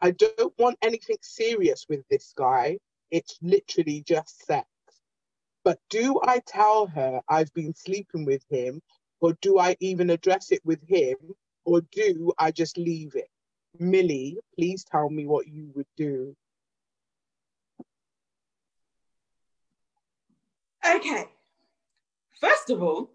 I 0.00 0.10
don't 0.10 0.58
want 0.58 0.78
anything 0.82 1.18
serious 1.22 1.86
with 1.88 2.06
this 2.08 2.32
guy. 2.36 2.78
It's 3.10 3.38
literally 3.40 4.02
just 4.02 4.44
sex. 4.44 4.68
But 5.62 5.78
do 5.90 6.20
I 6.24 6.40
tell 6.40 6.86
her 6.88 7.20
I've 7.28 7.52
been 7.54 7.74
sleeping 7.74 8.24
with 8.24 8.44
him, 8.50 8.82
or 9.20 9.34
do 9.40 9.58
I 9.58 9.76
even 9.80 10.10
address 10.10 10.50
it 10.50 10.60
with 10.64 10.82
him, 10.88 11.16
or 11.64 11.82
do 11.92 12.32
I 12.36 12.50
just 12.50 12.76
leave 12.76 13.14
it? 13.14 13.28
Millie, 13.78 14.38
please 14.56 14.84
tell 14.84 15.08
me 15.08 15.26
what 15.26 15.46
you 15.46 15.70
would 15.74 15.86
do. 15.96 16.36
Okay. 20.86 21.24
First 22.40 22.70
of 22.70 22.82
all, 22.82 23.10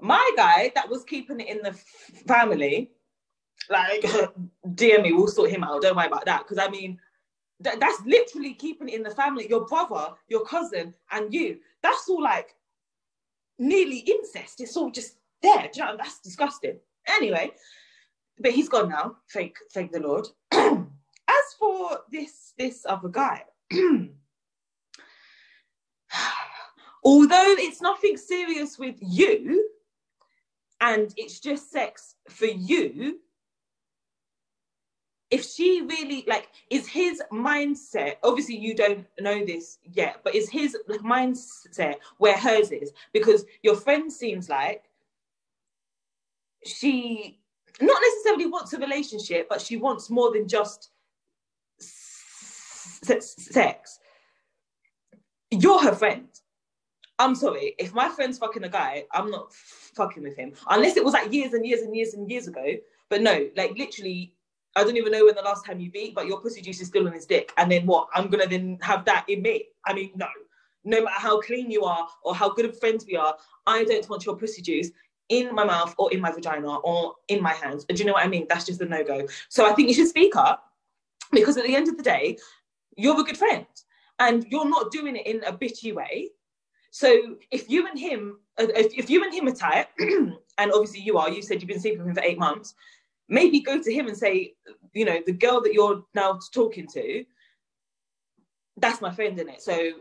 my 0.00 0.30
guy 0.36 0.72
that 0.74 0.88
was 0.88 1.04
keeping 1.04 1.40
it 1.40 1.48
in 1.48 1.62
the 1.62 1.72
family, 2.26 2.90
like 3.70 4.04
dear 4.74 5.00
me, 5.00 5.12
we'll 5.12 5.28
sort 5.28 5.50
him 5.50 5.64
out. 5.64 5.82
Don't 5.82 5.96
worry 5.96 6.06
about 6.06 6.26
that. 6.26 6.44
Because 6.44 6.58
I 6.58 6.68
mean, 6.68 6.98
th- 7.62 7.78
that's 7.78 8.00
literally 8.06 8.54
keeping 8.54 8.88
it 8.88 8.94
in 8.94 9.02
the 9.02 9.10
family. 9.10 9.48
Your 9.48 9.66
brother, 9.66 10.08
your 10.28 10.44
cousin, 10.44 10.94
and 11.10 11.32
you. 11.32 11.58
That's 11.82 12.08
all 12.08 12.22
like 12.22 12.54
nearly 13.58 13.98
incest. 13.98 14.60
It's 14.60 14.76
all 14.76 14.90
just 14.90 15.16
there. 15.42 15.68
You 15.74 15.84
know? 15.84 15.96
That's 15.96 16.20
disgusting. 16.20 16.78
Anyway, 17.08 17.52
but 18.38 18.52
he's 18.52 18.68
gone 18.68 18.88
now. 18.88 19.16
Thank, 19.32 19.56
thank 19.72 19.92
the 19.92 20.00
Lord. 20.00 20.26
As 20.52 21.54
for 21.58 22.00
this, 22.10 22.52
this 22.58 22.84
other 22.88 23.08
guy. 23.08 23.44
although 27.04 27.54
it's 27.58 27.82
nothing 27.82 28.16
serious 28.16 28.78
with 28.78 28.96
you 29.00 29.68
and 30.80 31.12
it's 31.16 31.40
just 31.40 31.70
sex 31.70 32.16
for 32.28 32.46
you 32.46 33.18
if 35.30 35.44
she 35.44 35.82
really 35.82 36.24
like 36.26 36.48
is 36.70 36.86
his 36.86 37.22
mindset 37.32 38.16
obviously 38.22 38.56
you 38.56 38.74
don't 38.74 39.06
know 39.20 39.44
this 39.44 39.78
yet 39.92 40.20
but 40.22 40.34
is 40.34 40.48
his 40.48 40.76
like, 40.86 41.00
mindset 41.00 41.96
where 42.18 42.36
hers 42.36 42.70
is 42.70 42.92
because 43.12 43.44
your 43.62 43.74
friend 43.74 44.12
seems 44.12 44.48
like 44.48 44.84
she 46.64 47.40
not 47.80 48.00
necessarily 48.02 48.46
wants 48.46 48.72
a 48.72 48.78
relationship 48.78 49.48
but 49.48 49.60
she 49.60 49.76
wants 49.76 50.10
more 50.10 50.32
than 50.32 50.46
just 50.46 50.90
sex 53.00 53.98
you're 55.50 55.82
her 55.82 55.94
friend 55.94 56.28
I'm 57.22 57.36
sorry, 57.36 57.74
if 57.78 57.94
my 57.94 58.08
friend's 58.08 58.38
fucking 58.38 58.64
a 58.64 58.68
guy, 58.68 59.04
I'm 59.12 59.30
not 59.30 59.52
fucking 59.54 60.24
with 60.24 60.36
him. 60.36 60.54
Unless 60.68 60.96
it 60.96 61.04
was 61.04 61.14
like 61.14 61.32
years 61.32 61.52
and 61.52 61.64
years 61.64 61.82
and 61.82 61.94
years 61.94 62.14
and 62.14 62.28
years 62.28 62.48
ago. 62.48 62.74
But 63.10 63.22
no, 63.22 63.48
like 63.56 63.78
literally, 63.78 64.34
I 64.74 64.82
don't 64.82 64.96
even 64.96 65.12
know 65.12 65.26
when 65.26 65.36
the 65.36 65.42
last 65.42 65.64
time 65.64 65.78
you 65.78 65.90
beat, 65.90 66.16
but 66.16 66.26
your 66.26 66.40
pussy 66.40 66.62
juice 66.62 66.80
is 66.80 66.88
still 66.88 67.06
on 67.06 67.12
his 67.12 67.26
dick. 67.26 67.52
And 67.58 67.70
then 67.70 67.86
what? 67.86 68.08
I'm 68.12 68.28
gonna 68.28 68.48
then 68.48 68.78
have 68.82 69.04
that 69.04 69.24
in 69.28 69.42
me. 69.42 69.66
I 69.86 69.92
mean, 69.92 70.10
no. 70.16 70.26
No 70.84 71.02
matter 71.04 71.20
how 71.20 71.40
clean 71.40 71.70
you 71.70 71.84
are 71.84 72.08
or 72.24 72.34
how 72.34 72.48
good 72.48 72.64
of 72.64 72.80
friends 72.80 73.06
we 73.06 73.14
are, 73.14 73.36
I 73.66 73.84
don't 73.84 74.08
want 74.08 74.26
your 74.26 74.36
pussy 74.36 74.62
juice 74.62 74.90
in 75.38 75.54
my 75.54 75.64
mouth 75.64 75.94
or 75.98 76.12
in 76.12 76.20
my 76.20 76.30
vagina 76.30 76.76
or 76.76 77.14
in 77.28 77.42
my 77.42 77.52
hands. 77.52 77.84
Do 77.84 77.94
you 77.94 78.04
know 78.04 78.14
what 78.14 78.24
I 78.24 78.28
mean? 78.28 78.46
That's 78.48 78.66
just 78.66 78.80
a 78.80 78.84
no-go. 78.84 79.26
So 79.48 79.68
I 79.68 79.72
think 79.72 79.88
you 79.88 79.94
should 79.94 80.08
speak 80.08 80.36
up 80.36 80.64
because 81.30 81.56
at 81.56 81.64
the 81.64 81.74
end 81.74 81.88
of 81.88 81.96
the 81.96 82.02
day, 82.02 82.38
you're 82.96 83.20
a 83.20 83.24
good 83.24 83.38
friend. 83.38 83.66
And 84.18 84.46
you're 84.50 84.68
not 84.68 84.92
doing 84.92 85.16
it 85.16 85.26
in 85.26 85.42
a 85.44 85.52
bitchy 85.52 85.92
way 85.94 86.30
so 86.92 87.36
if 87.50 87.70
you 87.70 87.88
and 87.88 87.98
him, 87.98 88.38
uh, 88.60 88.66
if, 88.76 88.92
if 88.96 89.10
you 89.10 89.24
and 89.24 89.32
him 89.32 89.48
are 89.48 89.54
tight, 89.54 89.86
and 89.98 90.72
obviously 90.72 91.00
you 91.00 91.16
are, 91.16 91.30
you 91.30 91.40
said 91.40 91.60
you've 91.60 91.68
been 91.68 91.80
sleeping 91.80 92.00
with 92.00 92.08
him 92.08 92.14
for 92.14 92.22
eight 92.22 92.38
months, 92.38 92.74
maybe 93.30 93.60
go 93.60 93.82
to 93.82 93.92
him 93.92 94.08
and 94.08 94.16
say, 94.16 94.52
you 94.92 95.06
know, 95.06 95.18
the 95.24 95.32
girl 95.32 95.62
that 95.62 95.72
you're 95.72 96.04
now 96.14 96.38
talking 96.52 96.86
to, 96.92 97.24
that's 98.76 99.00
my 99.00 99.10
friend 99.10 99.38
in 99.38 99.48
it. 99.48 99.62
So 99.62 99.92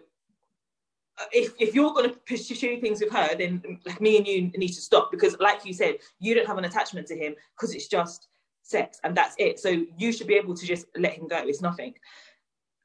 Uh, 1.20 1.26
if, 1.32 1.54
if 1.60 1.76
you're 1.76 1.94
going 1.94 2.10
to 2.10 2.16
pursue 2.20 2.80
things 2.80 3.02
with 3.02 3.12
her, 3.12 3.36
then 3.36 3.60
mm, 3.60 3.86
like 3.86 4.00
me 4.02 4.18
and 4.18 4.28
you 4.28 4.50
need 4.58 4.70
to 4.70 4.82
stop 4.82 5.12
because, 5.12 5.36
like 5.40 5.66
you 5.66 5.74
said, 5.74 5.96
you 6.20 6.34
don't 6.34 6.48
have 6.48 6.58
an 6.58 6.66
attachment 6.66 7.08
to 7.08 7.16
him 7.16 7.36
because 7.56 7.76
it's 7.76 7.88
just 7.88 8.28
sex 8.64 9.00
and 9.04 9.16
that's 9.16 9.36
it. 9.38 9.60
So 9.60 9.86
you 9.98 10.12
should 10.12 10.28
be 10.28 10.36
able 10.36 10.56
to 10.56 10.66
just 10.66 10.86
let 10.98 11.14
him 11.14 11.28
go. 11.28 11.38
It's 11.38 11.62
nothing. 11.62 11.94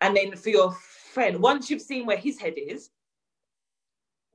And 0.00 0.16
then 0.16 0.36
for 0.36 0.50
your 0.50 0.72
friend, 0.72 1.40
once 1.40 1.70
you've 1.70 1.82
seen 1.82 2.06
where 2.06 2.16
his 2.16 2.38
head 2.38 2.54
is, 2.56 2.90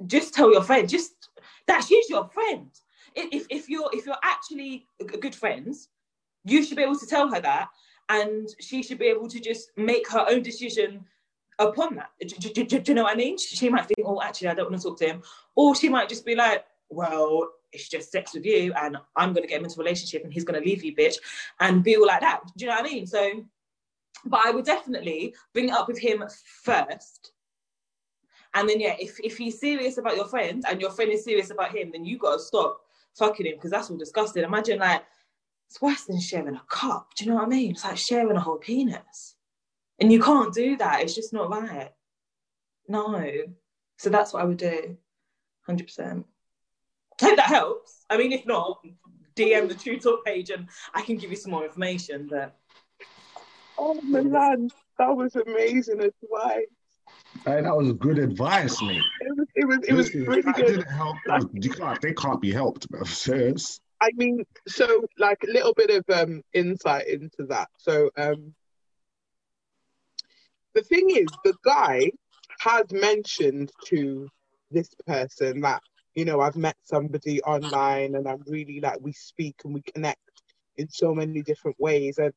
just 0.08 0.34
tell 0.34 0.52
your 0.52 0.64
friend 0.64 0.90
just 0.90 1.30
that 1.68 1.84
she's 1.88 2.10
your 2.10 2.28
friend 2.30 2.72
if, 3.14 3.46
if 3.52 3.70
you're 3.70 3.88
if 3.94 4.08
you're 4.08 4.16
actually 4.24 4.88
good 5.20 5.36
friends 5.36 5.90
you 6.44 6.64
should 6.64 6.78
be 6.78 6.84
able 6.84 6.98
to 6.98 7.08
tell 7.08 7.30
her 7.30 7.40
that, 7.42 7.70
and 8.10 8.50
she 8.60 8.84
should 8.84 9.00
be 9.00 9.06
able 9.06 9.28
to 9.30 9.40
just 9.40 9.72
make 9.78 10.10
her 10.10 10.26
own 10.30 10.42
decision 10.42 11.06
upon 11.70 11.96
that. 11.96 12.10
Do, 12.20 12.50
do- 12.50 12.64
do- 12.66 12.80
do 12.80 12.92
you 12.92 12.96
know 12.96 13.04
what 13.04 13.14
I 13.14 13.18
mean? 13.18 13.38
She 13.38 13.70
might 13.70 13.86
think, 13.86 14.00
oh, 14.06 14.22
actually, 14.22 14.50
I 14.50 14.54
don't 14.54 14.70
want 14.70 14.82
to 14.82 14.88
talk 14.90 14.98
to 15.00 15.08
him, 15.08 15.22
or 15.56 15.76
she 15.76 15.90
might 15.90 16.10
just 16.10 16.26
be 16.26 16.36
like, 16.36 16.66
well, 16.90 17.48
it's 17.72 17.88
just 17.88 18.12
sex 18.12 18.34
with 18.34 18.46
you, 18.46 18.74
and 18.74 18.98
I'm 19.16 19.34
gonna 19.34 19.48
get 19.48 19.60
him 19.60 19.66
into 19.66 19.80
a 19.80 19.84
relationship, 19.84 20.24
and 20.24 20.34
he's 20.34 20.44
gonna 20.44 20.60
leave 20.60 20.84
you, 20.84 20.96
bitch, 20.96 21.16
and 21.60 21.84
be 21.84 21.96
all 21.96 22.08
like 22.08 22.22
that. 22.22 22.42
Do 22.58 22.66
you 22.66 22.70
know 22.70 22.78
what 22.78 22.86
I 22.86 22.90
mean? 22.90 23.08
So, 23.08 23.46
but 24.26 24.42
I 24.46 24.52
would 24.52 24.66
definitely 24.66 25.34
bring 25.54 25.70
it 25.70 25.74
up 25.74 25.88
with 25.88 25.98
him 25.98 26.24
first. 26.64 27.32
And 28.54 28.68
then 28.68 28.82
yeah, 28.82 28.96
if, 29.00 29.18
if 29.24 29.38
he's 29.38 29.60
serious 29.60 29.98
about 29.98 30.18
your 30.18 30.26
friend 30.26 30.64
and 30.68 30.82
your 30.82 30.92
friend 30.92 31.12
is 31.12 31.24
serious 31.24 31.52
about 31.52 31.74
him, 31.74 31.92
then 31.92 32.04
you 32.04 32.18
gotta 32.18 32.40
stop 32.40 32.82
fucking 33.18 33.46
him 33.46 33.56
because 33.56 33.72
that's 33.72 33.90
all 33.90 33.98
disgusting. 33.98 34.44
Imagine 34.44 34.80
like 34.80 35.04
it's 35.70 35.82
worse 35.82 36.04
than 36.04 36.20
sharing 36.20 36.56
a 36.56 36.62
cup. 36.68 37.16
Do 37.16 37.24
you 37.24 37.30
know 37.32 37.38
what 37.38 37.46
I 37.46 37.50
mean? 37.50 37.72
It's 37.72 37.86
like 37.86 37.96
sharing 37.98 38.36
a 38.36 38.42
whole 38.42 38.58
penis. 38.58 39.36
And 40.00 40.12
you 40.12 40.22
can't 40.22 40.54
do 40.54 40.78
that. 40.78 41.02
It's 41.02 41.16
just 41.16 41.34
not 41.34 41.50
right. 41.50 41.92
No. 42.88 43.24
So 43.98 44.10
that's 44.10 44.34
what 44.34 44.42
I 44.42 44.46
would 44.46 44.58
do. 44.58 44.98
100%. 45.70 46.24
I 47.22 47.26
hope 47.26 47.36
that 47.36 47.46
helps. 47.46 48.06
I 48.10 48.18
mean, 48.18 48.32
if 48.32 48.46
not, 48.48 48.84
DM 49.36 49.68
the 49.68 49.76
True 49.76 50.00
Talk 50.00 50.26
page 50.26 50.50
and 50.50 50.68
I 50.94 51.02
can 51.02 51.18
give 51.18 51.30
you 51.30 51.36
some 51.36 51.52
more 51.52 51.64
information. 51.66 52.28
But 52.30 52.58
Oh, 53.78 54.00
Milan, 54.04 54.70
that 55.00 55.16
was 55.16 55.36
amazing 55.36 56.02
advice. 56.02 56.66
Hey, 57.46 57.62
that 57.62 57.76
was 57.76 57.94
good 57.94 58.20
advice, 58.20 58.80
mate. 58.82 59.02
It 59.22 59.38
was, 59.38 59.48
it 59.56 59.66
was, 59.66 59.80
it 59.88 59.94
was 59.94 60.14
really 60.14 60.42
that 60.44 60.56
good. 60.56 60.66
didn't 60.68 60.92
help. 60.92 61.16
That 61.26 61.46
you 61.54 61.72
can't, 61.72 62.00
they 62.02 62.14
can't 62.14 62.42
be 62.42 62.52
helped, 62.52 62.90
bro. 62.90 63.04
Serious. 63.06 63.80
I 64.00 64.12
mean, 64.16 64.46
so 64.68 65.06
like 65.18 65.44
a 65.48 65.52
little 65.52 65.74
bit 65.74 65.90
of 65.90 66.04
um 66.10 66.44
insight 66.54 67.08
into 67.08 67.46
that. 67.50 67.70
So 67.78 68.10
um 68.18 68.54
the 70.74 70.82
thing 70.82 71.10
is 71.10 71.32
the 71.44 71.56
guy 71.64 72.12
has 72.60 72.86
mentioned 72.92 73.72
to 73.86 74.30
this 74.72 74.90
person 75.08 75.62
that, 75.62 75.82
you 76.16 76.26
know, 76.26 76.42
I've 76.42 76.56
met 76.56 76.78
somebody 76.84 77.42
online 77.44 78.16
and 78.16 78.28
I'm 78.28 78.44
really 78.48 78.80
like 78.80 79.00
we 79.02 79.14
speak 79.14 79.56
and 79.64 79.74
we 79.74 79.82
connect 79.82 80.20
in 80.78 80.90
so 80.90 81.14
many 81.14 81.42
different 81.42 81.78
ways 81.80 82.18
and 82.18 82.34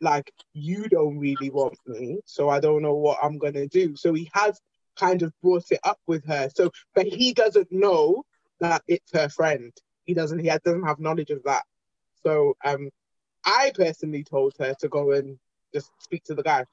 like 0.00 0.32
you 0.54 0.88
don't 0.88 1.18
really 1.18 1.50
want 1.50 1.78
me, 1.86 2.20
so 2.24 2.48
I 2.48 2.60
don't 2.60 2.82
know 2.82 2.94
what 2.94 3.18
I'm 3.22 3.38
gonna 3.38 3.66
do. 3.66 3.96
So 3.96 4.14
he 4.14 4.30
has 4.32 4.60
kind 4.96 5.22
of 5.22 5.32
brought 5.42 5.70
it 5.70 5.80
up 5.84 5.98
with 6.06 6.24
her. 6.26 6.48
So 6.54 6.70
but 6.94 7.06
he 7.06 7.32
doesn't 7.32 7.70
know 7.70 8.24
that 8.60 8.82
it's 8.88 9.12
her 9.12 9.28
friend. 9.28 9.72
He 10.04 10.14
doesn't 10.14 10.38
he 10.38 10.48
doesn't 10.48 10.84
have 10.84 11.00
knowledge 11.00 11.30
of 11.30 11.42
that. 11.44 11.64
So 12.24 12.54
um 12.64 12.90
I 13.44 13.72
personally 13.74 14.24
told 14.24 14.54
her 14.58 14.74
to 14.80 14.88
go 14.88 15.12
and 15.12 15.38
just 15.74 15.90
speak 15.98 16.24
to 16.24 16.34
the 16.34 16.42
guy, 16.42 16.64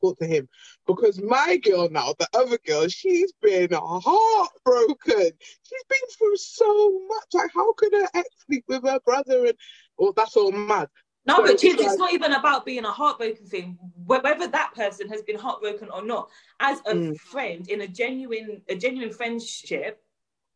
talk 0.00 0.18
to 0.18 0.26
him. 0.26 0.48
Because 0.86 1.20
my 1.22 1.56
girl 1.56 1.88
now, 1.90 2.14
the 2.18 2.28
other 2.34 2.58
girl, 2.66 2.88
she's 2.88 3.32
been 3.40 3.70
heartbroken. 3.72 5.30
She's 5.62 5.84
been 5.88 6.08
through 6.18 6.36
so 6.36 7.00
much. 7.08 7.26
Like 7.32 7.50
how 7.54 7.72
could 7.74 7.92
her 7.92 8.08
ex 8.14 8.28
sleep 8.46 8.64
with 8.68 8.82
her 8.84 9.00
brother 9.04 9.46
and 9.46 9.54
well 9.98 10.12
that's 10.16 10.36
all 10.36 10.52
mad. 10.52 10.88
no, 11.26 11.36
So 11.36 11.42
but 11.42 11.50
it's 11.52 11.64
like- 11.64 11.80
it's 11.80 11.96
not 11.98 12.12
even 12.12 12.32
about 12.32 12.64
being 12.66 12.84
a 12.84 12.90
heartbroken 12.92 13.46
thing. 13.46 13.78
Whether 14.06 14.46
that 14.48 14.74
person 14.74 15.08
has 15.08 15.22
been 15.22 15.38
heartbroken 15.38 15.88
or 15.90 16.02
not, 16.04 16.30
as 16.60 16.80
a 16.86 16.94
Mm. 16.94 17.18
friend 17.18 17.68
in 17.68 17.80
a 17.82 17.88
genuine, 17.88 18.62
a 18.68 18.74
genuine 18.74 19.12
friendship, 19.12 20.02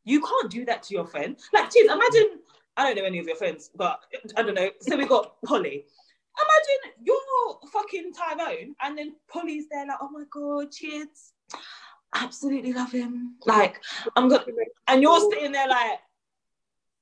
you 0.05 0.21
can't 0.21 0.51
do 0.51 0.65
that 0.67 0.83
to 0.85 0.95
your 0.95 1.07
friend. 1.07 1.39
Like, 1.53 1.71
Chiz, 1.71 1.91
imagine 1.91 2.41
I 2.77 2.85
don't 2.85 2.97
know 2.97 3.05
any 3.05 3.19
of 3.19 3.27
your 3.27 3.37
friends, 3.37 3.71
but 3.75 4.01
I 4.37 4.43
don't 4.43 4.55
know. 4.55 4.71
So 4.81 4.97
we 4.97 5.05
got 5.07 5.41
Polly. 5.43 5.87
Imagine 6.37 6.95
you're 7.05 7.71
fucking 7.73 8.13
Tyrone, 8.13 8.75
and 8.83 8.97
then 8.97 9.17
Polly's 9.29 9.67
there, 9.71 9.87
like, 9.87 9.99
oh 10.01 10.11
my 10.11 10.25
god, 10.31 10.71
Chiz, 10.71 11.33
absolutely 12.15 12.73
love 12.73 12.93
him. 12.93 13.37
Like, 13.47 13.83
I'm 14.15 14.29
gonna, 14.29 14.45
and 14.87 15.03
you're 15.03 15.21
sitting 15.33 15.53
there 15.53 15.69
like, 15.69 15.99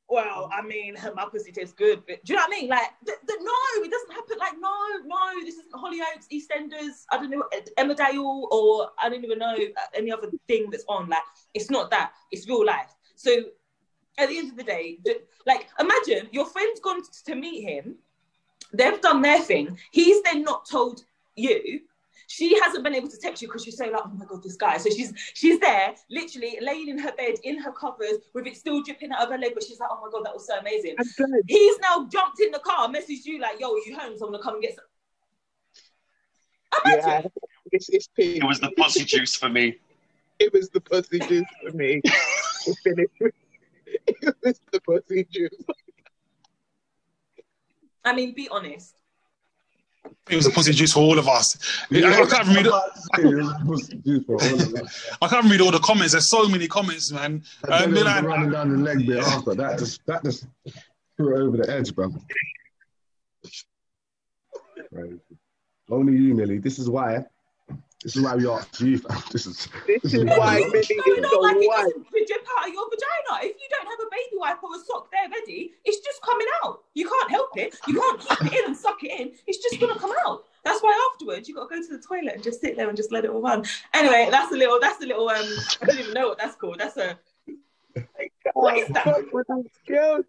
well, 0.09 0.49
I 0.53 0.63
mean, 0.63 0.97
my 1.15 1.27
pussy 1.31 1.51
tastes 1.51 1.75
good. 1.75 2.05
But, 2.07 2.25
do 2.25 2.33
you 2.33 2.39
know 2.39 2.45
what 2.47 2.57
I 2.57 2.61
mean? 2.61 2.71
Like, 2.71 2.91
no, 3.07 3.53
it 3.83 3.91
doesn't 3.91 4.13
happen. 4.13 4.39
Like, 4.39 4.55
no, 4.59 4.73
no, 5.05 5.45
this 5.45 5.57
isn't 5.57 5.73
Hollyoaks, 5.73 6.29
EastEnders, 6.33 7.05
I 7.11 7.17
don't 7.19 7.31
know, 7.31 7.43
Emma 7.77 7.95
Emmerdale, 7.95 8.47
or 8.53 8.91
I 9.03 9.09
don't 9.09 9.25
even 9.25 9.39
know 9.39 9.55
uh, 9.55 9.81
any 9.95 10.13
other 10.13 10.31
thing 10.47 10.71
that's 10.71 10.85
on. 10.89 11.09
Like, 11.09 11.23
it's 11.55 11.71
not 11.71 11.91
that. 11.91 12.13
It's 12.31 12.49
real 12.49 12.65
life. 12.65 12.95
So, 13.17 13.33
at 14.17 14.29
the 14.29 14.39
end 14.39 14.53
of 14.53 14.57
the 14.57 14.63
day, 14.63 14.99
like, 15.45 15.69
imagine 15.81 16.29
your 16.31 16.47
friend's 16.47 16.81
gone 16.81 17.03
to 17.27 17.35
meet 17.35 17.63
him. 17.63 17.97
They've 18.73 19.01
done 19.01 19.23
their 19.23 19.41
thing. 19.41 19.79
He's 19.93 20.23
then 20.23 20.43
not 20.43 20.69
told 20.69 21.03
you. 21.35 21.81
She 22.29 22.59
hasn't 22.61 22.83
been 22.83 22.95
able 22.95 23.09
to 23.09 23.19
text 23.19 23.41
you 23.41 23.49
because 23.49 23.63
she's 23.65 23.77
so 23.77 23.85
like, 23.85 24.03
oh 24.05 24.09
my 24.09 24.25
god, 24.25 24.43
this 24.43 24.57
guy. 24.57 24.79
So 24.79 24.91
she's 24.91 25.13
she's 25.35 25.61
there, 25.61 25.95
literally 26.11 26.59
laying 26.61 26.89
in 26.89 26.99
her 26.99 27.13
bed 27.13 27.37
in 27.45 27.59
her 27.59 27.71
covers 27.71 28.19
with 28.35 28.47
it 28.47 28.57
still 28.57 28.83
dripping 28.83 29.13
out 29.13 29.23
of 29.23 29.31
her 29.31 29.39
leg, 29.39 29.53
but 29.55 29.63
she's 29.63 29.79
like, 29.79 29.89
oh 29.93 30.01
my 30.05 30.11
god, 30.11 30.27
that 30.27 30.35
was 30.35 30.47
so 30.47 30.59
amazing. 30.59 30.97
He's 31.47 31.79
now 31.79 32.09
jumped 32.11 32.41
in 32.41 32.51
the 32.51 32.59
car, 32.59 32.89
messaged 32.89 33.25
you 33.25 33.39
like, 33.41 33.61
yo, 33.61 33.73
are 33.73 33.79
you 33.87 33.97
home? 33.97 34.19
So 34.19 34.27
I'm 34.27 34.33
gonna 34.33 34.43
come 34.43 34.55
and 34.55 34.63
get 34.63 34.75
some. 34.75 34.85
Imagine. 36.85 37.09
Yeah, 37.09 37.23
it's 37.71 37.89
it's 37.91 38.09
pink. 38.09 38.43
It 38.43 38.45
was 38.45 38.59
the 38.59 38.73
pussy 38.73 39.05
juice 39.05 39.37
for 39.37 39.49
me. 39.49 39.77
It 40.41 40.53
was 40.53 40.69
the 40.71 40.81
pussy 40.81 41.21
juice 41.21 41.47
for 41.63 41.77
me. 41.77 42.03
It 42.69 43.11
it 44.07 44.37
was 44.43 44.61
the 44.73 44.81
pussy 44.81 45.25
juice. 45.31 45.55
I 48.07 48.15
mean, 48.15 48.33
be 48.35 48.49
honest. 48.49 48.95
It 50.31 50.37
was 50.37 50.47
a 50.47 50.51
pussy 50.51 50.73
juice 50.73 50.93
for 50.93 51.01
all 51.01 51.19
of 51.19 51.27
us. 51.27 51.59
I, 51.93 51.97
I 51.99 52.27
can't 52.27 52.47
read. 52.49 52.69
I 55.21 55.29
can't 55.29 55.51
read 55.51 55.61
all 55.61 55.73
the 55.73 55.81
comments. 55.83 56.13
There's 56.13 56.31
so 56.31 56.49
many 56.49 56.69
comments, 56.69 57.11
man. 57.11 57.43
Um, 57.69 57.93
Milan, 57.93 58.51
down 58.51 58.71
the 58.71 58.79
leg 58.79 59.05
bit 59.07 59.19
after 59.19 59.55
that 59.57 59.81
just 59.81 60.07
that 60.07 60.23
just 60.23 60.47
threw 61.17 61.37
it 61.37 61.41
over 61.41 61.57
the 61.57 61.69
edge, 61.69 61.93
bro. 61.95 62.15
Crazy. 64.93 65.19
Only 65.91 66.13
you, 66.15 66.35
Millie. 66.35 66.59
This 66.59 66.79
is 66.79 66.89
why. 66.89 67.25
This 68.07 68.15
is 68.15 68.23
why 68.23 68.37
we 68.37 68.49
asked 68.49 68.81
you. 68.87 68.99
fam. 68.99 69.21
This 69.33 69.47
is 69.47 69.67
This 69.85 70.15
is 70.15 70.25
why 70.25 70.61
Millie 70.61 70.79
is 70.79 70.87
Going 71.05 71.23
the 71.23 71.27
on 71.27 71.43
like 71.43 71.57
it 71.57 71.67
one. 71.67 71.83
doesn't 71.91 72.07
drip 72.29 72.47
out 72.57 72.69
of 72.69 72.73
your 72.73 72.87
vagina. 72.89 73.51
If 73.51 73.57
you 73.61 73.67
don't 73.69 73.85
have 73.85 73.99
a 73.99 74.09
baby 74.13 74.37
wipe 74.39 74.63
or 74.63 74.77
a 74.77 74.79
sock 74.79 75.11
there 75.11 75.29
ready, 75.29 75.73
it's 75.85 75.99
just 76.07 76.23
coming 76.23 76.47
out. 76.63 76.85
You 76.95 77.09
can't 77.09 77.31
help 77.33 77.51
it. 77.57 77.75
You 77.89 77.95
can't 78.01 78.21
keep 78.21 78.53
it 78.53 78.59
in 78.61 78.65
and 78.67 78.77
suck 78.77 79.03
it 79.03 79.11
in. 79.21 79.33
It's 79.49 79.59
just 79.59 79.81
gonna 79.81 79.99
come 79.99 80.13
out. 80.25 80.45
That's 80.63 80.81
why 80.85 81.11
afterwards 81.13 81.49
you 81.49 81.57
gotta 81.57 81.69
go 81.69 81.83
to 81.83 81.97
the 81.97 82.01
toilet 82.01 82.35
and 82.35 82.43
just 82.45 82.61
sit 82.61 82.77
there 82.77 82.87
and 82.89 82.97
just 82.97 83.11
let 83.11 83.25
it 83.25 83.31
all 83.33 83.43
run. 83.43 83.65
Anyway, 83.93 84.29
that's 84.31 84.53
a 84.53 84.57
little. 84.57 84.79
That's 84.81 85.03
a 85.03 85.07
little. 85.07 85.29
Um, 85.29 85.45
I 85.83 85.87
don't 85.87 85.99
even 85.99 86.15
know 86.15 86.29
what 86.29 86.39
that's 86.39 86.55
called. 86.55 86.79
That's 86.79 86.97
a. 86.97 87.19
What 88.55 88.77
is 88.77 88.87
that? 88.89 89.05
Fuck 89.05 89.33
with 89.33 89.47
these 89.49 89.81
girls. 89.89 90.25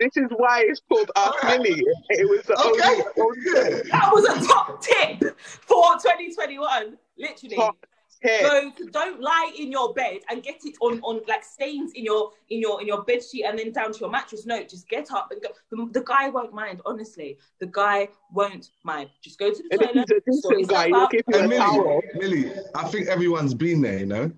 This 0.00 0.16
is 0.16 0.30
why 0.36 0.64
it's 0.66 0.80
called 0.88 1.10
Ask 1.14 1.44
Millie. 1.44 1.84
It 2.10 2.28
was 2.28 2.42
the 2.46 2.58
Okay. 2.58 3.02
only, 3.18 3.52
only 3.60 3.82
That 3.90 4.10
was 4.12 4.24
a 4.24 4.46
top 4.48 4.82
tip 4.82 5.38
for 5.40 5.92
2021. 5.98 6.96
Literally. 7.18 7.54
top 7.56 7.76
tip. 8.22 8.40
So 8.40 8.72
don't 8.92 9.20
lie 9.20 9.52
in 9.58 9.70
your 9.70 9.92
bed 9.94 10.18
and 10.30 10.42
get 10.42 10.60
it 10.64 10.74
on 10.80 11.00
on 11.02 11.20
like 11.28 11.44
stains 11.44 11.92
in 11.94 12.04
your 12.04 12.32
in 12.48 12.60
your 12.60 12.80
in 12.80 12.86
your 12.86 13.02
bed 13.04 13.22
sheet 13.22 13.44
and 13.44 13.58
then 13.58 13.72
down 13.72 13.92
to 13.92 13.98
your 14.00 14.10
mattress. 14.10 14.46
No, 14.46 14.62
just 14.64 14.88
get 14.88 15.10
up 15.12 15.28
and 15.32 15.42
go. 15.42 15.48
The, 15.70 16.00
the 16.00 16.04
guy 16.06 16.30
won't 16.30 16.52
mind. 16.54 16.80
Honestly, 16.86 17.38
the 17.60 17.66
guy 17.66 18.08
won't 18.32 18.70
mind. 18.84 19.10
Just 19.22 19.38
go 19.38 19.50
to 19.52 19.62
the 19.62 19.68
And 19.72 19.80
toilet. 19.80 20.08
he's 20.08 20.16
a 20.16 20.20
decent 20.50 20.68
guy, 20.68 20.88
he'll 20.88 21.08
give 21.08 21.22
you 21.28 21.38
And 21.38 21.52
a 21.52 21.56
towel. 21.58 22.02
Millie, 22.14 22.40
Millie, 22.44 22.52
I 22.74 22.84
think 22.88 23.08
everyone's 23.08 23.54
been 23.54 23.82
there, 23.82 23.98
you 23.98 24.06
know. 24.06 24.30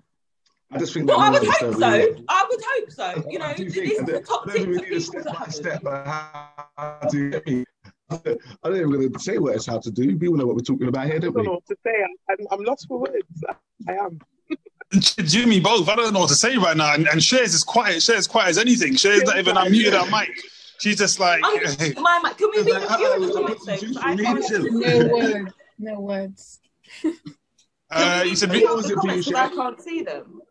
I 0.71 0.77
just 0.79 0.93
think. 0.93 1.07
Well, 1.07 1.19
I 1.19 1.29
would 1.29 1.43
hope 1.45 1.55
so. 1.59 1.67
really- 1.71 2.25
I 2.29 2.45
would 2.49 2.59
hope 2.65 2.91
so. 2.91 3.29
You 3.29 3.39
know, 3.39 3.45
I 3.45 3.53
do 3.53 3.65
this 3.65 3.73
think- 3.75 3.91
is 3.93 3.99
I 3.99 4.03
the 4.05 4.11
don't- 4.13 4.25
top 4.25 4.43
I 4.47 4.53
don't 4.53 4.55
tip 4.57 4.67
even 4.67 4.79
for 4.79 4.85
people 4.85 4.99
step 5.01 5.25
by 5.25 5.47
step 5.47 5.83
how 5.83 6.99
to 7.11 7.29
get 7.29 7.47
me. 7.47 7.65
I 8.11 8.17
don't 8.63 8.75
even 8.77 8.91
going 8.91 9.11
to 9.13 9.19
say 9.19 9.37
what 9.39 9.55
it's 9.55 9.65
how 9.65 9.79
to 9.79 9.89
do. 9.91 10.17
People 10.17 10.35
know 10.37 10.45
what 10.45 10.55
we're 10.55 10.61
talking 10.61 10.87
about 10.87 11.05
here, 11.07 11.15
I 11.15 11.19
don't 11.19 11.33
don't 11.33 11.41
we? 11.41 11.47
know 11.47 11.53
what 11.53 11.65
to 11.67 11.75
say. 11.85 11.93
I'm, 12.29 12.37
I'm 12.51 12.63
lost 12.63 12.87
for 12.87 12.99
words. 12.99 13.43
I 13.87 13.93
am. 13.93 14.19
Jimmy 14.99 15.59
both. 15.59 15.89
I 15.89 15.95
don't 15.95 16.13
know 16.13 16.19
what 16.21 16.29
to 16.29 16.35
say 16.35 16.55
right 16.57 16.77
now. 16.77 16.93
And, 16.93 17.07
and 17.07 17.23
Shares 17.23 17.53
is 17.55 17.63
quiet. 17.63 18.03
Shares 18.03 18.27
quiet 18.27 18.49
as 18.49 18.57
anything. 18.59 18.95
Shares 18.95 19.23
not 19.23 19.37
even 19.39 19.55
unmuted 19.55 19.93
her 19.99 20.09
mic. 20.11 20.29
She's 20.79 20.97
just 20.97 21.19
like, 21.19 21.41
I'm, 21.43 22.03
my, 22.03 22.19
my, 22.21 22.33
can 22.33 22.49
we 22.55 22.61
read 22.61 22.83
a 22.83 22.97
few 22.97 23.13
of 23.13 23.21
the 23.21 23.33
comments 23.33 23.65
though? 23.65 23.77
'Cause 23.77 24.69
No 24.71 25.07
words. 25.07 25.53
No 25.79 25.99
words. 26.01 26.59
uh, 27.89 28.23
you 28.27 28.35
said, 28.35 28.49
Can 28.51 28.59
we 28.59 28.63
read 28.63 28.65
What 28.65 28.75
was 28.77 28.89
it 28.91 28.95
for 28.99 29.07
you, 29.07 29.23
comments 29.23 29.31
'cause 29.31 29.35
I 29.35 29.55
can't 29.55 29.81
see 29.81 30.01
them. 30.03 30.41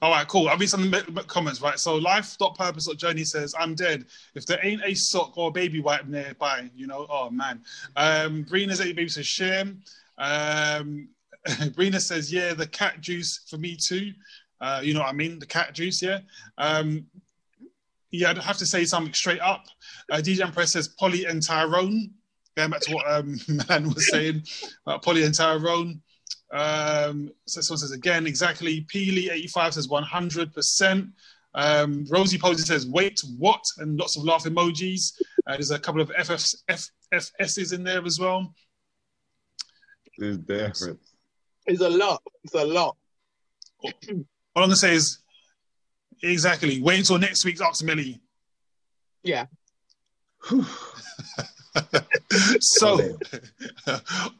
All 0.00 0.12
right, 0.12 0.26
cool. 0.28 0.48
I'll 0.48 0.56
read 0.56 0.70
some 0.70 0.92
comments, 1.26 1.60
right? 1.60 1.78
So, 1.78 1.96
life.purpose.journey 1.96 3.24
says, 3.24 3.54
I'm 3.58 3.74
dead. 3.74 4.04
If 4.34 4.46
there 4.46 4.60
ain't 4.62 4.82
a 4.84 4.94
sock 4.94 5.36
or 5.36 5.48
a 5.48 5.52
baby 5.52 5.80
wipe 5.80 6.06
nearby, 6.06 6.70
you 6.74 6.86
know, 6.86 7.06
oh 7.10 7.30
man. 7.30 7.62
Um, 7.96 8.44
Brina's 8.44 8.80
8 8.80 8.94
baby 8.94 9.08
says, 9.08 9.26
shame. 9.26 9.82
Um, 10.18 11.08
Brina 11.46 12.00
says, 12.00 12.32
yeah, 12.32 12.54
the 12.54 12.66
cat 12.66 13.00
juice 13.00 13.40
for 13.48 13.56
me 13.56 13.76
too. 13.76 14.12
Uh, 14.60 14.80
you 14.82 14.94
know 14.94 15.00
what 15.00 15.08
I 15.08 15.12
mean? 15.12 15.38
The 15.38 15.46
cat 15.46 15.72
juice, 15.72 16.02
yeah. 16.02 16.20
Um, 16.58 17.06
yeah, 18.10 18.30
I'd 18.30 18.38
have 18.38 18.58
to 18.58 18.66
say 18.66 18.84
something 18.84 19.12
straight 19.12 19.40
up. 19.40 19.66
Uh, 20.10 20.16
DJ 20.16 20.40
Empress 20.40 20.72
says 20.72 20.88
Polly 20.88 21.24
and 21.26 21.42
Tyrone. 21.42 22.10
Going 22.56 22.70
back 22.70 22.80
to 22.82 22.94
what 22.94 23.10
um, 23.10 23.38
Man 23.68 23.88
was 23.88 24.10
saying 24.10 24.42
about 24.86 25.02
Polly 25.02 25.24
and 25.24 25.34
Tyrone. 25.34 26.02
Um, 26.50 27.30
so 27.46 27.60
someone 27.60 27.78
says 27.78 27.92
again, 27.92 28.26
exactly. 28.26 28.86
Peely85 28.92 29.72
says 29.74 29.88
100%. 29.88 31.12
Um, 31.54 32.06
Rosie 32.08 32.38
Posey 32.38 32.62
says, 32.62 32.86
wait, 32.86 33.20
what? 33.36 33.62
And 33.78 33.98
lots 33.98 34.16
of 34.16 34.24
laugh 34.24 34.44
emojis. 34.44 35.12
Uh, 35.46 35.52
there's 35.52 35.70
a 35.70 35.78
couple 35.78 36.00
of 36.00 36.10
FFs, 36.10 36.56
FFSs 37.12 37.72
in 37.72 37.84
there 37.84 38.04
as 38.04 38.18
well. 38.18 38.54
There's 40.16 40.38
different. 40.38 41.00
It's 41.66 41.80
a 41.80 41.88
lot. 41.88 42.22
It's 42.44 42.54
a 42.54 42.64
lot. 42.64 42.96
All 43.84 43.92
I'm 44.10 44.24
going 44.54 44.70
to 44.70 44.76
say 44.76 44.94
is, 44.94 45.18
exactly, 46.22 46.80
wait 46.80 46.98
until 46.98 47.18
next 47.18 47.44
week's 47.44 47.60
Ask 47.60 47.84
Millie. 47.84 48.20
Yeah. 49.22 49.46
so, 52.60 53.18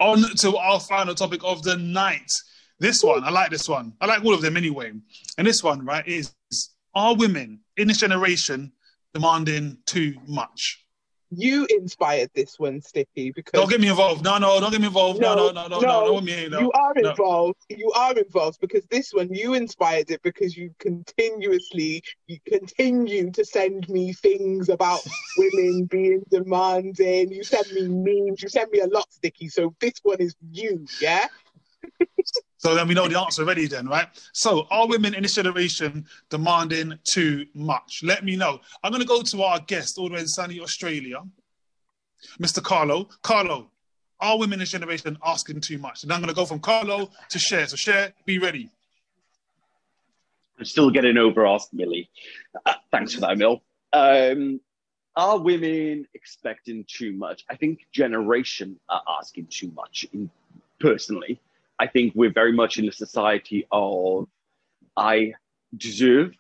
on 0.01 0.23
to 0.37 0.57
our 0.57 0.81
final 0.81 1.15
topic 1.15 1.41
of 1.45 1.63
the 1.63 1.77
night. 1.77 2.31
This 2.81 3.03
one, 3.03 3.25
I 3.25 3.31
like 3.31 3.51
this 3.51 3.69
one. 3.69 3.93
I 4.01 4.07
like 4.07 4.25
all 4.25 4.35
of 4.35 4.43
them 4.43 4.57
anyway. 4.57 4.93
And 5.37 5.47
this 5.47 5.63
one, 5.63 5.85
right, 5.85 6.07
is 6.07 6.35
are 6.95 7.15
women 7.15 7.61
in 7.77 7.89
this 7.89 7.99
generation 7.99 8.73
demanding 9.15 9.79
too 9.87 10.15
much? 10.27 10.85
You 11.31 11.67
inspired 11.69 12.31
this 12.35 12.59
one, 12.59 12.81
Sticky, 12.81 13.33
because 13.33 13.53
Don't 13.61 13.69
get 13.69 13.81
me 13.81 13.89
involved. 13.89 14.25
No, 14.25 14.39
no, 14.39 14.61
don't 14.61 14.71
get 14.71 14.81
me 14.81 14.87
involved. 14.87 15.21
No, 15.21 15.35
no, 15.35 15.51
no, 15.51 15.69
no, 15.69 15.81
no, 15.81 15.81
no, 15.81 16.07
no, 16.15 16.21
me, 16.23 16.49
no. 16.49 16.61
you 16.61 16.73
are 16.73 16.93
no. 16.97 17.11
involved. 17.11 17.59
You 17.69 17.93
are 17.95 18.17
involved 18.17 18.61
because 18.61 18.87
this 18.87 19.13
one 19.13 19.33
you 19.35 19.53
inspired 19.53 20.11
it 20.11 20.23
because 20.23 20.57
you 20.57 20.75
continuously 20.79 22.03
you 22.27 22.39
continue 22.47 23.31
to 23.33 23.45
send 23.45 23.89
me 23.91 24.15
things 24.15 24.71
about 24.71 25.01
women 25.37 25.85
being 25.85 26.23
demanding. 26.31 27.31
You 27.31 27.45
send 27.45 27.71
me 27.73 27.89
memes. 27.89 28.43
You 28.43 28.49
send 28.49 28.71
me 28.71 28.81
a 28.81 28.87
lot, 28.87 29.13
Sticky. 29.13 29.51
So 29.51 29.75
this 29.81 29.95
one 30.03 30.21
is 30.21 30.35
you, 30.51 30.87
yeah. 31.01 31.27
So 32.59 32.75
then 32.75 32.89
we 32.89 32.95
know 32.95 33.07
the 33.07 33.19
answer 33.19 33.43
already, 33.43 33.67
then, 33.67 33.87
right? 33.87 34.09
So, 34.33 34.67
are 34.71 34.87
women 34.89 35.15
in 35.15 35.23
this 35.23 35.37
generation 35.37 36.05
demanding 36.29 36.99
too 37.05 37.47
much? 37.55 38.01
Let 38.03 38.25
me 38.25 38.35
know. 38.37 38.61
I'm 38.83 38.91
going 38.91 39.01
to 39.01 39.09
go 39.09 39.23
to 39.23 39.43
our 39.43 39.61
guest 39.61 39.97
all 39.97 40.09
the 40.09 40.15
way 40.15 40.21
in 40.21 40.27
sunny 40.27 40.61
Australia, 40.61 41.23
Mr. 42.41 42.63
Carlo. 42.63 43.09
Carlo, 43.23 43.71
are 44.21 44.39
women 44.39 44.55
in 44.55 44.59
this 44.61 44.73
generation 44.73 45.17
asking 45.25 45.61
too 45.61 45.79
much? 45.79 46.03
And 46.03 46.13
I'm 46.13 46.21
going 46.21 46.31
to 46.31 46.35
go 46.35 46.45
from 46.45 46.59
Carlo 46.59 47.11
to 47.29 47.39
Cher. 47.39 47.67
So, 47.69 47.77
Cher, 47.77 48.13
be 48.27 48.39
ready. 48.41 48.69
I'm 50.59 50.65
still 50.65 50.91
getting 50.91 51.17
over 51.17 51.47
Ask 51.47 51.73
Millie. 51.73 52.11
Uh, 52.67 52.75
thanks 52.91 53.15
for 53.15 53.21
that, 53.21 53.39
Mill. 53.39 53.63
Um, 53.93 54.61
are 55.15 55.39
women 55.39 56.09
expecting 56.15 56.85
too 56.89 57.13
much? 57.13 57.45
I 57.49 57.55
think 57.55 57.87
generation 57.93 58.81
are 58.89 59.03
asking 59.21 59.47
too 59.51 59.71
much. 59.77 60.07
In, 60.13 60.29
personally, 60.81 61.41
I 61.79 61.87
think 61.87 62.13
we're 62.15 62.33
very 62.33 62.53
much 62.53 62.79
in 62.79 62.89
a 62.89 62.93
society 62.93 63.67
of 63.71 64.29
I 64.97 65.35
deserve 65.77 66.35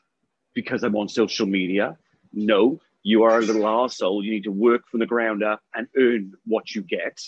because 0.55 0.83
I'm 0.83 0.96
on 0.96 1.09
social 1.09 1.46
media. 1.46 1.96
No, 2.33 2.81
you 3.03 3.22
are 3.22 3.38
a 3.38 3.42
little 3.42 3.62
arsehole. 3.62 4.24
You 4.24 4.33
need 4.33 4.44
to 4.44 4.53
work 4.53 4.88
from 4.90 5.01
the 5.01 5.07
ground 5.07 5.42
up 5.42 5.62
and 5.74 5.87
earn 5.96 6.35
what 6.44 6.74
you 6.74 6.83
get. 6.83 7.20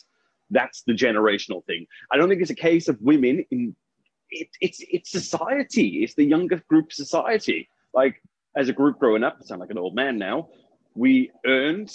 That's 0.51 0.83
the 0.83 0.93
generational 0.93 1.65
thing. 1.65 1.87
I 2.11 2.17
don't 2.17 2.29
think 2.29 2.41
it's 2.41 2.51
a 2.51 2.57
case 2.57 2.89
of 2.89 3.01
women 3.01 3.45
in 3.51 3.77
it, 4.31 4.49
it's 4.61 4.83
it's 4.91 5.11
society. 5.11 6.03
It's 6.03 6.15
the 6.15 6.25
younger 6.25 6.63
group 6.69 6.93
society. 6.93 7.69
Like 7.95 8.23
as 8.57 8.69
a 8.69 8.73
group 8.73 8.99
growing 8.99 9.25
up, 9.25 9.39
I 9.41 9.45
sound 9.45 9.61
like 9.61 9.71
an 9.71 9.79
old 9.79 9.95
man 9.95 10.19
now. 10.19 10.49
We 10.95 11.31
earned, 11.47 11.93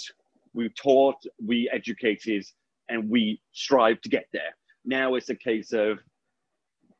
we 0.54 0.70
taught, 0.70 1.22
we 1.44 1.68
educated, 1.70 2.46
and 2.88 3.10
we 3.10 3.40
strive 3.52 4.00
to 4.02 4.08
get 4.08 4.26
there. 4.32 4.54
Now 4.86 5.16
it's 5.16 5.28
a 5.28 5.34
case 5.34 5.72
of 5.72 5.98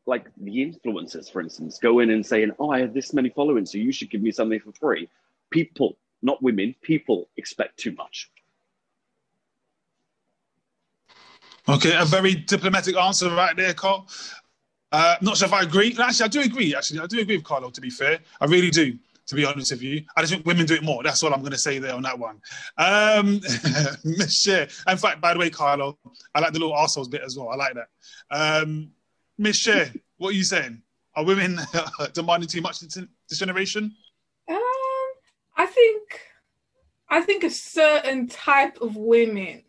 like 0.06 0.26
the 0.36 0.52
influencers, 0.52 1.30
for 1.30 1.40
instance, 1.40 1.78
go 1.78 2.00
in 2.00 2.10
and 2.10 2.24
saying, 2.24 2.50
"Oh, 2.58 2.70
I 2.70 2.80
have 2.80 2.92
this 2.92 3.12
many 3.12 3.30
followers, 3.30 3.72
so 3.72 3.78
you 3.78 3.92
should 3.92 4.10
give 4.10 4.22
me 4.22 4.32
something 4.32 4.60
for 4.60 4.72
free." 4.72 5.08
People, 5.50 5.96
not 6.22 6.42
women, 6.42 6.74
people 6.82 7.28
expect 7.36 7.78
too 7.78 7.92
much. 7.92 8.30
Okay, 11.68 11.96
a 11.96 12.04
very 12.04 12.34
diplomatic 12.34 12.96
answer 12.96 13.30
right 13.30 13.56
there, 13.56 13.74
Carl. 13.74 14.06
Uh, 14.92 15.16
not 15.20 15.36
sure 15.36 15.46
if 15.46 15.52
I 15.52 15.62
agree. 15.62 15.96
Actually, 15.98 16.24
I 16.24 16.28
do 16.28 16.40
agree. 16.40 16.74
Actually, 16.74 17.00
I 17.00 17.06
do 17.06 17.18
agree 17.20 17.36
with 17.36 17.44
Carlo. 17.44 17.70
To 17.70 17.80
be 17.80 17.90
fair, 17.90 18.20
I 18.40 18.46
really 18.46 18.70
do. 18.70 18.96
To 19.26 19.34
be 19.34 19.44
honest 19.44 19.72
with 19.72 19.82
you, 19.82 20.04
I 20.16 20.20
just 20.20 20.32
think 20.32 20.46
women 20.46 20.66
do 20.66 20.74
it 20.74 20.84
more. 20.84 21.02
That's 21.02 21.22
all 21.22 21.34
I'm 21.34 21.40
going 21.40 21.52
to 21.52 21.58
say 21.58 21.80
there 21.80 21.94
on 21.94 22.02
that 22.02 22.18
one. 22.18 22.40
Um, 22.78 23.40
Cher. 24.28 24.68
In 24.86 24.96
fact, 24.96 25.20
by 25.20 25.34
the 25.34 25.40
way, 25.40 25.50
Carlo, 25.50 25.98
I 26.32 26.40
like 26.40 26.52
the 26.52 26.60
little 26.60 26.76
arseholes 26.76 27.10
bit 27.10 27.22
as 27.24 27.36
well. 27.36 27.48
I 27.50 27.56
like 27.56 27.74
that. 27.74 27.88
Um, 28.30 28.92
Cher, 29.52 29.92
what 30.18 30.28
are 30.28 30.36
you 30.36 30.44
saying? 30.44 30.80
Are 31.16 31.24
women 31.24 31.58
demanding 32.12 32.48
too 32.48 32.60
much 32.60 32.80
this 32.80 33.38
generation? 33.38 33.94
Um, 34.48 34.58
I 35.56 35.66
think, 35.66 36.20
I 37.08 37.20
think 37.20 37.42
a 37.42 37.50
certain 37.50 38.28
type 38.28 38.80
of 38.80 38.96
women 38.96 39.62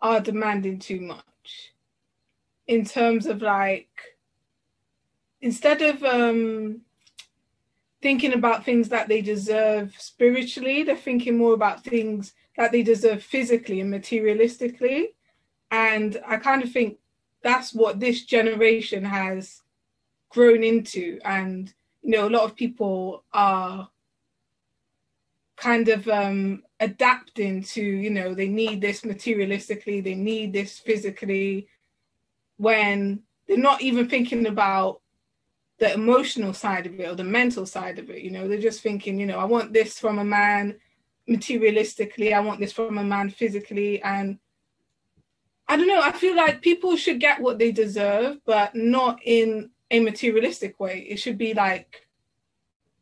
are 0.00 0.20
demanding 0.20 0.80
too 0.80 1.00
much, 1.00 1.72
in 2.66 2.84
terms 2.84 3.26
of 3.26 3.42
like, 3.42 3.88
instead 5.40 5.82
of 5.82 6.02
um 6.02 6.80
thinking 8.02 8.32
about 8.34 8.64
things 8.64 8.88
that 8.88 9.08
they 9.08 9.22
deserve 9.22 9.94
spiritually, 9.96 10.82
they're 10.82 10.96
thinking 10.96 11.38
more 11.38 11.54
about 11.54 11.84
things 11.84 12.34
that 12.56 12.72
they 12.72 12.82
deserve 12.82 13.22
physically 13.22 13.80
and 13.80 13.92
materialistically. 13.92 15.14
And 15.70 16.20
I 16.26 16.36
kind 16.36 16.62
of 16.62 16.72
think 16.72 16.98
that's 17.42 17.72
what 17.72 18.00
this 18.00 18.24
generation 18.24 19.04
has 19.04 19.62
grown 20.28 20.64
into. 20.64 21.18
And, 21.24 21.72
you 22.02 22.10
know, 22.10 22.28
a 22.28 22.30
lot 22.30 22.44
of 22.44 22.56
people 22.56 23.24
are 23.32 23.88
kind 25.56 25.88
of 25.88 26.08
um, 26.08 26.64
adapting 26.80 27.62
to, 27.62 27.82
you 27.82 28.10
know, 28.10 28.34
they 28.34 28.48
need 28.48 28.80
this 28.80 29.02
materialistically, 29.02 30.02
they 30.02 30.16
need 30.16 30.52
this 30.52 30.78
physically, 30.78 31.68
when 32.56 33.22
they're 33.46 33.56
not 33.56 33.80
even 33.80 34.08
thinking 34.08 34.46
about 34.46 35.01
the 35.82 35.92
emotional 35.92 36.54
side 36.54 36.86
of 36.86 37.00
it 37.00 37.08
or 37.08 37.16
the 37.16 37.24
mental 37.24 37.66
side 37.66 37.98
of 37.98 38.08
it. 38.08 38.22
You 38.22 38.30
know, 38.30 38.46
they're 38.46 38.60
just 38.60 38.82
thinking, 38.82 39.18
you 39.18 39.26
know, 39.26 39.40
I 39.40 39.44
want 39.46 39.72
this 39.72 39.98
from 39.98 40.20
a 40.20 40.24
man 40.24 40.76
materialistically, 41.28 42.32
I 42.32 42.38
want 42.38 42.60
this 42.60 42.72
from 42.72 42.98
a 42.98 43.02
man 43.02 43.30
physically. 43.30 44.00
And 44.00 44.38
I 45.66 45.76
don't 45.76 45.88
know, 45.88 46.00
I 46.00 46.12
feel 46.12 46.36
like 46.36 46.62
people 46.62 46.94
should 46.94 47.18
get 47.18 47.40
what 47.40 47.58
they 47.58 47.72
deserve, 47.72 48.38
but 48.46 48.76
not 48.76 49.18
in 49.24 49.70
a 49.90 49.98
materialistic 49.98 50.78
way. 50.78 51.04
It 51.08 51.16
should 51.16 51.36
be 51.36 51.52
like 51.52 52.06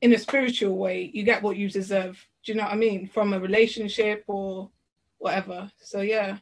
in 0.00 0.14
a 0.14 0.18
spiritual 0.18 0.78
way, 0.78 1.10
you 1.12 1.22
get 1.22 1.42
what 1.42 1.58
you 1.58 1.68
deserve. 1.68 2.26
Do 2.42 2.52
you 2.52 2.56
know 2.56 2.64
what 2.64 2.72
I 2.72 2.76
mean? 2.76 3.08
From 3.08 3.34
a 3.34 3.40
relationship 3.40 4.24
or 4.26 4.70
whatever. 5.18 5.70
So, 5.82 6.00
yeah. 6.00 6.38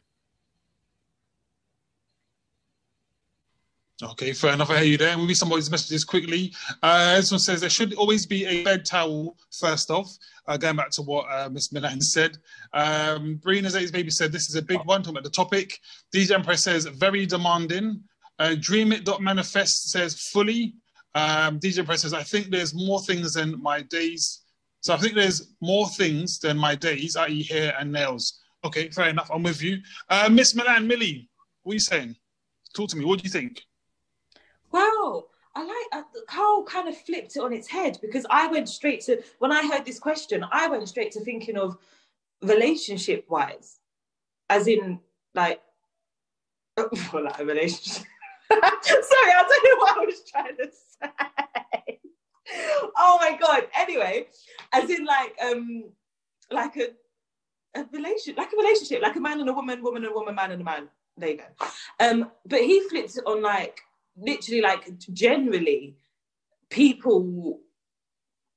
Okay, 4.01 4.31
fair 4.31 4.53
enough. 4.53 4.69
I 4.69 4.77
hear 4.77 4.85
you 4.85 4.97
there. 4.97 5.17
We'll 5.17 5.27
read 5.27 5.35
somebody's 5.35 5.69
messages 5.69 6.05
quickly. 6.05 6.53
Uh, 6.81 7.17
this 7.17 7.31
one 7.31 7.39
says 7.39 7.59
there 7.59 7.69
should 7.69 7.93
always 7.95 8.25
be 8.25 8.45
a 8.45 8.63
bed 8.63 8.85
towel 8.85 9.35
first 9.51 9.91
off. 9.91 10.17
Uh, 10.47 10.55
going 10.55 10.77
back 10.77 10.89
to 10.91 11.01
what 11.01 11.25
uh, 11.29 11.49
Miss 11.49 11.73
Milan 11.73 11.99
said. 11.99 12.37
Um, 12.73 13.41
Brina 13.43 13.69
Zay's 13.69 13.91
baby 13.91 14.09
said 14.09 14.31
this 14.31 14.47
is 14.47 14.55
a 14.55 14.61
big 14.61 14.79
one, 14.85 15.01
talking 15.01 15.15
about 15.15 15.25
the 15.25 15.29
topic. 15.29 15.79
DJ 16.15 16.31
Empress 16.31 16.63
says 16.63 16.85
very 16.85 17.25
demanding. 17.25 18.01
Uh, 18.39 18.55
Dream 18.57 18.93
It 18.93 19.03
dot 19.03 19.21
Manifest 19.21 19.91
says 19.91 20.29
fully. 20.31 20.75
Um, 21.13 21.59
DJ 21.59 21.79
Empress 21.79 22.03
says 22.03 22.13
I 22.13 22.23
think 22.23 22.51
there's 22.51 22.73
more 22.73 23.01
things 23.01 23.33
than 23.33 23.61
my 23.61 23.81
days. 23.81 24.43
So 24.79 24.93
I 24.93 24.97
think 24.97 25.13
there's 25.13 25.53
more 25.59 25.89
things 25.89 26.39
than 26.39 26.57
my 26.57 26.73
days, 26.73 27.17
i.e., 27.17 27.43
hair 27.43 27.75
and 27.77 27.91
nails. 27.91 28.39
Okay, 28.63 28.89
fair 28.91 29.09
enough. 29.09 29.29
I'm 29.33 29.43
with 29.43 29.61
you. 29.61 29.79
Uh, 30.09 30.29
Miss 30.31 30.55
Milan, 30.55 30.87
Millie, 30.87 31.27
what 31.63 31.73
are 31.73 31.75
you 31.75 31.79
saying? 31.81 32.15
Talk 32.73 32.89
to 32.91 32.95
me. 32.95 33.03
What 33.03 33.19
do 33.19 33.25
you 33.25 33.29
think? 33.29 33.61
Wow. 34.71 35.25
I 35.55 35.63
like 35.63 36.03
uh, 36.03 36.03
Carl 36.27 36.63
kind 36.63 36.87
of 36.87 36.97
flipped 36.97 37.35
it 37.35 37.39
on 37.39 37.53
its 37.53 37.67
head 37.67 37.97
because 38.01 38.25
I 38.29 38.47
went 38.47 38.69
straight 38.69 39.01
to 39.01 39.21
when 39.39 39.51
I 39.51 39.67
heard 39.67 39.85
this 39.85 39.99
question, 39.99 40.45
I 40.51 40.67
went 40.67 40.87
straight 40.87 41.11
to 41.13 41.21
thinking 41.21 41.57
of 41.57 41.77
relationship 42.41 43.25
wise, 43.29 43.79
as 44.49 44.67
in 44.67 44.99
like, 45.33 45.61
well, 46.77 47.23
like 47.23 47.39
a 47.39 47.45
relationship. 47.45 48.05
Sorry, 48.51 49.31
I'll 49.35 49.47
tell 49.47 49.63
you 49.63 49.77
what 49.79 49.97
I 49.97 50.05
was 50.05 50.23
trying 50.29 50.57
to 50.57 50.69
say. 50.71 51.99
oh 52.97 53.17
my 53.19 53.37
god. 53.37 53.67
Anyway, 53.77 54.27
as 54.71 54.89
in 54.89 55.05
like 55.05 55.35
um 55.43 55.91
like 56.51 56.77
a 56.77 56.89
a 57.75 57.85
relation 57.91 58.35
like 58.35 58.51
a 58.53 58.57
relationship, 58.57 59.01
like 59.01 59.15
a 59.15 59.19
man 59.19 59.39
and 59.39 59.49
a 59.49 59.53
woman, 59.53 59.83
woman 59.83 60.03
and 60.03 60.11
a 60.11 60.15
woman, 60.15 60.35
man 60.35 60.51
and 60.51 60.61
a 60.61 60.65
man. 60.65 60.89
There 61.17 61.29
you 61.29 61.37
go. 61.37 61.65
Um, 61.99 62.31
but 62.45 62.61
he 62.61 62.87
flipped 62.87 63.17
it 63.17 63.23
on 63.25 63.41
like 63.41 63.81
literally 64.17 64.61
like 64.61 64.97
generally 65.13 65.95
people 66.69 67.59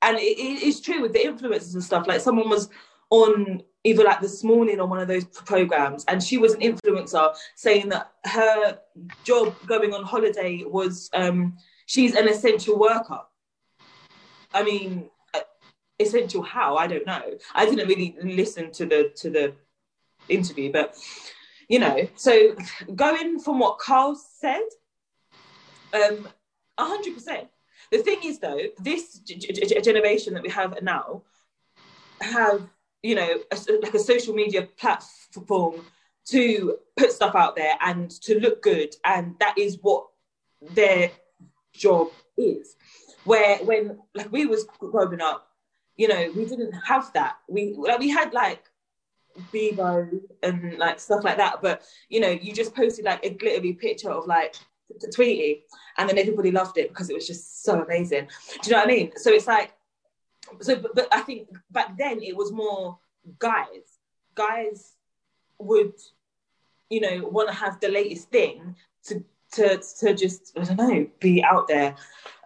and 0.02 0.18
it, 0.18 0.38
it 0.38 0.62
is 0.62 0.80
true 0.80 1.00
with 1.00 1.12
the 1.12 1.20
influencers 1.20 1.74
and 1.74 1.82
stuff. 1.82 2.06
Like 2.06 2.20
someone 2.20 2.50
was 2.50 2.68
on 3.10 3.62
either 3.84 4.04
like 4.04 4.20
this 4.20 4.44
morning 4.44 4.80
on 4.80 4.90
one 4.90 5.00
of 5.00 5.08
those 5.08 5.24
programs, 5.24 6.04
and 6.06 6.22
she 6.22 6.38
was 6.38 6.54
an 6.54 6.60
influencer 6.60 7.34
saying 7.54 7.88
that 7.90 8.12
her 8.24 8.78
job 9.24 9.54
going 9.66 9.94
on 9.94 10.04
holiday 10.04 10.64
was 10.64 11.08
um, 11.14 11.56
she's 11.86 12.14
an 12.14 12.28
essential 12.28 12.78
worker. 12.78 13.20
I 14.52 14.62
mean, 14.62 15.08
uh, 15.34 15.40
essential 15.98 16.42
how? 16.42 16.76
I 16.76 16.86
don't 16.86 17.06
know. 17.06 17.22
I 17.54 17.64
didn't 17.64 17.88
really 17.88 18.16
listen 18.22 18.72
to 18.72 18.86
the 18.86 19.12
to 19.16 19.30
the 19.30 19.54
interview, 20.28 20.72
but 20.72 20.96
you 21.68 21.78
know. 21.78 22.08
So 22.16 22.56
going 22.94 23.38
from 23.38 23.60
what 23.60 23.78
Carl 23.78 24.16
said, 24.16 24.66
um, 25.92 26.28
hundred 26.78 27.14
percent. 27.14 27.48
The 27.90 27.98
thing 27.98 28.20
is, 28.24 28.38
though, 28.38 28.60
this 28.78 29.18
g- 29.18 29.36
g- 29.36 29.80
generation 29.80 30.34
that 30.34 30.42
we 30.42 30.50
have 30.50 30.80
now 30.82 31.22
have 32.20 32.68
you 33.02 33.14
know, 33.16 33.40
a, 33.50 33.56
like 33.82 33.94
a 33.94 33.98
social 33.98 34.34
media 34.34 34.68
platform 34.78 35.84
to 36.24 36.78
put 36.96 37.12
stuff 37.12 37.34
out 37.34 37.56
there 37.56 37.74
and 37.80 38.10
to 38.10 38.38
look 38.38 38.62
good, 38.62 38.94
and 39.04 39.34
that 39.40 39.58
is 39.58 39.78
what 39.82 40.06
their 40.60 41.10
job 41.72 42.08
is. 42.36 42.76
Where 43.24 43.58
when 43.58 43.98
like 44.14 44.30
we 44.32 44.46
was 44.46 44.64
growing 44.78 45.20
up, 45.20 45.48
you 45.96 46.08
know, 46.08 46.30
we 46.34 46.44
didn't 46.44 46.72
have 46.72 47.12
that. 47.14 47.36
We 47.48 47.74
like 47.76 47.98
we 47.98 48.08
had 48.08 48.32
like 48.32 48.64
Bebo 49.52 50.20
and 50.42 50.78
like 50.78 51.00
stuff 51.00 51.24
like 51.24 51.38
that, 51.38 51.60
but 51.60 51.82
you 52.08 52.20
know, 52.20 52.30
you 52.30 52.52
just 52.52 52.74
posted 52.74 53.04
like 53.04 53.24
a 53.24 53.30
glittery 53.30 53.72
picture 53.72 54.10
of 54.10 54.26
like 54.26 54.54
The 55.00 55.08
tweety, 55.08 55.64
and 55.98 56.08
then 56.08 56.18
everybody 56.18 56.50
loved 56.50 56.78
it 56.78 56.88
because 56.88 57.10
it 57.10 57.14
was 57.14 57.26
just 57.26 57.64
so 57.64 57.82
amazing. 57.82 58.28
Do 58.62 58.70
you 58.70 58.72
know 58.72 58.78
what 58.78 58.88
I 58.88 58.92
mean? 58.92 59.12
So 59.16 59.30
it's 59.30 59.46
like 59.46 59.72
so 60.60 60.76
but, 60.76 60.94
but, 60.94 61.08
I 61.12 61.20
think 61.20 61.48
back 61.70 61.96
then 61.96 62.22
it 62.22 62.36
was 62.36 62.52
more 62.52 62.98
guys. 63.38 63.98
Guys 64.34 64.94
would, 65.58 65.94
you 66.90 67.00
know, 67.00 67.28
want 67.28 67.48
to 67.48 67.54
have 67.54 67.80
the 67.80 67.88
latest 67.88 68.30
thing 68.30 68.76
to 69.04 69.24
to 69.52 69.82
to 70.00 70.14
just 70.14 70.56
I 70.58 70.64
don't 70.64 70.76
know 70.76 71.06
be 71.20 71.42
out 71.44 71.68
there 71.68 71.94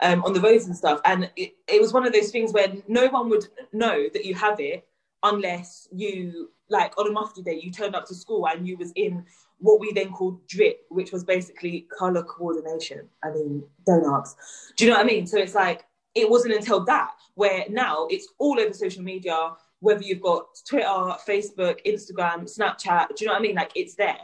um, 0.02 0.24
on 0.24 0.32
the 0.32 0.40
roads 0.40 0.66
and 0.66 0.76
stuff. 0.76 1.00
And 1.04 1.30
it, 1.36 1.54
it 1.68 1.80
was 1.80 1.92
one 1.92 2.06
of 2.06 2.12
those 2.12 2.30
things 2.30 2.52
where 2.52 2.72
no 2.88 3.06
one 3.08 3.28
would 3.30 3.46
know 3.72 4.08
that 4.12 4.24
you 4.24 4.34
have 4.34 4.60
it 4.60 4.86
unless 5.34 5.88
you 5.92 6.50
like 6.68 6.98
on 6.98 7.08
a 7.08 7.12
mufti 7.12 7.42
day 7.42 7.60
you 7.62 7.70
turned 7.70 7.94
up 7.94 8.06
to 8.06 8.14
school 8.14 8.46
and 8.48 8.66
you 8.66 8.76
was 8.76 8.92
in 8.96 9.24
what 9.58 9.80
we 9.80 9.92
then 9.92 10.12
called 10.12 10.46
drip, 10.46 10.84
which 10.90 11.12
was 11.12 11.24
basically 11.24 11.86
color 11.96 12.22
coordination. 12.22 13.08
I 13.24 13.30
mean, 13.30 13.62
don't 13.86 14.04
ask. 14.04 14.36
Do 14.76 14.84
you 14.84 14.90
know 14.90 14.98
what 14.98 15.06
I 15.06 15.08
mean? 15.08 15.26
So 15.26 15.38
it's 15.38 15.54
like 15.54 15.86
it 16.14 16.28
wasn't 16.28 16.54
until 16.54 16.84
that 16.84 17.12
where 17.34 17.64
now 17.68 18.06
it's 18.10 18.28
all 18.38 18.58
over 18.58 18.72
social 18.72 19.02
media, 19.02 19.52
whether 19.80 20.02
you've 20.02 20.22
got 20.22 20.46
Twitter, 20.66 20.86
Facebook, 20.86 21.78
Instagram, 21.86 22.44
Snapchat, 22.44 23.08
do 23.08 23.14
you 23.20 23.26
know 23.26 23.34
what 23.34 23.40
I 23.40 23.42
mean? 23.42 23.54
Like 23.54 23.72
it's 23.74 23.94
there. 23.94 24.18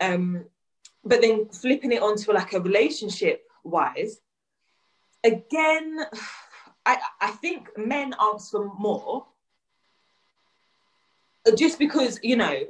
Um, 0.00 0.44
but 1.04 1.20
then 1.20 1.48
flipping 1.48 1.92
it 1.92 2.02
onto 2.02 2.32
like 2.32 2.52
a 2.52 2.60
relationship 2.60 3.46
wise, 3.64 4.20
again, 5.22 6.00
I, 6.86 6.98
I 7.18 7.30
think 7.30 7.68
men 7.78 8.14
ask 8.20 8.50
for 8.50 8.70
more 8.78 9.26
just 11.56 11.78
because, 11.78 12.18
you 12.22 12.36
know, 12.36 12.60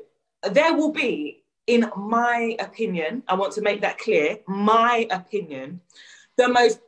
there 0.51 0.75
will 0.75 0.93
be, 0.93 1.45
in 1.67 1.91
my 1.97 2.57
opinion, 2.59 3.23
I 3.29 3.35
want 3.35 3.53
to 3.55 3.63
make 3.63 3.81
that 3.81 3.99
clear, 3.99 4.39
my 4.47 5.07
opinion, 5.11 5.81
the 6.37 6.49
most 6.49 6.81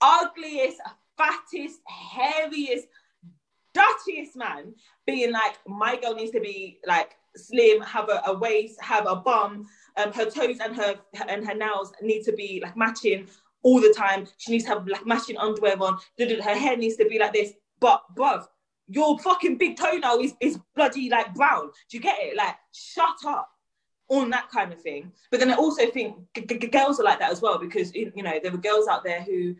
ugliest, 0.00 0.78
fattest, 1.16 1.80
heaviest, 1.86 2.86
dirtiest 3.72 4.36
man 4.36 4.74
being 5.06 5.32
like, 5.32 5.58
my 5.66 5.96
girl 5.96 6.14
needs 6.14 6.32
to 6.32 6.40
be 6.40 6.78
like 6.86 7.16
slim, 7.36 7.80
have 7.82 8.08
a, 8.08 8.22
a 8.26 8.38
waist, 8.38 8.80
have 8.80 9.06
a 9.06 9.16
bum, 9.16 9.66
um, 9.96 10.12
her 10.12 10.30
toes 10.30 10.58
and 10.60 10.74
her 10.76 10.96
and 11.28 11.46
her 11.46 11.54
nails 11.54 11.92
need 12.02 12.22
to 12.24 12.32
be 12.32 12.60
like 12.62 12.76
matching 12.76 13.28
all 13.62 13.80
the 13.80 13.94
time. 13.96 14.26
She 14.38 14.52
needs 14.52 14.64
to 14.64 14.70
have 14.70 14.86
like 14.86 15.06
matching 15.06 15.36
underwear 15.38 15.80
on. 15.80 15.98
Her 16.18 16.54
hair 16.54 16.76
needs 16.76 16.96
to 16.96 17.08
be 17.08 17.18
like 17.18 17.32
this. 17.32 17.52
But 17.80 18.02
bruv, 18.14 18.46
your 18.88 19.18
fucking 19.18 19.56
big 19.56 19.76
toenail 19.76 20.18
is, 20.20 20.34
is 20.40 20.58
bloody 20.74 21.08
like 21.08 21.34
brown. 21.34 21.70
Do 21.88 21.96
you 21.96 22.00
get 22.00 22.18
it? 22.20 22.36
Like, 22.36 22.56
shut 22.72 23.16
up 23.26 23.48
on 24.08 24.30
that 24.30 24.50
kind 24.50 24.72
of 24.72 24.80
thing. 24.80 25.12
But 25.30 25.40
then 25.40 25.50
I 25.50 25.54
also 25.54 25.86
think 25.90 26.16
g- 26.34 26.46
g- 26.46 26.66
girls 26.66 27.00
are 27.00 27.04
like 27.04 27.18
that 27.20 27.32
as 27.32 27.40
well 27.40 27.58
because 27.58 27.94
you 27.94 28.12
know 28.16 28.38
there 28.42 28.52
were 28.52 28.58
girls 28.58 28.86
out 28.88 29.04
there 29.04 29.22
who 29.22 29.54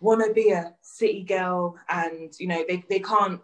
want 0.00 0.24
to 0.24 0.32
be 0.32 0.50
a 0.50 0.74
city 0.80 1.22
girl 1.22 1.76
and 1.88 2.32
you 2.38 2.46
know 2.46 2.64
they, 2.66 2.82
they 2.88 3.00
can't 3.00 3.40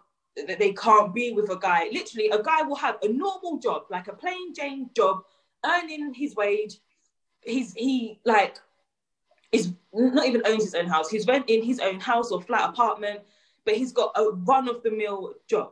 they 0.59 0.73
can't 0.73 1.13
be 1.13 1.31
with 1.31 1.49
a 1.49 1.57
guy 1.57 1.87
literally 1.91 2.29
a 2.29 2.41
guy 2.41 2.61
will 2.63 2.75
have 2.75 2.97
a 3.03 3.07
normal 3.07 3.57
job 3.59 3.83
like 3.89 4.07
a 4.07 4.13
plain 4.13 4.53
jane 4.53 4.89
job 4.95 5.21
earning 5.65 6.13
his 6.13 6.35
wage 6.35 6.77
he's 7.41 7.73
he 7.73 8.19
like 8.25 8.57
is 9.51 9.73
not 9.93 10.27
even 10.27 10.41
owns 10.45 10.63
his 10.63 10.75
own 10.75 10.87
house 10.87 11.09
he's 11.09 11.27
renting 11.27 11.63
his 11.63 11.79
own 11.79 11.99
house 11.99 12.31
or 12.31 12.41
flat 12.41 12.69
apartment 12.69 13.21
but 13.67 13.75
he's 13.75 13.91
got 13.91 14.11
a 14.15 14.31
run 14.51 14.67
of 14.67 14.81
the 14.81 14.89
mill 14.89 15.35
job 15.47 15.69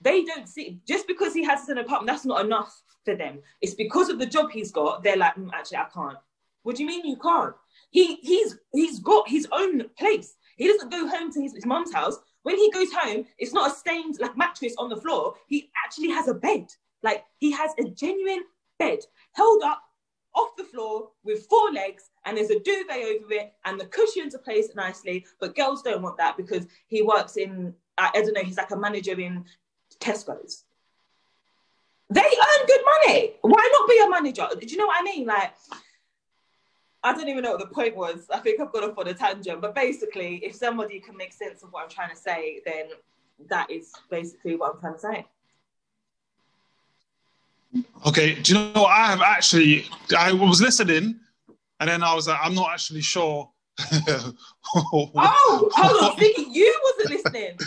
they 0.00 0.24
don't 0.24 0.48
see 0.48 0.80
just 0.88 1.06
because 1.06 1.34
he 1.34 1.44
has 1.44 1.68
an 1.68 1.76
apartment 1.78 2.06
that's 2.06 2.24
not 2.24 2.42
enough 2.42 2.82
for 3.04 3.14
them 3.14 3.40
it's 3.60 3.74
because 3.74 4.08
of 4.08 4.18
the 4.18 4.26
job 4.26 4.50
he's 4.50 4.70
got 4.70 5.02
they're 5.02 5.16
like 5.16 5.34
mm, 5.34 5.50
actually 5.52 5.76
i 5.76 5.86
can't 5.92 6.18
what 6.62 6.76
do 6.76 6.82
you 6.82 6.88
mean 6.88 7.04
you 7.04 7.16
can't 7.16 7.54
he 7.90 8.16
he's 8.16 8.56
he's 8.72 9.00
got 9.00 9.28
his 9.28 9.46
own 9.52 9.84
place. 9.98 10.36
He 10.56 10.66
doesn't 10.66 10.90
go 10.90 11.06
home 11.08 11.32
to 11.32 11.40
his, 11.40 11.54
his 11.54 11.64
house. 11.94 12.18
When 12.42 12.56
he 12.56 12.70
goes 12.70 12.92
home, 12.92 13.26
it's 13.38 13.52
not 13.52 13.70
a 13.70 13.74
stained 13.74 14.16
like 14.20 14.36
mattress 14.36 14.74
on 14.78 14.88
the 14.88 14.96
floor. 14.96 15.34
He 15.46 15.70
actually 15.84 16.10
has 16.10 16.28
a 16.28 16.34
bed. 16.34 16.66
Like 17.02 17.24
he 17.38 17.50
has 17.52 17.72
a 17.78 17.88
genuine 17.90 18.42
bed 18.78 18.98
held 19.32 19.62
up 19.62 19.82
off 20.38 20.56
the 20.56 20.64
floor 20.64 21.10
with 21.24 21.46
four 21.46 21.72
legs 21.72 22.10
and 22.24 22.36
there's 22.36 22.50
a 22.50 22.60
duvet 22.60 22.96
over 22.96 23.32
it 23.32 23.52
and 23.64 23.80
the 23.80 23.86
cushions 23.86 24.34
are 24.34 24.38
placed 24.38 24.76
nicely. 24.76 25.26
But 25.40 25.56
girls 25.56 25.82
don't 25.82 26.02
want 26.02 26.16
that 26.18 26.36
because 26.36 26.66
he 26.86 27.02
works 27.02 27.36
in, 27.36 27.74
I, 27.96 28.10
don't 28.14 28.32
know, 28.32 28.42
he's 28.42 28.56
like 28.56 28.70
a 28.70 28.76
manager 28.76 29.18
in 29.18 29.44
Tesco's. 30.00 30.64
They 32.10 32.20
earn 32.20 32.66
good 32.66 32.80
money. 32.84 33.32
Why 33.42 33.70
not 33.72 33.88
be 33.88 34.00
a 34.04 34.10
manager? 34.10 34.48
Do 34.58 34.66
you 34.66 34.78
know 34.78 34.86
what 34.86 35.00
I 35.00 35.02
mean? 35.02 35.26
Like, 35.26 35.52
I 37.02 37.12
don't 37.12 37.28
even 37.28 37.42
know 37.42 37.52
what 37.52 37.60
the 37.60 37.74
point 37.74 37.96
was. 37.96 38.26
I 38.32 38.38
think 38.38 38.60
I've 38.60 38.72
gone 38.72 38.84
off 38.84 38.98
on 38.98 39.08
a 39.08 39.14
tangent. 39.14 39.60
But 39.60 39.74
basically, 39.74 40.36
if 40.36 40.54
somebody 40.54 41.00
can 41.00 41.16
make 41.16 41.32
sense 41.32 41.62
of 41.62 41.70
what 41.70 41.84
I'm 41.84 41.90
trying 41.90 42.10
to 42.10 42.16
say, 42.16 42.60
then 42.64 42.86
that 43.48 43.70
is 43.70 43.92
basically 44.10 44.56
what 44.56 44.74
I'm 44.74 44.80
trying 44.80 44.94
to 44.94 45.00
say. 45.00 45.26
Okay, 48.06 48.34
do 48.34 48.52
you 48.52 48.58
know 48.58 48.82
what 48.82 48.90
I 48.90 49.06
have 49.06 49.20
actually? 49.20 49.86
I 50.16 50.32
was 50.32 50.60
listening, 50.60 51.20
and 51.80 51.90
then 51.90 52.02
I 52.02 52.14
was 52.14 52.28
like, 52.28 52.38
I'm 52.42 52.54
not 52.54 52.70
actually 52.72 53.02
sure. 53.02 53.50
oh, 53.92 55.10
hold 55.14 56.02
on, 56.02 56.16
thinking 56.16 56.52
you 56.52 56.80
wasn't 56.82 57.22
listening. 57.24 57.58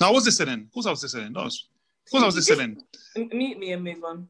No, 0.00 0.08
I 0.08 0.10
was 0.10 0.24
listening. 0.24 0.62
Of 0.62 0.72
course, 0.72 0.86
I 0.86 0.90
was 0.90 1.02
listening. 1.02 1.32
No, 1.32 1.42
of 1.42 1.52
course, 2.10 2.22
I 2.22 2.26
was 2.26 2.34
listening. 2.36 2.82
Mute 3.16 3.58
me 3.58 3.72
and 3.72 3.84
move 3.84 4.02
on. 4.04 4.28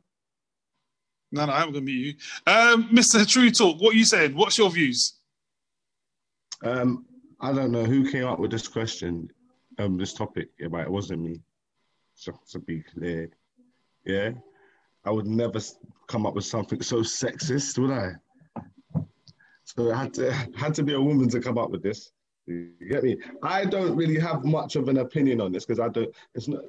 No, 1.33 1.47
no, 1.47 1.53
I 1.53 1.62
am 1.62 1.73
going 1.73 1.87
to 1.87 1.93
mute 1.93 2.17
you. 2.47 2.53
Um, 2.53 2.88
Mr. 2.91 3.27
True 3.27 3.51
Talk, 3.51 3.81
what 3.81 3.95
are 3.95 3.97
you 3.97 4.05
saying? 4.05 4.37
What's 4.37 4.59
your 4.59 4.71
views? 4.71 5.15
Um, 6.62 7.07
I 7.41 7.53
don't 7.53 7.73
know 7.73 7.85
who 7.85 8.11
came 8.11 8.27
up 8.27 8.38
with 8.38 8.51
this 8.51 8.69
question, 8.69 9.31
um, 9.79 9.97
this 9.97 10.12
topic, 10.12 10.51
yeah, 10.61 10.69
but 10.69 10.83
it 10.83 10.91
wasn't 10.91 11.23
me. 11.23 11.41
So 12.15 12.38
to 12.51 12.59
be 12.59 12.83
clear, 12.83 13.31
yeah, 14.05 14.31
I 15.05 15.11
would 15.11 15.27
never 15.27 15.61
come 16.07 16.27
up 16.27 16.35
with 16.35 16.45
something 16.45 16.83
so 16.83 16.99
sexist, 16.99 17.79
would 17.79 17.91
I? 17.91 18.12
So 19.65 19.91
it 19.91 19.95
had 19.95 20.15
to 20.15 20.33
had 20.57 20.75
to 20.75 20.83
be 20.83 20.95
a 20.95 21.01
woman 21.01 21.29
to 21.31 21.41
come 21.41 21.59
up 21.59 21.71
with 21.71 21.83
this. 21.83 22.11
You 22.47 22.71
get 22.91 23.05
me? 23.05 23.17
I 23.43 23.65
don't 23.65 23.97
really 23.97 24.19
have 24.19 24.45
much 24.45 24.77
of 24.77 24.88
an 24.88 24.99
opinion 24.99 25.41
on 25.41 25.53
this 25.53 25.65
because 25.65 25.81
I 25.81 25.88
don't. 25.88 26.15
It's 26.35 26.49
not 26.49 26.62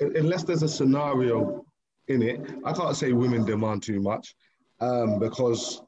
unless 0.00 0.44
there's 0.44 0.62
a 0.62 0.68
scenario 0.68 1.64
in 2.08 2.22
it. 2.22 2.40
I 2.64 2.72
can't 2.72 2.96
say 2.96 3.12
women 3.12 3.44
demand 3.44 3.82
too 3.82 4.00
much 4.00 4.34
um, 4.80 5.18
because 5.18 5.82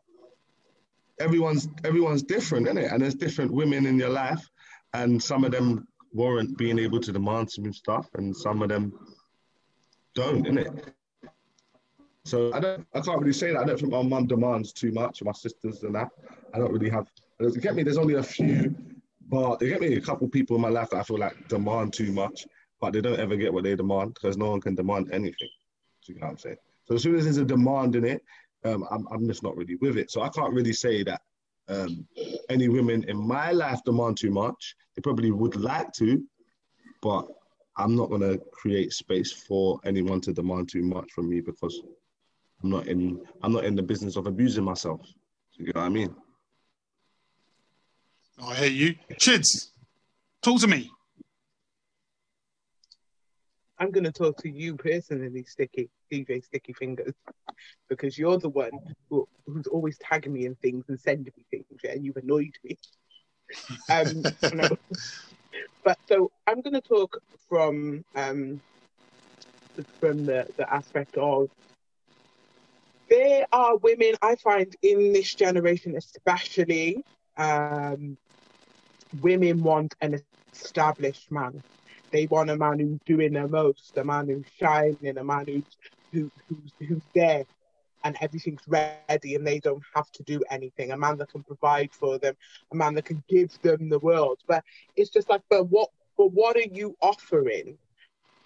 everyone's 1.21 1.69
everyone's 1.85 2.23
different, 2.23 2.67
isn't 2.67 2.79
it? 2.79 2.93
And 2.93 3.03
there's 3.03 3.15
different 3.15 3.53
women 3.53 3.87
in 3.87 3.99
your 3.99 4.11
life, 4.11 4.47
and 4.93 5.23
some 5.23 5.45
of 5.45 5.53
them 5.53 5.87
warrant 6.13 6.57
being 6.57 6.79
able 6.79 7.01
to 7.01 7.13
demand 7.13 7.51
some 7.51 7.73
stuff, 7.73 8.09
and 8.15 8.37
some 8.37 8.63
of 8.63 8.69
them 8.69 8.93
don't, 10.15 10.47
innit? 10.47 10.93
So 12.25 12.53
I 12.55 12.61
don't, 12.61 12.87
I 12.95 13.01
can't 13.01 13.21
really 13.21 13.33
say 13.33 13.53
that. 13.53 13.61
I 13.61 13.65
don't 13.65 13.79
think 13.79 13.93
my 13.93 14.03
mum 14.03 14.27
demands 14.27 14.73
too 14.73 14.93
much, 14.93 15.23
my 15.23 15.33
sisters 15.33 15.83
and 15.83 15.95
that. 15.95 16.09
I 16.55 16.59
don't 16.59 16.73
really 16.73 16.89
have. 16.89 17.07
You 17.39 17.51
get 17.61 17.75
me? 17.75 17.83
There's 17.83 17.99
only 17.99 18.15
a 18.15 18.23
few, 18.23 18.75
but 19.29 19.61
you 19.61 19.69
get 19.69 19.81
me? 19.81 19.95
A 19.95 20.01
couple 20.01 20.27
people 20.29 20.57
in 20.57 20.63
my 20.63 20.69
life 20.69 20.91
that 20.91 20.99
I 20.99 21.03
feel 21.03 21.19
like 21.19 21.49
demand 21.49 21.93
too 21.93 22.13
much, 22.13 22.47
but 22.81 22.93
they 22.93 23.03
don't 23.03 23.21
ever 23.21 23.37
get 23.37 23.53
what 23.53 23.65
they 23.65 23.75
demand 23.77 24.15
because 24.15 24.39
no 24.39 24.51
one 24.51 24.61
can 24.61 24.75
demand 24.75 25.11
anything. 25.13 25.49
You 26.07 26.15
know 26.15 26.27
what 26.27 26.31
I'm 26.31 26.39
saying? 26.39 26.57
So 26.87 26.95
as 26.95 27.03
soon 27.03 27.17
as 27.17 27.25
there's 27.25 27.39
a 27.39 27.45
demand 27.45 27.97
in 27.97 28.05
it, 28.05 28.23
um, 28.65 28.87
I'm, 28.91 29.07
I'm 29.11 29.27
just 29.27 29.43
not 29.43 29.57
really 29.57 29.77
with 29.77 29.99
it. 29.99 30.11
So 30.11 30.23
I 30.23 30.29
can't 30.29 30.55
really 30.55 30.73
say 30.73 31.03
that 31.03 31.21
um, 31.69 32.07
any 32.49 32.69
women 32.69 33.05
in 33.09 33.17
my 33.17 33.53
life 33.53 33.83
demand 33.85 34.17
too 34.17 34.31
much. 34.31 34.77
They 34.95 35.03
probably 35.03 35.31
would 35.31 35.57
like 35.57 35.93
to, 35.95 36.23
but 37.03 37.27
I'm 37.77 37.97
not 37.97 38.11
gonna 38.11 38.39
create 38.53 38.93
space 38.93 39.33
for 39.33 39.81
anyone 39.85 40.21
to 40.23 40.33
demand 40.33 40.69
too 40.71 40.83
much 40.83 41.11
from 41.13 41.29
me 41.29 41.41
because 41.41 41.83
I'm 42.63 42.71
not 42.71 42.87
in 42.87 43.21
I'm 43.43 43.53
not 43.53 43.65
in 43.65 43.75
the 43.75 43.83
business 43.83 44.17
of 44.17 44.27
abusing 44.27 44.65
myself. 44.65 45.01
You 45.57 45.67
know 45.67 45.81
what 45.81 45.87
I 45.87 45.89
mean? 45.89 46.15
I 48.43 48.55
hear 48.55 48.71
you. 48.71 48.95
Chids, 49.21 49.71
talk 50.43 50.61
to 50.61 50.67
me. 50.67 50.91
I'm 53.79 53.91
going 53.91 54.05
to 54.05 54.13
talk 54.13 54.37
to 54.43 54.49
you 54.49 54.77
personally, 54.77 55.45
Sticky, 55.45 55.91
DJ 56.13 56.45
Sticky 56.45 56.73
Fingers, 56.75 57.15
because 57.89 58.17
you're 58.17 58.39
the 58.39 58.49
one 58.49 58.71
who, 59.11 59.29
who's 59.47 59.67
always 59.67 59.99
tagging 59.99 60.33
me 60.33 60.47
in 60.47 60.55
things 60.57 60.85
and 60.89 60.99
sending 60.99 61.33
me 61.37 61.45
things, 61.51 61.81
yeah, 61.83 61.93
and 61.93 62.05
you've 62.05 62.17
annoyed 62.17 62.55
me. 62.63 62.79
Um, 63.91 64.23
no. 64.55 64.69
But 65.85 65.99
so 66.09 66.31
I'm 66.47 66.63
going 66.63 66.75
to 66.75 66.81
talk 66.81 67.21
from 67.49 68.05
um, 68.17 68.61
from 70.01 70.25
the, 70.25 70.47
the 70.57 70.73
aspect 70.73 71.17
of 71.17 71.51
there 73.11 73.47
are 73.53 73.77
women 73.77 74.15
I 74.23 74.37
find 74.37 74.75
in 74.83 75.13
this 75.13 75.35
generation, 75.35 75.95
especially, 75.97 77.05
um, 77.37 78.17
women 79.21 79.63
want 79.63 79.95
an 80.01 80.21
established 80.53 81.31
man. 81.31 81.63
They 82.11 82.27
want 82.27 82.51
a 82.51 82.57
man 82.57 82.79
who's 82.79 82.99
doing 83.05 83.35
the 83.35 83.47
most, 83.47 83.97
a 83.97 84.05
man 84.05 84.29
who's 84.29 84.47
shining, 84.59 85.19
a 85.19 85.25
man 85.25 85.45
who's 85.47 85.65
who, 86.13 86.31
who's 86.49 86.73
who's 86.89 87.03
there 87.15 87.45
and 88.05 88.17
everything's 88.23 88.67
ready 88.69 89.09
and 89.11 89.21
they 89.21 89.31
don't 89.33 89.57
have 89.95 90.11
to 90.13 90.23
do 90.25 90.43
anything. 90.51 90.93
A 90.93 90.97
man 90.97 90.99
that 90.99 91.07
can 91.07 91.23
provide 91.23 91.79
for 91.81 92.05
them, 92.05 92.25
a 92.61 92.65
man 92.65 92.85
that 92.85 92.95
can 93.07 93.23
give 93.29 93.51
them 93.63 93.89
the 93.89 93.99
world. 93.99 94.41
But 94.47 94.63
it's 94.97 95.11
just 95.11 95.29
like, 95.31 95.43
but 95.51 95.65
what 95.71 95.91
but 96.17 96.29
what 96.33 96.57
are 96.57 96.71
you 96.73 96.97
offering? 97.03 97.79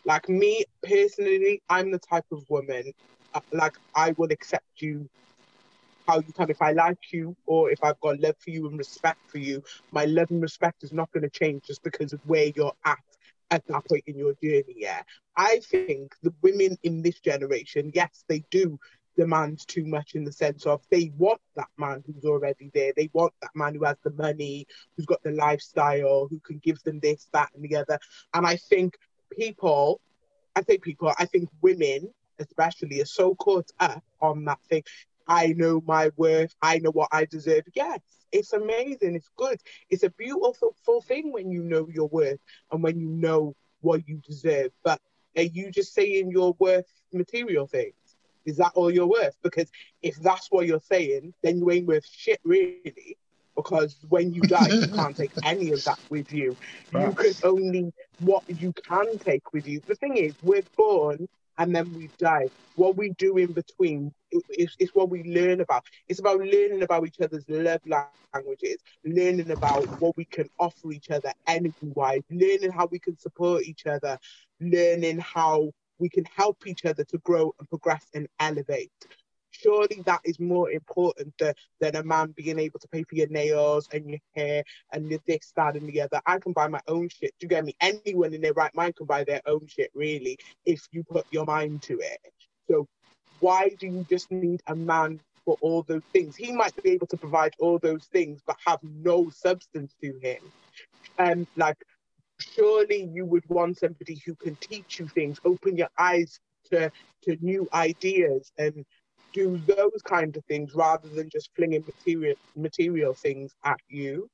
Like 0.05 0.29
me 0.29 0.65
personally, 0.83 1.63
I'm 1.69 1.91
the 1.91 1.99
type 1.99 2.27
of 2.33 2.45
woman 2.49 2.93
uh, 3.35 3.41
like 3.53 3.75
I 3.95 4.15
will 4.17 4.31
accept 4.33 4.81
you 4.81 5.09
how 6.07 6.21
you 6.21 6.33
come. 6.33 6.51
If 6.51 6.61
I 6.63 6.73
like 6.73 7.13
you 7.13 7.37
or 7.47 7.71
if 7.71 7.79
I've 7.83 8.01
got 8.01 8.21
love 8.21 8.37
for 8.39 8.51
you 8.51 8.67
and 8.69 8.79
respect 8.79 9.19
for 9.27 9.39
you, 9.39 9.63
my 9.93 10.05
love 10.05 10.31
and 10.31 10.43
respect 10.43 10.83
is 10.83 10.93
not 10.93 11.11
going 11.13 11.23
to 11.23 11.31
change 11.31 11.65
just 11.67 11.83
because 11.83 12.13
of 12.13 12.21
where 12.25 12.51
you're 12.57 12.73
at 12.85 12.99
at 13.51 13.67
that 13.69 13.87
point 13.89 14.05
in 14.07 14.17
your 14.19 14.35
journey. 14.43 14.75
Yeah, 14.77 15.03
I 15.37 15.61
think 15.71 16.03
the 16.23 16.35
women 16.43 16.77
in 16.83 17.03
this 17.03 17.21
generation, 17.21 17.91
yes, 17.95 18.25
they 18.29 18.45
do 18.51 18.79
demand 19.19 19.67
too 19.67 19.85
much 19.85 20.15
in 20.15 20.25
the 20.25 20.33
sense 20.33 20.65
of 20.65 20.81
they 20.91 21.11
want 21.19 21.41
that 21.57 21.67
man 21.77 22.03
who's 22.07 22.25
already 22.25 22.71
there. 22.73 22.93
They 22.97 23.11
want 23.13 23.35
that 23.43 23.51
man 23.55 23.75
who 23.75 23.85
has 23.85 23.97
the 24.05 24.13
money, 24.13 24.65
who's 24.97 25.07
got 25.07 25.23
the 25.25 25.33
lifestyle, 25.33 26.29
who 26.31 26.39
can 26.41 26.59
give 26.59 26.81
them 26.85 27.01
this, 27.01 27.29
that, 27.33 27.51
and 27.55 27.65
the 27.65 27.77
other. 27.77 27.99
And 28.33 28.47
I 28.47 28.57
think 28.57 28.97
people, 29.33 30.01
I 30.55 30.63
think 30.63 30.83
people, 30.83 31.13
I 31.19 31.25
think 31.27 31.49
women 31.61 32.15
especially 32.39 33.01
are 33.01 33.07
so 33.07 33.35
caught 33.35 33.69
up 33.81 34.05
on 34.23 34.45
that 34.45 34.61
thing. 34.71 34.85
I 35.27 35.49
know 35.49 35.83
my 35.85 36.11
worth. 36.17 36.55
I 36.63 36.79
know 36.79 36.93
what 36.93 37.09
I 37.11 37.25
deserve. 37.25 37.65
Yes, 37.75 37.99
it's 38.31 38.53
amazing. 38.53 39.17
It's 39.17 39.31
good. 39.37 39.61
It's 39.91 40.05
a 40.05 40.11
beautiful 40.11 41.03
thing 41.03 41.33
when 41.33 41.51
you 41.51 41.65
know 41.65 41.89
your 41.93 42.09
worth 42.09 42.39
and 42.71 42.85
when 42.85 43.01
you 43.01 43.09
know 43.09 43.57
what 43.81 44.07
you 44.09 44.19
deserve. 44.25 44.71
But 44.85 45.01
are 45.37 45.43
you 45.43 45.73
just 45.73 45.93
saying 45.93 46.31
you're 46.31 46.55
worth 46.61 46.87
material 47.13 47.67
things? 47.67 47.95
Is 48.49 48.57
that 48.57 48.73
all 48.75 48.91
you're 48.91 49.07
worth? 49.07 49.37
Because 49.43 49.71
if 50.03 50.17
that's 50.17 50.49
what 50.51 50.67
you're 50.67 50.81
saying, 50.81 51.35
then 51.43 51.59
you 51.59 51.71
ain't 51.71 51.87
worth 51.87 52.07
shit, 52.07 52.41
really. 52.45 53.17
Because 53.55 53.97
when 54.09 54.33
you 54.33 54.41
die, 54.43 54.69
you 54.69 54.89
can't 54.95 55.17
take 55.17 55.33
any 55.45 55.73
of 55.73 55.85
that 55.85 55.99
with 56.11 56.33
you. 56.33 56.57
You 56.93 57.13
can 57.13 57.35
only 57.45 57.93
what 58.19 58.45
you 58.49 58.73
can 58.89 59.19
take 59.19 59.53
with 59.53 59.67
you. 59.67 59.83
The 59.87 59.97
thing 59.97 60.17
is, 60.17 60.35
we're 60.43 60.67
born 60.77 61.29
and 61.59 61.75
then 61.75 61.93
we 61.93 62.11
die. 62.19 62.49
What 62.77 62.97
we 62.97 63.11
do 63.19 63.37
in 63.37 63.53
between 63.53 64.13
is, 64.51 64.75
is 64.79 64.91
what 64.95 65.11
we 65.11 65.25
learn 65.25 65.61
about. 65.61 65.85
It's 66.09 66.21
about 66.21 66.39
learning 66.39 66.83
about 66.83 67.07
each 67.07 67.21
other's 67.21 67.45
love 67.49 67.81
languages, 68.35 68.79
learning 69.05 69.51
about 69.51 69.89
what 69.99 70.17
we 70.17 70.25
can 70.25 70.49
offer 70.59 70.93
each 70.93 71.11
other 71.11 71.33
energy 71.47 71.75
wise, 71.83 72.23
learning 72.31 72.71
how 72.71 72.87
we 72.87 72.99
can 72.99 73.19
support 73.19 73.65
each 73.65 73.87
other, 73.87 74.19
learning 74.61 75.19
how 75.19 75.73
we 75.99 76.09
can 76.09 76.25
help 76.35 76.59
each 76.67 76.85
other 76.85 77.05
to 77.05 77.19
grow 77.19 77.55
and 77.59 77.69
progress 77.69 78.07
and 78.15 78.29
elevate 78.41 78.91
surely 79.51 80.03
that 80.07 80.21
is 80.25 80.39
more 80.39 80.71
important 80.71 81.37
to, 81.39 81.55
than 81.81 81.97
a 81.97 82.03
man 82.03 82.33
being 82.37 82.59
able 82.59 82.79
to 82.79 82.89
pay 82.89 83.03
for 83.03 83.15
your 83.15 83.29
nails 83.29 83.89
and 83.93 84.09
your 84.09 84.19
hair 84.35 84.63
and 84.93 85.11
your 85.11 85.21
this, 85.27 85.53
that, 85.57 85.77
and 85.77 85.89
the 85.89 86.01
other. 86.01 86.21
I 86.27 86.39
can 86.39 86.53
buy 86.53 86.69
my 86.69 86.81
own 86.87 87.09
shit. 87.09 87.33
Do 87.39 87.45
you 87.45 87.49
get 87.49 87.65
me? 87.65 87.75
Anyone 87.81 88.35
in 88.35 88.41
their 88.41 88.53
right 88.53 88.75
mind 88.75 88.97
can 88.97 89.07
buy 89.07 89.25
their 89.25 89.43
own 89.47 89.67
shit, 89.67 89.91
really, 89.95 90.39
if 90.65 90.87
you 90.93 91.05
put 91.05 91.27
your 91.31 91.45
mind 91.45 91.83
to 91.83 91.99
it. 91.99 92.19
So 92.71 92.87
why 93.41 93.71
do 93.79 93.87
you 93.87 94.07
just 94.09 94.31
need 94.31 94.61
a 94.67 94.75
man 94.75 95.21
for 95.45 95.57
all 95.61 95.83
those 95.83 96.03
things? 96.13 96.37
He 96.37 96.53
might 96.53 96.81
be 96.83 96.91
able 96.91 97.07
to 97.09 97.17
provide 97.17 97.53
all 97.59 97.79
those 97.79 98.07
things, 98.13 98.41
but 98.47 98.57
have 98.67 98.81
no 98.83 99.31
substance 99.31 99.95
to 100.03 100.19
him. 100.23 100.39
And 101.19 101.41
um, 101.41 101.47
like, 101.57 101.77
surely 102.41 103.09
you 103.13 103.25
would 103.27 103.45
want 103.49 103.79
somebody 103.79 104.21
who 104.25 104.35
can 104.37 104.57
teach 104.61 104.99
you 104.99 105.09
things, 105.09 105.39
open 105.45 105.77
your 105.77 105.91
eyes 105.99 106.41
to 106.73 106.91
to 107.23 107.37
new 107.41 107.69
ideas 107.73 108.53
and 108.59 108.85
do 109.33 109.59
those 109.67 110.03
kind 110.07 110.37
of 110.37 110.45
things 110.47 110.73
rather 110.75 111.09
than 111.09 111.29
just 111.31 111.51
flinging 111.55 111.85
material 111.87 112.37
material 112.57 113.15
things 113.15 113.55
at 113.65 113.79
you. 113.89 114.29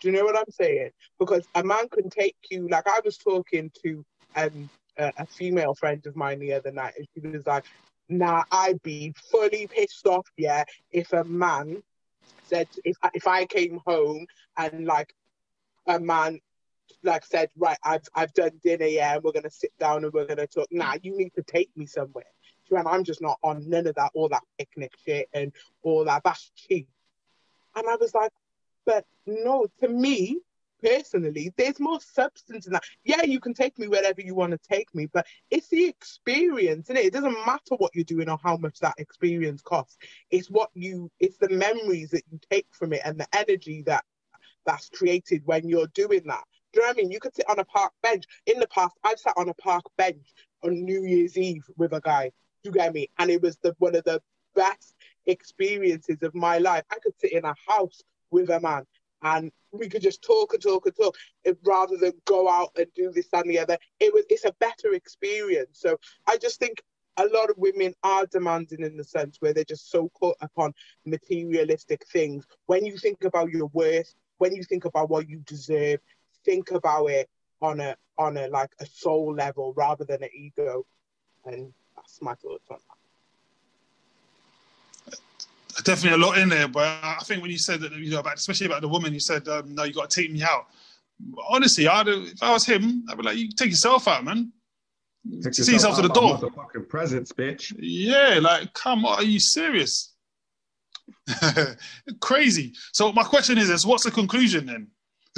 Do 0.00 0.08
you 0.08 0.14
know 0.14 0.24
what 0.24 0.38
I'm 0.38 0.50
saying? 0.50 0.90
Because 1.18 1.46
a 1.54 1.62
man 1.64 1.88
can 1.90 2.08
take 2.10 2.36
you. 2.50 2.68
Like 2.68 2.86
I 2.88 3.00
was 3.04 3.18
talking 3.18 3.70
to 3.84 4.04
um, 4.36 4.70
a, 4.98 5.12
a 5.18 5.26
female 5.26 5.74
friend 5.74 6.04
of 6.06 6.16
mine 6.16 6.40
the 6.40 6.52
other 6.54 6.72
night, 6.72 6.94
and 6.96 7.06
she 7.14 7.20
was 7.26 7.46
like, 7.46 7.64
"Nah, 8.08 8.44
I'd 8.50 8.82
be 8.82 9.14
fully 9.30 9.68
pissed 9.68 10.06
off, 10.06 10.26
yeah, 10.36 10.64
if 10.90 11.12
a 11.12 11.24
man 11.24 11.82
said 12.42 12.68
if 12.84 12.96
if 13.14 13.26
I 13.26 13.46
came 13.46 13.80
home 13.86 14.26
and 14.56 14.86
like 14.86 15.12
a 15.86 15.98
man 16.00 16.40
like 17.02 17.24
said, 17.24 17.50
right, 17.56 17.78
I've 17.84 18.02
I've 18.14 18.32
done 18.34 18.52
dinner, 18.62 18.86
yeah, 18.86 19.14
and 19.14 19.24
we're 19.24 19.32
gonna 19.32 19.50
sit 19.50 19.72
down 19.78 20.04
and 20.04 20.12
we're 20.12 20.26
gonna 20.26 20.46
talk. 20.46 20.68
Nah, 20.70 20.96
you 21.02 21.16
need 21.16 21.34
to 21.34 21.42
take 21.42 21.70
me 21.76 21.86
somewhere 21.86 22.24
and 22.76 22.88
I'm 22.88 23.04
just 23.04 23.22
not 23.22 23.38
on 23.42 23.68
none 23.68 23.86
of 23.86 23.94
that, 23.96 24.12
all 24.14 24.28
that 24.28 24.42
picnic 24.58 24.92
shit 25.04 25.28
and 25.32 25.52
all 25.82 26.04
that. 26.04 26.22
That's 26.24 26.50
cheap. 26.54 26.88
And 27.74 27.86
I 27.88 27.96
was 27.96 28.14
like, 28.14 28.32
but 28.84 29.04
no, 29.26 29.66
to 29.80 29.88
me 29.88 30.40
personally, 30.82 31.52
there's 31.56 31.78
more 31.78 32.00
substance 32.00 32.66
in 32.66 32.72
that. 32.72 32.84
Yeah, 33.04 33.22
you 33.22 33.38
can 33.38 33.54
take 33.54 33.78
me 33.78 33.86
wherever 33.86 34.20
you 34.20 34.34
want 34.34 34.52
to 34.52 34.58
take 34.58 34.92
me, 34.94 35.06
but 35.12 35.26
it's 35.50 35.68
the 35.68 35.84
experience, 35.84 36.88
and 36.88 36.98
it? 36.98 37.06
it 37.06 37.12
doesn't 37.12 37.46
matter 37.46 37.76
what 37.76 37.94
you're 37.94 38.04
doing 38.04 38.28
or 38.28 38.38
how 38.42 38.56
much 38.56 38.78
that 38.80 38.94
experience 38.98 39.62
costs. 39.62 39.98
It's 40.30 40.50
what 40.50 40.70
you, 40.74 41.10
it's 41.20 41.36
the 41.36 41.50
memories 41.50 42.10
that 42.10 42.24
you 42.30 42.40
take 42.50 42.66
from 42.70 42.92
it 42.92 43.02
and 43.04 43.20
the 43.20 43.28
energy 43.36 43.82
that 43.82 44.04
that's 44.66 44.88
created 44.88 45.42
when 45.44 45.68
you're 45.68 45.88
doing 45.88 46.22
that. 46.26 46.44
Do 46.72 46.80
you 46.80 46.86
know 46.86 46.90
what 46.90 46.96
I 46.98 47.02
mean? 47.02 47.10
You 47.10 47.20
could 47.20 47.34
sit 47.34 47.48
on 47.48 47.58
a 47.58 47.64
park 47.64 47.92
bench. 48.02 48.24
In 48.46 48.60
the 48.60 48.68
past, 48.68 48.96
I've 49.04 49.18
sat 49.18 49.34
on 49.36 49.48
a 49.48 49.54
park 49.54 49.84
bench 49.96 50.34
on 50.62 50.84
New 50.84 51.04
Year's 51.04 51.36
Eve 51.36 51.64
with 51.76 51.92
a 51.92 52.00
guy 52.00 52.30
you 52.62 52.70
get 52.70 52.92
me? 52.92 53.08
And 53.18 53.30
it 53.30 53.42
was 53.42 53.56
the 53.58 53.74
one 53.78 53.94
of 53.94 54.04
the 54.04 54.20
best 54.54 54.94
experiences 55.26 56.22
of 56.22 56.34
my 56.34 56.58
life. 56.58 56.84
I 56.90 56.96
could 57.02 57.18
sit 57.18 57.32
in 57.32 57.44
a 57.44 57.54
house 57.68 58.02
with 58.30 58.50
a 58.50 58.60
man 58.60 58.86
and 59.22 59.52
we 59.72 59.88
could 59.88 60.02
just 60.02 60.22
talk 60.22 60.54
and 60.54 60.62
talk 60.62 60.86
and 60.86 60.96
talk 60.96 61.16
if, 61.44 61.56
rather 61.64 61.96
than 61.96 62.12
go 62.24 62.48
out 62.48 62.70
and 62.76 62.86
do 62.94 63.12
this 63.12 63.28
and 63.32 63.48
the 63.48 63.58
other. 63.58 63.78
It 63.98 64.12
was 64.12 64.24
it's 64.28 64.44
a 64.44 64.52
better 64.60 64.94
experience. 64.94 65.80
So 65.80 65.98
I 66.26 66.36
just 66.36 66.58
think 66.58 66.82
a 67.16 67.26
lot 67.26 67.50
of 67.50 67.58
women 67.58 67.94
are 68.02 68.26
demanding 68.26 68.82
in 68.82 68.96
the 68.96 69.04
sense 69.04 69.36
where 69.40 69.52
they're 69.52 69.64
just 69.64 69.90
so 69.90 70.10
caught 70.10 70.36
upon 70.40 70.72
materialistic 71.04 72.06
things. 72.06 72.46
When 72.66 72.84
you 72.84 72.96
think 72.96 73.24
about 73.24 73.50
your 73.50 73.66
worth, 73.66 74.14
when 74.38 74.54
you 74.54 74.64
think 74.64 74.86
about 74.86 75.10
what 75.10 75.28
you 75.28 75.40
deserve, 75.40 76.00
think 76.44 76.70
about 76.70 77.06
it 77.06 77.28
on 77.62 77.80
a 77.80 77.96
on 78.18 78.36
a 78.36 78.48
like 78.48 78.70
a 78.80 78.86
soul 78.86 79.34
level 79.34 79.72
rather 79.76 80.04
than 80.04 80.22
an 80.22 80.30
ego. 80.34 80.84
And 81.44 81.72
that's 81.96 82.20
my 82.20 82.34
thoughts 82.34 82.68
on 82.70 82.78
that. 82.88 82.96
Definitely 85.84 86.22
a 86.22 86.26
lot 86.26 86.38
in 86.38 86.48
there, 86.48 86.68
but 86.68 86.86
I 87.02 87.18
think 87.24 87.42
when 87.42 87.50
you 87.50 87.58
said 87.58 87.80
that, 87.80 87.92
you 87.92 88.10
know, 88.10 88.20
about 88.20 88.36
especially 88.36 88.66
about 88.66 88.82
the 88.82 88.88
woman, 88.88 89.14
you 89.14 89.20
said, 89.20 89.48
um, 89.48 89.74
"No, 89.74 89.84
you 89.84 89.94
got 89.94 90.10
to 90.10 90.20
take 90.20 90.30
me 90.30 90.42
out." 90.42 90.66
Honestly, 91.48 91.88
I'd, 91.88 92.08
if 92.08 92.42
I 92.42 92.52
was 92.52 92.66
him, 92.66 93.04
I'd 93.08 93.16
be 93.16 93.22
like, 93.22 93.38
"You 93.38 93.48
take 93.50 93.70
yourself 93.70 94.06
out, 94.08 94.24
man. 94.24 94.52
Take 95.42 95.54
See 95.54 95.72
yourself 95.72 95.96
to 95.96 96.02
the 96.02 96.08
door." 96.08 96.38
Fucking 96.38 96.84
presents, 96.86 97.32
bitch. 97.32 97.74
Yeah, 97.78 98.40
like, 98.42 98.74
come 98.74 99.06
on, 99.06 99.20
are 99.20 99.24
you 99.24 99.40
serious? 99.40 100.12
Crazy. 102.20 102.74
So 102.92 103.12
my 103.12 103.22
question 103.22 103.56
is, 103.56 103.70
is 103.70 103.86
what's 103.86 104.04
the 104.04 104.10
conclusion 104.10 104.66
then? 104.66 104.88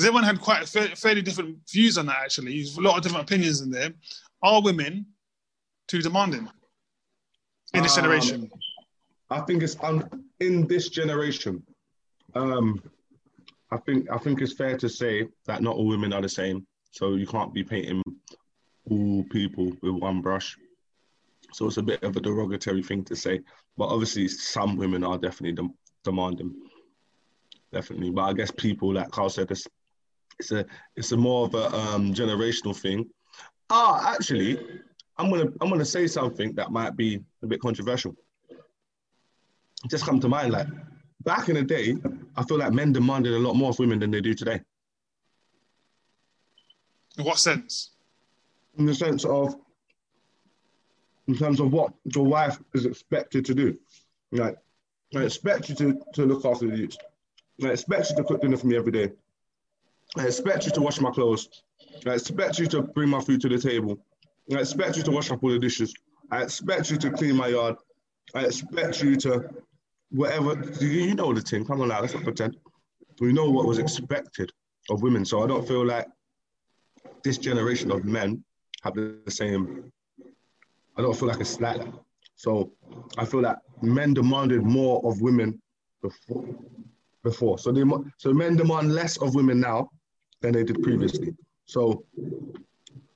Because 0.02 0.08
everyone 0.08 0.24
had 0.24 0.40
quite 0.40 0.68
fa- 0.68 0.96
fairly 0.96 1.22
different 1.22 1.58
views 1.70 1.96
on 1.96 2.06
that. 2.06 2.16
Actually, 2.24 2.56
There's 2.56 2.76
a 2.76 2.80
lot 2.80 2.96
of 2.96 3.04
different 3.04 3.22
opinions 3.22 3.60
in 3.60 3.70
there. 3.70 3.92
Are 4.42 4.60
women 4.60 5.06
too 5.86 6.02
demanding 6.02 6.48
in 7.72 7.84
this 7.84 7.96
um, 7.96 8.02
generation? 8.02 8.50
I 9.30 9.42
think 9.42 9.62
it's 9.62 9.76
um, 9.80 10.08
in 10.40 10.66
this 10.66 10.88
generation. 10.88 11.62
Um, 12.34 12.82
I 13.70 13.76
think 13.76 14.10
I 14.10 14.18
think 14.18 14.40
it's 14.42 14.54
fair 14.54 14.76
to 14.76 14.88
say 14.88 15.28
that 15.46 15.62
not 15.62 15.76
all 15.76 15.86
women 15.86 16.12
are 16.12 16.20
the 16.20 16.28
same. 16.28 16.66
So 16.90 17.14
you 17.14 17.26
can't 17.28 17.54
be 17.54 17.62
painting 17.62 18.02
all 18.90 19.22
people 19.30 19.72
with 19.82 19.92
one 19.92 20.20
brush. 20.20 20.56
So 21.52 21.68
it's 21.68 21.76
a 21.76 21.82
bit 21.82 22.02
of 22.02 22.16
a 22.16 22.20
derogatory 22.20 22.82
thing 22.82 23.04
to 23.04 23.14
say. 23.14 23.38
But 23.76 23.86
obviously, 23.86 24.26
some 24.26 24.76
women 24.76 25.04
are 25.04 25.16
definitely 25.16 25.52
dem- 25.52 25.78
demanding, 26.02 26.56
definitely. 27.72 28.10
But 28.10 28.22
I 28.22 28.32
guess 28.32 28.50
people, 28.50 28.92
like 28.94 29.12
Carl 29.12 29.30
said, 29.30 29.48
it's, 29.52 29.64
it's 30.38 30.52
a 30.52 30.64
it's 30.96 31.12
a 31.12 31.16
more 31.16 31.46
of 31.46 31.54
a 31.54 31.74
um, 31.74 32.14
generational 32.14 32.76
thing. 32.76 33.08
Ah, 33.70 34.14
actually, 34.14 34.58
I'm 35.18 35.30
gonna 35.30 35.50
I'm 35.60 35.70
gonna 35.70 35.84
say 35.84 36.06
something 36.06 36.54
that 36.54 36.70
might 36.70 36.96
be 36.96 37.20
a 37.42 37.46
bit 37.46 37.60
controversial. 37.60 38.14
Just 39.90 40.04
come 40.04 40.20
to 40.20 40.28
mind, 40.28 40.52
like 40.52 40.68
back 41.24 41.48
in 41.48 41.54
the 41.56 41.62
day, 41.62 41.96
I 42.36 42.44
feel 42.44 42.58
like 42.58 42.72
men 42.72 42.92
demanded 42.92 43.32
a 43.34 43.38
lot 43.38 43.54
more 43.54 43.70
of 43.70 43.78
women 43.78 43.98
than 43.98 44.10
they 44.10 44.20
do 44.20 44.34
today. 44.34 44.60
In 47.18 47.24
what 47.24 47.38
sense? 47.38 47.90
In 48.78 48.86
the 48.86 48.94
sense 48.94 49.24
of, 49.24 49.54
in 51.28 51.36
terms 51.36 51.60
of 51.60 51.72
what 51.72 51.92
your 52.14 52.24
wife 52.24 52.58
is 52.74 52.86
expected 52.86 53.44
to 53.46 53.54
do. 53.54 53.78
Like, 54.30 54.56
I 55.14 55.20
expect 55.24 55.68
you 55.68 55.74
to, 55.76 56.00
to 56.14 56.24
look 56.24 56.44
after 56.46 56.66
the 56.68 56.76
youth. 56.76 56.96
I 57.62 57.68
expect 57.68 58.10
you 58.10 58.16
to 58.16 58.24
cook 58.24 58.40
dinner 58.40 58.56
for 58.56 58.66
me 58.66 58.76
every 58.76 58.92
day. 58.92 59.10
I 60.16 60.26
expect 60.26 60.66
you 60.66 60.72
to 60.72 60.80
wash 60.80 61.00
my 61.00 61.10
clothes. 61.10 61.48
I 62.06 62.10
expect 62.14 62.58
you 62.58 62.66
to 62.68 62.82
bring 62.82 63.08
my 63.08 63.20
food 63.20 63.40
to 63.42 63.48
the 63.48 63.58
table. 63.58 63.98
I 64.54 64.60
expect 64.60 64.96
you 64.96 65.02
to 65.04 65.10
wash 65.10 65.30
up 65.30 65.42
all 65.42 65.50
the 65.50 65.58
dishes. 65.58 65.94
I 66.30 66.42
expect 66.42 66.90
you 66.90 66.96
to 66.98 67.10
clean 67.10 67.36
my 67.36 67.48
yard. 67.48 67.76
I 68.34 68.44
expect 68.44 69.02
you 69.02 69.16
to 69.16 69.48
whatever. 70.10 70.54
You 70.80 71.14
know 71.14 71.32
the 71.32 71.40
thing. 71.40 71.64
Come 71.64 71.80
on 71.80 71.88
now, 71.88 72.00
let's 72.00 72.14
not 72.14 72.24
pretend. 72.24 72.56
We 73.20 73.32
know 73.32 73.50
what 73.50 73.66
was 73.66 73.78
expected 73.78 74.50
of 74.90 75.02
women. 75.02 75.24
So 75.24 75.42
I 75.42 75.46
don't 75.46 75.66
feel 75.66 75.86
like 75.86 76.06
this 77.22 77.38
generation 77.38 77.90
of 77.90 78.04
men 78.04 78.44
have 78.82 78.94
the 78.94 79.20
same. 79.28 79.92
I 80.96 81.02
don't 81.02 81.16
feel 81.16 81.28
like 81.28 81.40
it's 81.40 81.60
like 81.60 81.78
that. 81.78 81.88
So 82.36 82.72
I 83.16 83.24
feel 83.24 83.42
that 83.42 83.58
men 83.80 84.14
demanded 84.14 84.62
more 84.62 85.00
of 85.04 85.20
women 85.20 85.60
before. 86.02 86.44
Before, 87.22 87.56
so 87.56 87.70
they 87.70 87.84
so 88.18 88.32
men 88.32 88.56
demand 88.56 88.92
less 88.92 89.16
of 89.18 89.36
women 89.36 89.60
now 89.60 89.88
than 90.40 90.52
they 90.52 90.64
did 90.64 90.82
previously. 90.82 91.36
So, 91.66 92.04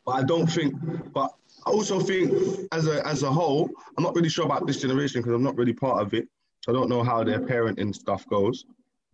but 0.04 0.12
I 0.12 0.22
don't 0.22 0.46
think. 0.46 0.74
But 1.12 1.32
I 1.66 1.70
also 1.70 1.98
think, 1.98 2.32
as 2.70 2.86
a 2.86 3.04
as 3.06 3.24
a 3.24 3.30
whole, 3.30 3.68
I'm 3.96 4.04
not 4.04 4.14
really 4.14 4.28
sure 4.28 4.44
about 4.44 4.66
this 4.66 4.80
generation 4.80 5.20
because 5.20 5.34
I'm 5.34 5.42
not 5.42 5.56
really 5.56 5.72
part 5.72 6.00
of 6.00 6.14
it. 6.14 6.28
So 6.62 6.72
I 6.72 6.74
don't 6.74 6.88
know 6.88 7.02
how 7.02 7.24
their 7.24 7.40
parenting 7.40 7.94
stuff 7.94 8.24
goes. 8.28 8.64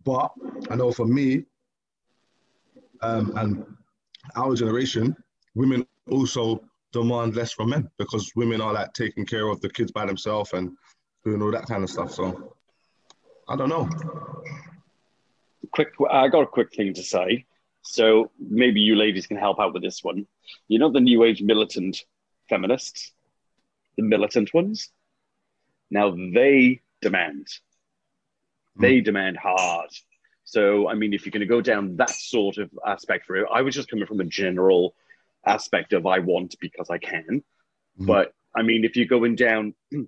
But 0.03 0.31
I 0.69 0.75
know 0.75 0.91
for 0.91 1.05
me, 1.05 1.45
um, 3.01 3.33
and 3.35 3.65
our 4.35 4.55
generation, 4.55 5.15
women 5.55 5.85
also 6.09 6.63
demand 6.91 7.35
less 7.35 7.51
from 7.51 7.69
men 7.71 7.89
because 7.97 8.31
women 8.35 8.61
are 8.61 8.73
like 8.73 8.93
taking 8.93 9.25
care 9.25 9.47
of 9.47 9.59
the 9.61 9.69
kids 9.69 9.91
by 9.91 10.05
themselves 10.05 10.53
and 10.53 10.71
doing 11.25 11.41
all 11.41 11.51
that 11.51 11.65
kind 11.65 11.83
of 11.83 11.89
stuff. 11.89 12.11
So 12.11 12.55
I 13.49 13.55
don't 13.55 13.69
know. 13.69 13.89
Quick, 15.73 15.89
I 16.09 16.27
got 16.27 16.43
a 16.43 16.47
quick 16.47 16.73
thing 16.73 16.93
to 16.93 17.03
say. 17.03 17.45
So 17.83 18.31
maybe 18.39 18.79
you 18.79 18.95
ladies 18.95 19.27
can 19.27 19.37
help 19.37 19.59
out 19.59 19.73
with 19.73 19.83
this 19.83 20.03
one. 20.03 20.25
You 20.67 20.79
know 20.79 20.91
the 20.91 21.01
new 21.01 21.23
age 21.23 21.41
militant 21.41 22.03
feminists, 22.49 23.11
the 23.97 24.03
militant 24.03 24.53
ones. 24.53 24.89
Now 25.91 26.11
they 26.11 26.81
demand. 27.01 27.47
They 28.77 29.01
mm. 29.01 29.05
demand 29.05 29.37
hard. 29.37 29.89
So 30.45 30.87
I 30.87 30.95
mean, 30.95 31.13
if 31.13 31.25
you're 31.25 31.31
going 31.31 31.41
to 31.41 31.45
go 31.45 31.61
down 31.61 31.97
that 31.97 32.09
sort 32.09 32.57
of 32.57 32.69
aspect 32.85 33.25
for 33.25 33.35
it, 33.35 33.47
I 33.51 33.61
was 33.61 33.75
just 33.75 33.89
coming 33.89 34.05
from 34.05 34.21
a 34.21 34.25
general 34.25 34.95
aspect 35.45 35.93
of 35.93 36.05
I 36.05 36.19
want 36.19 36.55
because 36.59 36.89
I 36.89 36.97
can. 36.97 37.43
Mm. 37.99 38.07
But 38.07 38.33
I 38.55 38.61
mean, 38.61 38.85
if 38.85 38.95
you're 38.95 39.05
going 39.05 39.35
down, 39.35 39.73
you 39.91 40.07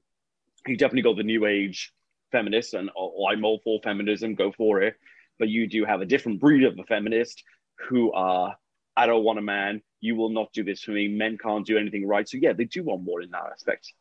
definitely 0.78 1.02
got 1.02 1.18
the 1.18 1.24
new 1.24 1.46
age 1.46 1.94
feminists, 2.32 2.74
and 2.74 2.90
oh, 2.98 3.28
I'm 3.28 3.44
all 3.44 3.60
for 3.64 3.80
feminism, 3.84 4.36
go 4.36 4.52
for 4.52 4.82
it. 4.82 4.96
But 5.40 5.50
you 5.50 5.68
do 5.68 5.86
have 5.86 6.02
a 6.02 6.06
different 6.06 6.40
breed 6.40 6.64
of 6.64 6.78
a 6.80 6.84
feminist 6.84 7.44
who 7.90 8.12
are, 8.14 8.56
I 8.96 9.06
don't 9.06 9.24
want 9.24 9.40
a 9.40 9.42
man. 9.42 9.82
You 10.00 10.16
will 10.16 10.30
not 10.30 10.54
do 10.54 10.64
this 10.64 10.82
for 10.82 10.92
me. 10.92 11.08
Men 11.08 11.38
can't 11.38 11.66
do 11.66 11.78
anything 11.78 12.08
right. 12.08 12.28
So 12.28 12.38
yeah, 12.38 12.54
they 12.54 12.66
do 12.66 12.84
want 12.84 13.04
more 13.04 13.22
in 13.22 13.32
that 13.32 13.44
aspect. 13.52 13.92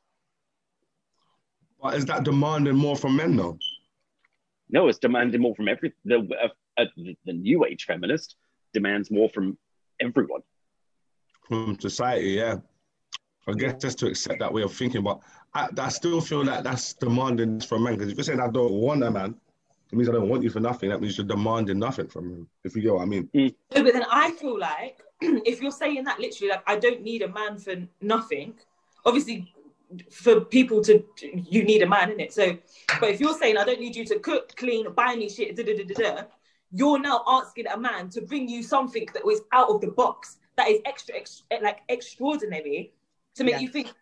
But 1.83 1.95
is 1.95 2.07
that 2.07 2.25
demanding 2.25 2.77
more 2.77 2.97
from 2.97 3.17
men 3.17 3.37
though? 3.37 3.59
No, 4.71 4.89
it's 4.89 4.99
demanding 4.99 5.41
more 5.41 5.55
from 5.55 5.69
every 5.69 5.93
the 6.05 6.27
uh, 6.43 6.49
uh, 6.81 6.87
the 7.25 7.33
new 7.33 7.65
age 7.65 7.85
feminist 7.85 8.37
demands 8.73 9.11
more 9.11 9.29
from 9.29 9.59
everyone. 10.01 10.41
From 11.47 11.79
society, 11.79 12.31
yeah. 12.31 12.57
I 13.47 13.53
guess 13.53 13.75
just 13.75 13.99
to 13.99 14.07
accept 14.07 14.39
that 14.41 14.53
way 14.53 14.63
of 14.63 14.73
thinking, 14.73 15.03
but 15.03 15.21
I, 15.53 15.69
I 15.77 15.89
still 15.91 16.21
feel 16.21 16.45
like 16.45 16.65
that's 16.65 16.95
demanding 16.95 17.61
from 17.61 17.85
men. 17.85 17.95
Because 17.95 18.11
if 18.11 18.17
you're 18.17 18.25
saying 18.25 18.41
I 18.41 18.49
don't 18.49 18.73
want 18.73 19.05
a 19.05 19.11
man, 19.11 19.35
it 19.95 19.97
means 19.97 20.09
I 20.09 20.13
don't 20.13 20.29
want 20.29 20.43
you 20.43 20.51
for 20.51 20.59
nothing. 20.59 20.89
That 20.89 21.01
means 21.01 21.17
you're 21.17 21.27
demanding 21.27 21.79
nothing 21.79 22.09
from 22.09 22.29
him. 22.29 22.49
If 22.65 22.75
you 22.75 22.83
get 22.83 22.95
what 22.95 23.03
I 23.03 23.05
mean. 23.05 23.31
Mm. 23.33 23.55
No, 23.77 23.85
but 23.85 23.93
then 23.93 24.05
I 24.11 24.33
feel 24.33 24.59
like 24.59 24.99
if 25.21 25.63
you're 25.63 25.71
saying 25.71 26.03
that 26.03 26.19
literally, 26.19 26.51
like 26.51 26.65
I 26.67 26.77
don't 26.77 27.03
need 27.03 27.23
a 27.23 27.29
man 27.29 27.59
for 27.59 27.77
nothing. 28.01 28.55
Obviously, 29.07 29.55
for 30.11 30.41
people 30.41 30.83
to 30.83 31.05
you 31.21 31.63
need 31.63 31.83
a 31.83 31.87
man 31.87 32.11
in 32.11 32.19
it. 32.19 32.33
So, 32.33 32.59
but 32.99 33.11
if 33.11 33.21
you're 33.21 33.39
saying 33.39 33.57
I 33.57 33.63
don't 33.63 33.79
need 33.79 33.95
you 33.95 34.05
to 34.07 34.19
cook, 34.19 34.57
clean, 34.57 34.93
buy 34.95 35.15
me 35.15 35.29
shit, 35.29 35.55
da, 35.55 35.63
da, 35.63 35.77
da, 35.77 35.85
da, 35.85 35.95
da, 35.95 36.23
you're 36.73 36.99
now 36.99 37.23
asking 37.29 37.69
a 37.69 37.79
man 37.79 38.11
to 38.11 38.21
bring 38.21 38.49
you 38.49 38.65
something 38.65 39.07
that 39.15 39.25
was 39.25 39.43
out 39.53 39.69
of 39.69 39.81
the 39.81 39.93
box 39.93 40.39
that 40.57 40.69
is 40.69 40.81
extra, 40.87 41.15
ex- 41.15 41.45
like 41.63 41.83
extraordinary 41.89 42.93
to 43.37 43.45
make 43.45 43.55
yeah. 43.55 43.61
you 43.61 43.69
think, 43.69 43.93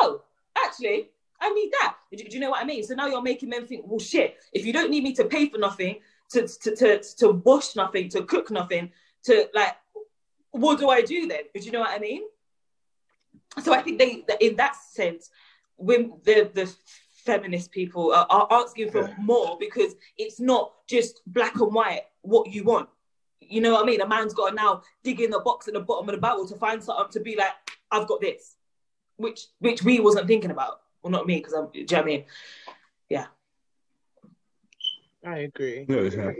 oh, 0.00 0.22
actually, 0.66 1.10
I 1.40 1.50
need 1.54 1.70
that. 1.80 1.96
Do, 2.10 2.24
do, 2.24 2.30
you 2.30 2.40
know 2.40 2.50
what 2.50 2.62
I 2.62 2.66
mean? 2.66 2.82
So 2.82 2.94
now 2.94 3.06
you're 3.06 3.22
making 3.22 3.48
men 3.48 3.66
think, 3.66 3.84
well, 3.86 4.00
shit. 4.00 4.36
If 4.52 4.66
you 4.66 4.72
don't 4.72 4.90
need 4.90 5.04
me 5.04 5.12
to 5.14 5.24
pay 5.24 5.48
for 5.48 5.58
nothing, 5.58 6.00
to 6.30 6.46
to 6.46 6.76
to, 6.76 7.02
to 7.18 7.30
wash 7.30 7.76
nothing, 7.76 8.08
to 8.10 8.22
cook 8.22 8.50
nothing, 8.50 8.90
to 9.24 9.48
like, 9.54 9.76
what 10.50 10.78
do 10.78 10.88
I 10.88 11.02
do 11.02 11.26
then? 11.28 11.42
Do 11.54 11.60
you 11.60 11.72
know 11.72 11.80
what 11.80 11.90
I 11.90 11.98
mean? 11.98 12.22
so 13.62 13.72
I 13.72 13.82
think 13.82 13.98
they, 13.98 14.24
in 14.40 14.56
that 14.56 14.76
sense, 14.76 15.30
when 15.76 16.12
the 16.24 16.50
the 16.52 16.72
feminist 17.24 17.70
people 17.70 18.12
are, 18.12 18.26
are 18.30 18.46
asking 18.50 18.90
for 18.90 19.08
yeah. 19.08 19.14
more 19.20 19.56
because 19.58 19.94
it's 20.16 20.40
not 20.40 20.72
just 20.88 21.20
black 21.26 21.60
and 21.60 21.74
white 21.74 22.02
what 22.22 22.50
you 22.50 22.64
want. 22.64 22.88
You 23.40 23.60
know 23.60 23.72
what 23.72 23.82
I 23.82 23.86
mean? 23.86 24.00
A 24.00 24.08
man's 24.08 24.34
got 24.34 24.50
to 24.50 24.54
now 24.54 24.82
dig 25.02 25.20
in 25.20 25.30
the 25.30 25.40
box 25.40 25.68
at 25.68 25.74
the 25.74 25.80
bottom 25.80 26.08
of 26.08 26.14
the 26.14 26.20
barrel 26.20 26.46
to 26.48 26.56
find 26.56 26.82
something 26.82 27.12
to 27.12 27.20
be 27.20 27.36
like, 27.36 27.52
I've 27.90 28.08
got 28.08 28.20
this, 28.20 28.56
which 29.16 29.46
which 29.58 29.82
we 29.82 30.00
wasn't 30.00 30.26
thinking 30.26 30.50
about. 30.50 30.80
Well, 31.08 31.20
not 31.20 31.26
me, 31.26 31.36
because 31.36 31.54
I'm. 31.54 31.70
Do 31.72 31.78
you 31.78 31.86
know 31.90 31.96
what 31.96 32.02
I 32.02 32.06
mean? 32.06 32.24
Yeah. 33.08 33.26
I 35.24 35.38
agree. 35.38 35.86
yeah. 35.88 36.32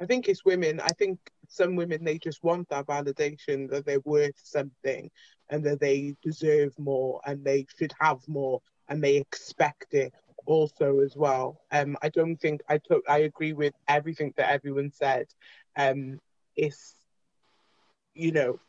I 0.00 0.06
think 0.06 0.28
it's 0.28 0.44
women. 0.44 0.78
I 0.78 0.90
think 0.90 1.18
some 1.48 1.74
women 1.74 2.04
they 2.04 2.16
just 2.18 2.44
want 2.44 2.68
that 2.68 2.86
validation 2.86 3.68
that 3.70 3.84
they're 3.84 3.98
worth 4.04 4.38
something 4.40 5.10
and 5.50 5.64
that 5.64 5.80
they 5.80 6.14
deserve 6.22 6.78
more 6.78 7.20
and 7.26 7.44
they 7.44 7.66
should 7.76 7.92
have 7.98 8.20
more 8.28 8.60
and 8.88 9.02
they 9.02 9.16
expect 9.16 9.94
it 9.94 10.14
also 10.46 11.00
as 11.00 11.16
well. 11.16 11.60
Um, 11.72 11.96
I 12.00 12.08
don't 12.10 12.36
think 12.36 12.60
I 12.68 12.78
took 12.78 13.02
I 13.08 13.18
agree 13.18 13.52
with 13.52 13.74
everything 13.88 14.32
that 14.36 14.52
everyone 14.52 14.92
said. 14.92 15.26
Um, 15.76 16.20
it's 16.54 16.94
you 18.14 18.30
know, 18.30 18.60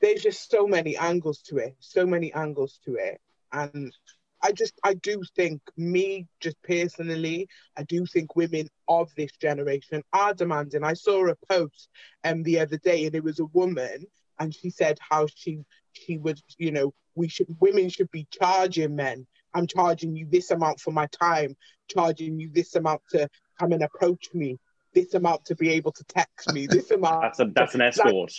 there's 0.00 0.22
just 0.22 0.50
so 0.50 0.66
many 0.66 0.96
angles 0.96 1.38
to 1.42 1.58
it, 1.58 1.76
so 1.78 2.04
many 2.04 2.32
angles 2.32 2.80
to 2.84 2.96
it, 2.96 3.20
and 3.54 3.92
I 4.44 4.52
just 4.52 4.78
I 4.84 4.94
do 4.94 5.22
think 5.34 5.60
me 5.76 6.26
just 6.40 6.60
personally, 6.62 7.48
I 7.76 7.82
do 7.84 8.06
think 8.06 8.36
women 8.36 8.68
of 8.88 9.10
this 9.16 9.32
generation 9.40 10.02
are 10.12 10.34
demanding. 10.34 10.84
I 10.84 10.92
saw 10.92 11.26
a 11.26 11.34
post 11.48 11.88
um 12.24 12.42
the 12.42 12.60
other 12.60 12.78
day 12.78 13.06
and 13.06 13.14
it 13.14 13.24
was 13.24 13.40
a 13.40 13.46
woman 13.46 14.06
and 14.38 14.54
she 14.54 14.70
said 14.70 14.98
how 15.00 15.26
she 15.34 15.60
she 15.92 16.18
would 16.18 16.40
you 16.58 16.72
know 16.72 16.92
we 17.14 17.28
should 17.28 17.46
women 17.60 17.88
should 17.88 18.10
be 18.10 18.26
charging 18.30 18.96
men 18.96 19.26
i'm 19.54 19.66
charging 19.66 20.14
you 20.14 20.26
this 20.30 20.50
amount 20.50 20.80
for 20.80 20.90
my 20.90 21.06
time 21.06 21.56
charging 21.88 22.38
you 22.38 22.50
this 22.52 22.74
amount 22.74 23.00
to 23.10 23.28
come 23.58 23.72
and 23.72 23.82
approach 23.82 24.28
me 24.34 24.58
this 24.94 25.14
amount 25.14 25.44
to 25.44 25.54
be 25.54 25.70
able 25.70 25.92
to 25.92 26.04
text 26.04 26.52
me 26.52 26.66
this 26.66 26.90
amount 26.98 27.22
that's 27.22 27.40
a 27.40 27.46
that's 27.54 27.74
an 27.74 27.80
escort 27.82 28.32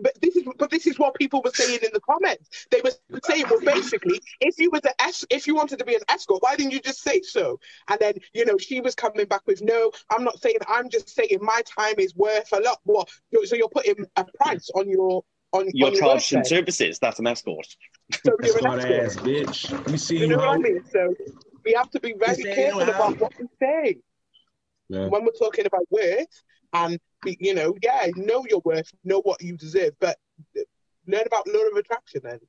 but 0.00 0.12
this 0.20 0.36
is 0.36 0.44
but 0.58 0.70
this 0.70 0.86
is 0.86 0.98
what 0.98 1.14
people 1.14 1.42
were 1.44 1.50
saying 1.52 1.80
in 1.82 1.90
the 1.92 2.00
comments. 2.00 2.66
They 2.70 2.80
were 2.82 2.92
saying, 3.24 3.44
well, 3.50 3.60
basically, 3.60 4.20
if 4.40 4.58
you 4.58 4.70
were 4.70 4.80
the 4.80 4.94
es- 5.02 5.26
if 5.30 5.46
you 5.46 5.54
wanted 5.54 5.78
to 5.80 5.84
be 5.84 5.94
an 5.94 6.00
escort, 6.08 6.42
why 6.42 6.56
didn't 6.56 6.72
you 6.72 6.80
just 6.80 7.02
say 7.02 7.20
so? 7.22 7.58
And 7.88 7.98
then 8.00 8.14
you 8.32 8.44
know 8.44 8.56
she 8.58 8.80
was 8.80 8.94
coming 8.94 9.26
back 9.26 9.42
with, 9.46 9.62
no, 9.62 9.90
I'm 10.10 10.24
not 10.24 10.40
saying. 10.40 10.56
I'm 10.68 10.88
just 10.88 11.10
saying 11.10 11.38
my 11.40 11.62
time 11.66 11.94
is 11.98 12.14
worth 12.14 12.52
a 12.52 12.60
lot 12.60 12.80
more. 12.86 13.04
So 13.44 13.54
you're 13.56 13.68
putting 13.68 14.06
a 14.16 14.24
price 14.24 14.70
on 14.74 14.88
your 14.88 15.24
on 15.52 15.68
your 15.74 15.88
on 15.88 15.94
charge 15.98 16.32
and 16.32 16.46
services. 16.46 16.98
That's 16.98 17.18
an 17.18 17.26
escort. 17.26 17.66
So 18.24 18.36
you're 18.42 18.58
an 18.58 18.66
escort. 18.78 19.04
ass 19.04 19.16
bitch. 19.16 19.90
You 19.90 19.98
see, 19.98 20.18
you 20.18 20.26
know 20.28 20.38
what 20.38 20.48
I 20.48 20.56
mean? 20.58 20.82
So 20.90 21.14
we 21.64 21.72
have 21.74 21.90
to 21.90 22.00
be 22.00 22.14
very 22.18 22.42
careful 22.54 22.80
about 22.82 23.20
what 23.20 23.32
we 23.38 23.46
say. 23.60 23.98
Yeah. 24.88 25.06
When 25.06 25.24
we're 25.24 25.32
talking 25.32 25.66
about 25.66 25.86
worth 25.90 26.26
and 26.72 26.92
be- 26.92 27.00
you 27.24 27.54
know, 27.54 27.74
yeah, 27.82 28.08
know 28.16 28.44
your 28.48 28.60
worth, 28.64 28.90
know 29.04 29.20
what 29.20 29.42
you 29.42 29.56
deserve, 29.56 29.92
but 30.00 30.18
learn 31.06 31.24
about 31.26 31.46
law 31.46 31.60
of 31.70 31.76
attraction. 31.76 32.20
Then, 32.24 32.40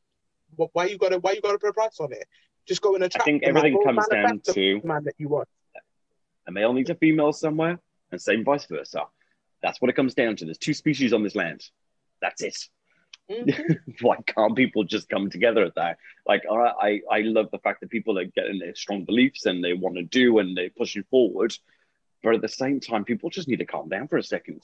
why 0.55 0.85
you 0.85 0.97
gotta 0.97 1.19
why 1.19 1.33
you 1.33 1.41
gotta 1.41 1.59
put 1.59 1.69
a 1.69 1.73
price 1.73 1.99
on 1.99 2.11
it? 2.11 2.25
Just 2.67 2.81
go 2.81 2.95
and 2.95 3.03
attract. 3.03 3.23
I 3.23 3.25
think 3.25 3.43
everything 3.43 3.79
comes 3.83 4.07
down 4.07 4.39
to- 4.39 4.81
man 4.83 5.03
that 5.03 5.15
you 5.17 5.29
want. 5.29 5.47
A 6.47 6.51
male 6.51 6.73
needs 6.73 6.89
a 6.89 6.95
female 6.95 7.31
somewhere, 7.33 7.79
and 8.11 8.21
same 8.21 8.43
vice 8.43 8.65
versa. 8.65 9.03
That's 9.61 9.81
what 9.81 9.89
it 9.89 9.95
comes 9.95 10.13
down 10.13 10.35
to. 10.37 10.45
There's 10.45 10.57
two 10.57 10.73
species 10.73 11.13
on 11.13 11.23
this 11.23 11.35
land. 11.35 11.63
That's 12.21 12.41
it. 12.41 12.57
Mhm. 13.29 13.77
Why 14.01 14.17
can't 14.25 14.55
people 14.55 14.83
just 14.83 15.07
come 15.07 15.29
together 15.29 15.63
at 15.63 15.75
that? 15.75 15.97
Like, 16.27 16.43
all 16.49 16.57
right, 16.57 17.01
I, 17.09 17.19
I 17.19 17.21
love 17.21 17.49
the 17.51 17.59
fact 17.59 17.79
that 17.79 17.89
people 17.89 18.19
are 18.19 18.25
getting 18.25 18.59
their 18.59 18.75
strong 18.75 19.05
beliefs 19.05 19.45
and 19.45 19.63
they 19.63 19.73
want 19.73 19.95
to 19.95 20.03
do 20.03 20.39
and 20.39 20.57
they're 20.57 20.69
pushing 20.69 21.03
forward. 21.03 21.57
But 22.23 22.35
at 22.35 22.41
the 22.41 22.47
same 22.47 22.79
time, 22.79 23.03
people 23.03 23.29
just 23.29 23.47
need 23.47 23.59
to 23.59 23.65
calm 23.65 23.89
down 23.89 24.07
for 24.07 24.17
a 24.17 24.23
second. 24.23 24.61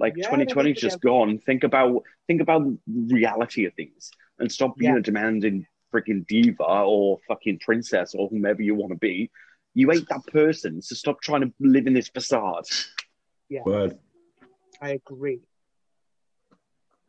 Like 0.00 0.14
Yeah, 0.16 0.24
2020 0.24 0.70
is 0.70 0.74
need 0.74 0.80
to 0.80 0.80
just 0.80 1.00
gone. 1.00 1.38
Think 1.38 1.62
about 1.62 2.02
think 2.26 2.40
about 2.40 2.62
reality 2.86 3.66
of 3.66 3.74
things 3.74 4.10
and 4.38 4.50
stop 4.50 4.76
being 4.76 4.94
Yeah. 4.94 4.98
a 4.98 5.02
demanding 5.02 5.66
freaking 5.92 6.26
diva 6.26 6.64
or 6.64 7.18
fucking 7.28 7.58
princess 7.58 8.14
or 8.14 8.28
whomever 8.28 8.62
you 8.62 8.74
want 8.74 8.92
to 8.92 8.98
be. 8.98 9.30
You 9.74 9.92
ain't 9.92 10.08
that 10.08 10.26
person, 10.26 10.82
so 10.82 10.94
stop 10.94 11.20
trying 11.20 11.42
to 11.42 11.52
live 11.60 11.86
in 11.86 11.92
this 11.92 12.08
facade. 12.08 12.64
Word. 13.50 13.98
I 14.80 14.90
agree. 14.90 15.40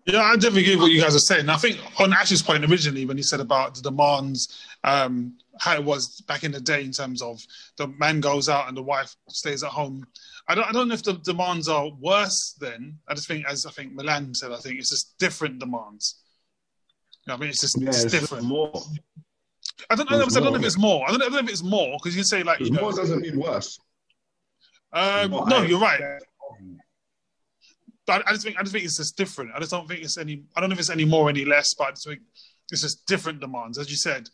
Yeah, 0.05 0.21
I 0.21 0.35
definitely 0.35 0.63
agree 0.63 0.75
with 0.75 0.81
what 0.81 0.91
you 0.91 1.01
guys 1.01 1.15
are 1.15 1.19
saying. 1.19 1.47
I 1.49 1.55
think 1.55 1.79
on 1.99 2.11
Ash's 2.11 2.41
point 2.41 2.65
originally, 2.65 3.05
when 3.05 3.15
he 3.15 3.23
said 3.23 3.39
about 3.39 3.75
the 3.75 3.81
demands, 3.81 4.65
um, 4.83 5.37
how 5.59 5.75
it 5.75 5.83
was 5.83 6.19
back 6.21 6.43
in 6.43 6.51
the 6.51 6.59
day 6.59 6.83
in 6.83 6.91
terms 6.91 7.21
of 7.21 7.41
the 7.77 7.87
man 7.87 8.19
goes 8.19 8.49
out 8.49 8.67
and 8.67 8.75
the 8.75 8.81
wife 8.83 9.15
stays 9.29 9.63
at 9.63 9.69
home. 9.69 10.05
I 10.49 10.55
don't, 10.55 10.67
I 10.67 10.73
don't 10.73 10.89
know 10.89 10.93
if 10.93 11.03
the 11.03 11.13
demands 11.13 11.69
are 11.69 11.89
worse 12.01 12.53
then. 12.59 12.97
I 13.07 13.13
just 13.13 13.29
think, 13.29 13.45
as 13.47 13.65
I 13.65 13.71
think 13.71 13.93
Milan 13.93 14.33
said, 14.33 14.51
I 14.51 14.57
think 14.57 14.77
it's 14.77 14.89
just 14.89 15.17
different 15.19 15.59
demands. 15.59 16.21
I 17.29 17.37
mean, 17.37 17.49
it's 17.49 17.61
just 17.61 17.79
Yeah, 17.81 17.87
it's 17.89 18.03
it's 18.03 18.13
different. 18.13 18.43
more. 18.43 18.73
I 19.89 19.95
don't 19.95 20.09
know. 20.11 20.17
I 20.17 20.25
don't 20.27 20.43
know 20.43 20.55
if 20.55 20.65
it's 20.65 20.77
more. 20.77 21.05
I 21.07 21.11
don't 21.11 21.19
know, 21.19 21.25
I 21.27 21.29
don't 21.29 21.33
know 21.45 21.47
if 21.47 21.49
it's 21.49 21.63
more 21.63 21.97
because 21.97 22.17
you 22.17 22.23
say 22.23 22.43
like 22.43 22.59
you 22.59 22.71
know. 22.71 22.81
More 22.81 22.91
doesn't 22.91 23.21
mean 23.21 23.39
worse. 23.39 23.79
Um, 24.91 25.31
no, 25.31 25.45
I- 25.47 25.65
you're 25.65 25.79
right. 25.79 26.19
But 28.05 28.27
I 28.27 28.31
just 28.31 28.43
think 28.43 28.57
I 28.57 28.61
just 28.61 28.73
think 28.73 28.85
it's 28.85 28.97
just 28.97 29.17
different. 29.17 29.51
I 29.55 29.59
just 29.59 29.71
don't 29.71 29.87
think 29.87 30.03
it's 30.03 30.17
any. 30.17 30.43
I 30.55 30.59
don't 30.59 30.69
know 30.69 30.73
if 30.73 30.79
it's 30.79 30.89
any 30.89 31.05
more, 31.05 31.27
or 31.27 31.29
any 31.29 31.45
less. 31.45 31.73
But 31.73 31.87
I 31.87 31.91
just 31.91 32.07
think 32.07 32.21
it's 32.71 32.81
just 32.81 33.05
different 33.05 33.39
demands. 33.39 33.77
As 33.77 33.89
you 33.89 33.95
said, 33.95 34.29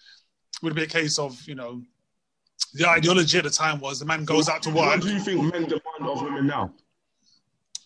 would 0.63 0.75
be 0.75 0.83
a 0.83 0.87
case 0.87 1.19
of 1.19 1.39
you 1.47 1.55
know, 1.55 1.81
the 2.73 2.87
ideology 2.87 3.37
at 3.37 3.43
the 3.43 3.49
time 3.49 3.79
was 3.79 3.99
the 3.99 4.05
man 4.05 4.25
goes 4.25 4.49
out 4.49 4.63
to 4.63 4.69
work. 4.69 4.87
What 4.87 5.01
do 5.01 5.13
you 5.13 5.19
think 5.19 5.41
men 5.53 5.63
demand 5.63 6.01
of 6.01 6.21
women 6.21 6.47
now? 6.47 6.73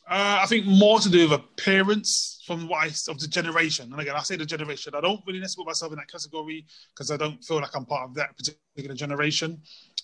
Uh, 0.05 0.39
I 0.41 0.45
think 0.47 0.65
more 0.65 0.99
to 0.99 1.09
do 1.09 1.29
with 1.29 1.39
appearance 1.39 2.43
from 2.45 2.67
what 2.67 2.84
I, 2.84 2.88
of 3.09 3.19
the 3.19 3.27
generation. 3.27 3.89
And 3.91 4.01
again, 4.01 4.15
I 4.15 4.21
say 4.21 4.36
the 4.36 4.45
generation. 4.45 4.93
I 4.95 5.01
don't 5.01 5.21
really 5.25 5.39
necessarily 5.39 5.65
put 5.65 5.69
myself 5.69 5.93
in 5.93 5.97
that 5.97 6.11
category 6.11 6.65
because 6.93 7.09
I 7.09 7.17
don't 7.17 7.41
feel 7.43 7.61
like 7.61 7.75
I'm 7.75 7.86
part 7.86 8.09
of 8.09 8.15
that 8.15 8.36
particular 8.36 8.95
generation. 8.95 9.61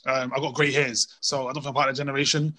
Um, 0.08 0.32
I've 0.34 0.42
got 0.42 0.54
grey 0.54 0.72
hairs, 0.72 1.18
so 1.20 1.50
I 1.50 1.54
don't 1.54 1.64
feel 1.64 1.74
part 1.74 1.90
of 1.90 1.96
that 1.96 2.02
generation. 2.02 2.56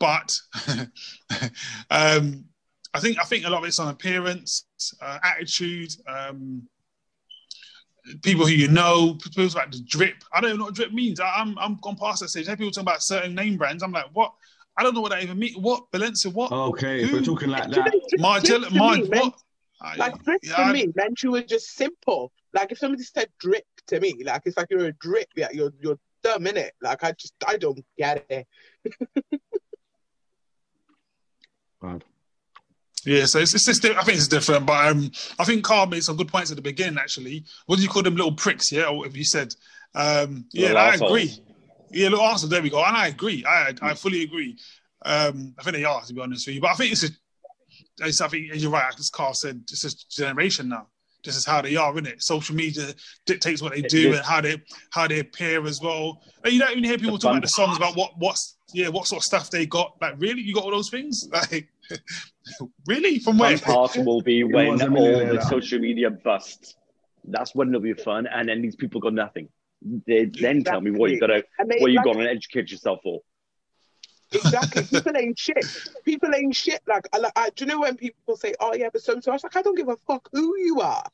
But 0.00 0.36
um, 1.90 2.44
I 2.92 3.00
think 3.00 3.18
I 3.18 3.24
think 3.24 3.44
a 3.46 3.50
lot 3.50 3.58
of 3.62 3.68
it's 3.68 3.78
on 3.78 3.88
appearance, 3.88 4.64
uh, 5.00 5.18
attitude, 5.22 5.92
um, 6.08 6.62
people 8.22 8.46
who 8.46 8.52
you 8.52 8.68
know, 8.68 9.14
people 9.14 9.46
like 9.54 9.70
the 9.70 9.80
drip. 9.86 10.16
I 10.32 10.40
don't 10.40 10.50
even 10.50 10.58
know 10.58 10.64
what 10.66 10.74
drip 10.74 10.92
means. 10.92 11.20
I, 11.20 11.28
I'm 11.36 11.56
I'm 11.58 11.76
gone 11.76 11.96
past 11.96 12.20
that 12.20 12.28
stage. 12.30 12.46
I 12.46 12.50
hear 12.50 12.56
people 12.56 12.72
talking 12.72 12.88
about 12.88 13.02
certain 13.02 13.34
name 13.34 13.56
brands. 13.56 13.82
I'm 13.82 13.92
like, 13.92 14.06
what? 14.12 14.32
I 14.76 14.82
don't 14.82 14.94
know 14.94 15.00
what 15.02 15.10
that 15.10 15.22
even 15.22 15.38
means. 15.38 15.56
What 15.56 15.90
Balenciaga? 15.92 16.32
What? 16.34 16.50
Okay, 16.52 17.02
if 17.02 17.12
we're 17.12 17.20
talking 17.22 17.50
like 17.50 17.70
that, 17.70 17.76
know, 17.76 17.84
drip- 18.08 18.20
Margiela? 18.20 18.60
drip 18.68 18.72
Mar- 18.72 18.96
me 18.96 19.08
what? 19.08 19.34
I- 19.82 19.96
Like 19.96 20.22
drip 20.24 20.40
yeah, 20.42 20.56
to 20.56 20.62
I- 20.62 20.72
me 20.72 20.88
meant 20.94 21.22
you 21.22 21.30
were 21.32 21.42
just 21.42 21.74
simple. 21.76 22.32
Like 22.52 22.72
if 22.72 22.78
somebody 22.78 23.04
said 23.04 23.28
drip 23.38 23.64
to 23.86 24.00
me, 24.00 24.14
like 24.24 24.42
it's 24.46 24.56
like 24.56 24.66
you're 24.70 24.86
a 24.86 24.92
drip, 24.94 25.28
yeah, 25.36 25.48
you're 25.52 25.72
you're 25.80 25.98
dumb 26.22 26.46
in 26.48 26.56
it. 26.56 26.72
Like 26.82 27.04
I 27.04 27.12
just 27.12 27.34
I 27.46 27.56
don't 27.56 27.84
get 27.96 28.26
it. 28.28 28.46
Bad. 31.80 32.04
Yeah, 33.04 33.24
so 33.24 33.38
it's, 33.38 33.54
it's 33.54 33.64
just, 33.64 33.84
I 33.84 34.02
think 34.02 34.18
it's 34.18 34.28
different, 34.28 34.66
but 34.66 34.88
um, 34.88 35.10
I 35.38 35.44
think 35.44 35.64
Carl 35.64 35.86
made 35.86 36.02
some 36.02 36.16
good 36.16 36.28
points 36.28 36.50
at 36.50 36.56
the 36.56 36.62
beginning. 36.62 36.98
Actually, 36.98 37.44
what 37.66 37.76
do 37.76 37.82
you 37.82 37.88
call 37.88 38.02
them 38.02 38.16
little 38.16 38.32
pricks? 38.32 38.70
Yeah, 38.70 38.86
or 38.88 38.98
whatever 38.98 39.16
you 39.16 39.24
said. 39.24 39.54
Um, 39.94 40.46
yeah, 40.52 40.72
I 40.74 40.94
agree. 40.94 41.32
Yeah, 41.90 42.08
little 42.08 42.24
arsenal. 42.24 42.50
There 42.50 42.62
we 42.62 42.70
go, 42.70 42.84
and 42.84 42.96
I 42.96 43.08
agree. 43.08 43.44
I 43.46 43.74
I 43.82 43.94
fully 43.94 44.22
agree. 44.22 44.56
Um, 45.04 45.54
I 45.58 45.62
think 45.62 45.76
they 45.76 45.84
are, 45.84 46.02
to 46.02 46.14
be 46.14 46.20
honest 46.20 46.46
with 46.46 46.56
you. 46.56 46.60
But 46.60 46.70
I 46.70 46.74
think 46.74 46.92
it's, 46.92 47.04
a, 47.04 47.08
it's 48.00 48.20
I 48.20 48.28
think 48.28 48.50
you're 48.54 48.70
right. 48.70 48.94
As 48.98 49.10
Carl 49.10 49.34
said, 49.34 49.62
it's 49.70 49.82
just 49.82 50.10
generation 50.10 50.68
now. 50.68 50.88
This 51.24 51.36
is 51.36 51.44
how 51.44 51.60
they 51.60 51.76
are, 51.76 51.92
isn't 51.92 52.06
it? 52.06 52.22
Social 52.22 52.54
media 52.54 52.94
dictates 53.26 53.60
what 53.60 53.72
they 53.72 53.82
do 53.82 54.14
and 54.14 54.24
how 54.24 54.40
they 54.40 54.62
how 54.90 55.06
they 55.06 55.18
appear 55.20 55.66
as 55.66 55.80
well. 55.80 56.22
And 56.44 56.52
you 56.52 56.58
don't 56.58 56.70
even 56.72 56.84
hear 56.84 56.96
people 56.98 57.18
talk 57.18 57.32
about 57.32 57.42
the 57.42 57.48
songs 57.48 57.76
about 57.76 57.94
what 57.96 58.12
what's 58.18 58.56
yeah 58.72 58.88
what 58.88 59.06
sort 59.06 59.20
of 59.20 59.24
stuff 59.24 59.50
they 59.50 59.66
got. 59.66 59.96
Like 60.00 60.14
really, 60.18 60.40
you 60.40 60.54
got 60.54 60.64
all 60.64 60.70
those 60.70 60.90
things? 60.90 61.28
Like 61.32 61.68
really? 62.86 63.18
From 63.18 63.38
where? 63.38 63.56
Fun 63.56 63.74
part 63.74 63.96
will 63.96 64.22
be 64.22 64.44
when 64.44 64.80
all 64.82 65.18
the 65.18 65.34
now. 65.34 65.40
social 65.40 65.78
media 65.78 66.10
busts. 66.10 66.76
That's 67.24 67.54
when 67.54 67.68
it'll 67.68 67.80
be 67.80 67.94
fun, 67.94 68.26
and 68.26 68.48
then 68.48 68.62
these 68.62 68.76
people 68.76 69.00
got 69.00 69.14
nothing. 69.14 69.48
They 70.06 70.26
then 70.26 70.62
tell 70.62 70.80
me 70.80 70.90
what 70.90 71.10
you 71.10 71.20
gotta, 71.20 71.44
And 71.58 71.70
they, 71.70 71.78
what 71.78 71.90
you 71.90 71.98
like, 71.98 72.04
gotta 72.04 72.30
educate 72.30 72.70
yourself 72.70 73.00
for. 73.02 73.20
Exactly. 74.32 74.82
People 74.84 75.16
ain't 75.16 75.38
shit. 75.38 75.64
People 76.04 76.34
ain't 76.34 76.54
shit. 76.54 76.80
Like, 76.86 77.08
I, 77.12 77.18
like 77.18 77.32
I, 77.36 77.50
do 77.50 77.64
you 77.64 77.70
know 77.70 77.80
when 77.80 77.96
people 77.96 78.36
say, 78.36 78.54
"Oh 78.60 78.74
yeah, 78.74 78.88
but 78.92 79.02
so 79.02 79.14
and 79.14 79.24
so," 79.24 79.32
I 79.32 79.34
was 79.34 79.42
like, 79.42 79.56
I 79.56 79.62
don't 79.62 79.76
give 79.76 79.88
a 79.88 79.96
fuck 80.06 80.28
who 80.32 80.56
you 80.58 80.80
are. 80.80 81.04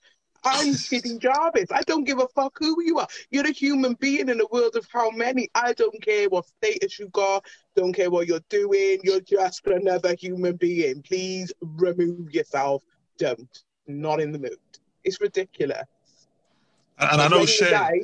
I'm 0.45 0.74
Kitty 0.74 1.18
Jarvis. 1.18 1.70
I 1.72 1.82
don't 1.82 2.05
give 2.05 2.18
a 2.18 2.28
fuck 2.28 2.57
who 2.59 2.82
you 2.82 2.99
are. 2.99 3.09
You're 3.30 3.47
a 3.47 3.53
human 3.53 3.95
being 3.95 4.28
in 4.28 4.41
a 4.41 4.47
world 4.51 4.76
of 4.76 4.87
how 4.93 5.11
many. 5.11 5.49
I 5.55 5.72
don't 5.72 6.01
care 6.03 6.28
what 6.28 6.47
status 6.47 6.99
you 6.99 7.09
got. 7.09 7.45
Don't 7.74 7.93
care 7.93 8.11
what 8.11 8.26
you're 8.26 8.41
doing. 8.49 8.99
You're 9.03 9.20
just 9.20 9.66
another 9.66 10.14
human 10.14 10.57
being. 10.57 11.03
Please 11.03 11.53
remove 11.61 12.32
yourself. 12.32 12.82
Don't. 13.18 13.62
Not 13.87 14.20
in 14.20 14.32
the 14.32 14.39
mood. 14.39 14.59
It's 15.05 15.20
ridiculous. 15.20 15.84
And, 16.99 17.12
and 17.12 17.20
I 17.22 17.28
know 17.28 17.39
when 17.39 17.43
you 17.43 17.47
Shay. 17.47 17.70
die, 17.70 18.01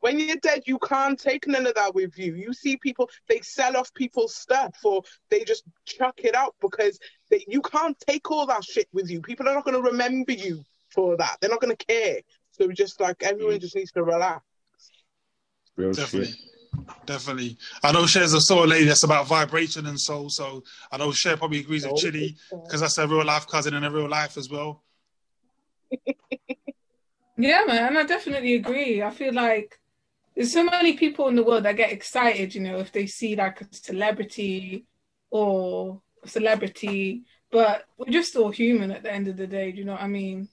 when 0.00 0.20
you're 0.20 0.36
dead, 0.36 0.62
you 0.66 0.78
can't 0.78 1.18
take 1.18 1.46
none 1.48 1.66
of 1.66 1.74
that 1.74 1.94
with 1.94 2.16
you. 2.18 2.34
You 2.34 2.52
see 2.52 2.76
people, 2.76 3.10
they 3.28 3.40
sell 3.40 3.76
off 3.76 3.92
people's 3.94 4.36
stuff 4.36 4.76
or 4.84 5.02
they 5.30 5.44
just 5.44 5.64
chuck 5.84 6.14
it 6.18 6.34
out 6.34 6.54
because 6.60 6.98
they, 7.30 7.44
you 7.48 7.60
can't 7.60 7.98
take 8.06 8.30
all 8.30 8.46
that 8.46 8.64
shit 8.64 8.88
with 8.92 9.10
you. 9.10 9.20
People 9.20 9.48
are 9.48 9.54
not 9.54 9.64
going 9.64 9.76
to 9.76 9.90
remember 9.90 10.32
you 10.32 10.64
for 10.96 11.16
that. 11.18 11.36
They're 11.40 11.50
not 11.50 11.60
going 11.60 11.76
to 11.76 11.86
care. 11.86 12.20
So 12.50 12.72
just 12.72 13.00
like 13.00 13.22
everyone 13.22 13.54
mm. 13.54 13.60
just 13.60 13.76
needs 13.76 13.92
to 13.92 14.02
relax. 14.02 14.42
real 15.76 15.92
Definitely. 15.92 16.32
shit. 16.32 16.40
Definitely. 17.06 17.56
I 17.84 17.92
know 17.92 18.06
Cher's 18.06 18.34
a 18.34 18.40
sort 18.40 18.64
of 18.64 18.70
lady 18.70 18.86
that's 18.86 19.04
about 19.04 19.28
vibration 19.28 19.86
and 19.86 19.98
soul. 20.00 20.28
So 20.28 20.64
I 20.90 20.96
know 20.96 21.12
Cher 21.12 21.36
probably 21.36 21.60
agrees 21.60 21.84
with 21.84 21.92
oh, 21.92 21.96
Chili 21.96 22.36
because 22.50 22.80
that's 22.80 22.98
a 22.98 23.06
real 23.06 23.24
life 23.24 23.46
cousin 23.46 23.74
in 23.74 23.84
a 23.84 23.90
real 23.90 24.08
life 24.08 24.36
as 24.36 24.50
well. 24.50 24.82
Yeah, 27.38 27.64
man, 27.66 27.96
I 27.96 28.04
definitely 28.04 28.54
agree. 28.54 29.02
I 29.02 29.10
feel 29.10 29.34
like 29.34 29.78
there's 30.34 30.52
so 30.52 30.64
many 30.64 30.94
people 30.94 31.28
in 31.28 31.36
the 31.36 31.44
world 31.44 31.64
that 31.64 31.76
get 31.76 31.92
excited, 31.92 32.54
you 32.54 32.62
know, 32.62 32.78
if 32.78 32.92
they 32.92 33.06
see 33.06 33.36
like 33.36 33.60
a 33.60 33.66
celebrity 33.72 34.86
or 35.30 36.00
a 36.22 36.28
celebrity, 36.28 37.24
but 37.50 37.84
we're 37.98 38.12
just 38.12 38.36
all 38.36 38.50
human 38.50 38.90
at 38.90 39.02
the 39.02 39.12
end 39.12 39.28
of 39.28 39.36
the 39.36 39.46
day. 39.46 39.70
Do 39.70 39.78
you 39.78 39.84
know 39.84 39.92
what 39.92 40.02
I 40.02 40.08
mean? 40.08 40.48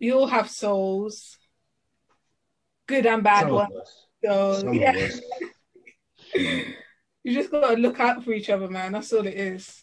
We 0.00 0.12
all 0.12 0.26
have 0.26 0.50
souls, 0.50 1.38
good 2.86 3.06
and 3.06 3.22
bad 3.22 3.44
Some 3.44 3.52
ones. 3.52 4.06
So 4.24 4.54
Some 4.60 4.74
yeah, 4.74 5.08
you 6.34 7.34
just 7.34 7.50
gotta 7.50 7.76
look 7.76 8.00
out 8.00 8.24
for 8.24 8.32
each 8.32 8.50
other, 8.50 8.68
man. 8.68 8.92
That's 8.92 9.12
all 9.12 9.26
it 9.26 9.34
is. 9.34 9.82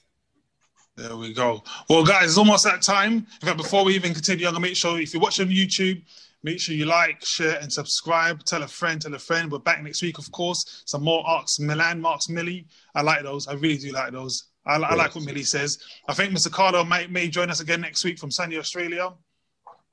There 0.95 1.15
we 1.15 1.33
go. 1.33 1.63
Well, 1.89 2.05
guys, 2.05 2.25
it's 2.25 2.37
almost 2.37 2.63
that 2.65 2.83
time. 2.83 3.13
In 3.13 3.47
fact, 3.47 3.57
before 3.57 3.83
we 3.83 3.95
even 3.95 4.13
continue, 4.13 4.45
I'm 4.45 4.53
gonna 4.53 4.61
make 4.61 4.75
sure 4.75 4.99
if 4.99 5.13
you're 5.13 5.21
watching 5.21 5.47
YouTube, 5.47 6.03
make 6.43 6.59
sure 6.59 6.75
you 6.75 6.85
like, 6.85 7.25
share, 7.25 7.57
and 7.59 7.71
subscribe. 7.73 8.43
Tell 8.43 8.61
a 8.61 8.67
friend, 8.67 9.01
tell 9.01 9.13
a 9.15 9.19
friend. 9.19 9.51
We're 9.51 9.59
back 9.59 9.81
next 9.81 10.03
week, 10.03 10.19
of 10.19 10.31
course. 10.31 10.83
Some 10.85 11.03
more 11.03 11.25
Arcs 11.25 11.59
Milan, 11.59 11.99
Marks 11.99 12.29
Millie. 12.29 12.67
I 12.93 13.01
like 13.01 13.23
those. 13.23 13.47
I 13.47 13.53
really 13.53 13.77
do 13.77 13.91
like 13.91 14.11
those. 14.11 14.49
I, 14.65 14.75
I 14.75 14.95
like 14.95 15.15
what 15.15 15.25
Millie 15.25 15.43
says. 15.43 15.79
I 16.07 16.13
think 16.13 16.31
Mr. 16.31 16.51
Carlo 16.51 16.83
may, 16.83 17.07
may 17.07 17.27
join 17.27 17.49
us 17.49 17.59
again 17.59 17.81
next 17.81 18.03
week 18.03 18.19
from 18.19 18.31
Sunny, 18.31 18.57
Australia. 18.57 19.13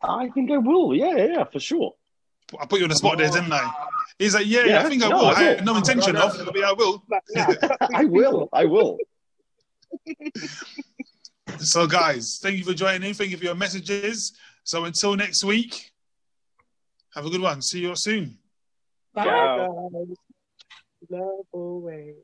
I 0.02 0.28
think 0.30 0.50
I 0.50 0.58
will. 0.58 0.94
Yeah, 0.94 1.16
yeah, 1.16 1.44
for 1.44 1.60
sure. 1.60 1.94
I 2.60 2.66
put 2.66 2.78
you 2.80 2.84
on 2.84 2.90
the 2.90 2.96
spot 2.96 3.18
there, 3.18 3.30
didn't 3.30 3.52
I? 3.52 3.70
He's 4.18 4.34
like, 4.34 4.46
yeah, 4.46 4.64
Yeah, 4.64 4.80
I 4.80 4.88
think 4.88 5.02
I 5.04 5.08
no, 5.08 5.18
will. 5.18 5.26
I 5.26 5.30
I 5.32 5.40
will. 5.42 5.56
had 5.56 5.64
no 5.64 5.76
intention 5.76 6.16
of, 6.16 6.42
but 6.44 6.56
yeah, 6.58 6.68
I 6.68 6.72
will. 6.72 7.04
I 7.94 8.04
will. 8.04 8.48
I 8.52 8.64
will. 8.64 8.98
So, 11.58 11.86
guys, 11.86 12.38
thank 12.40 12.56
you 12.58 12.64
for 12.64 12.72
joining. 12.72 13.12
Thank 13.12 13.32
you 13.32 13.36
for 13.36 13.44
your 13.44 13.56
messages. 13.56 14.32
So, 14.62 14.84
until 14.84 15.16
next 15.16 15.42
week, 15.44 15.90
have 17.14 17.26
a 17.26 17.30
good 17.30 17.40
one. 17.40 17.60
See 17.60 17.80
you 17.80 17.90
all 17.90 17.96
soon. 17.96 18.38
Bye. 19.12 19.24
Ciao. 19.24 19.90
Love 21.10 21.46
away. 21.52 22.14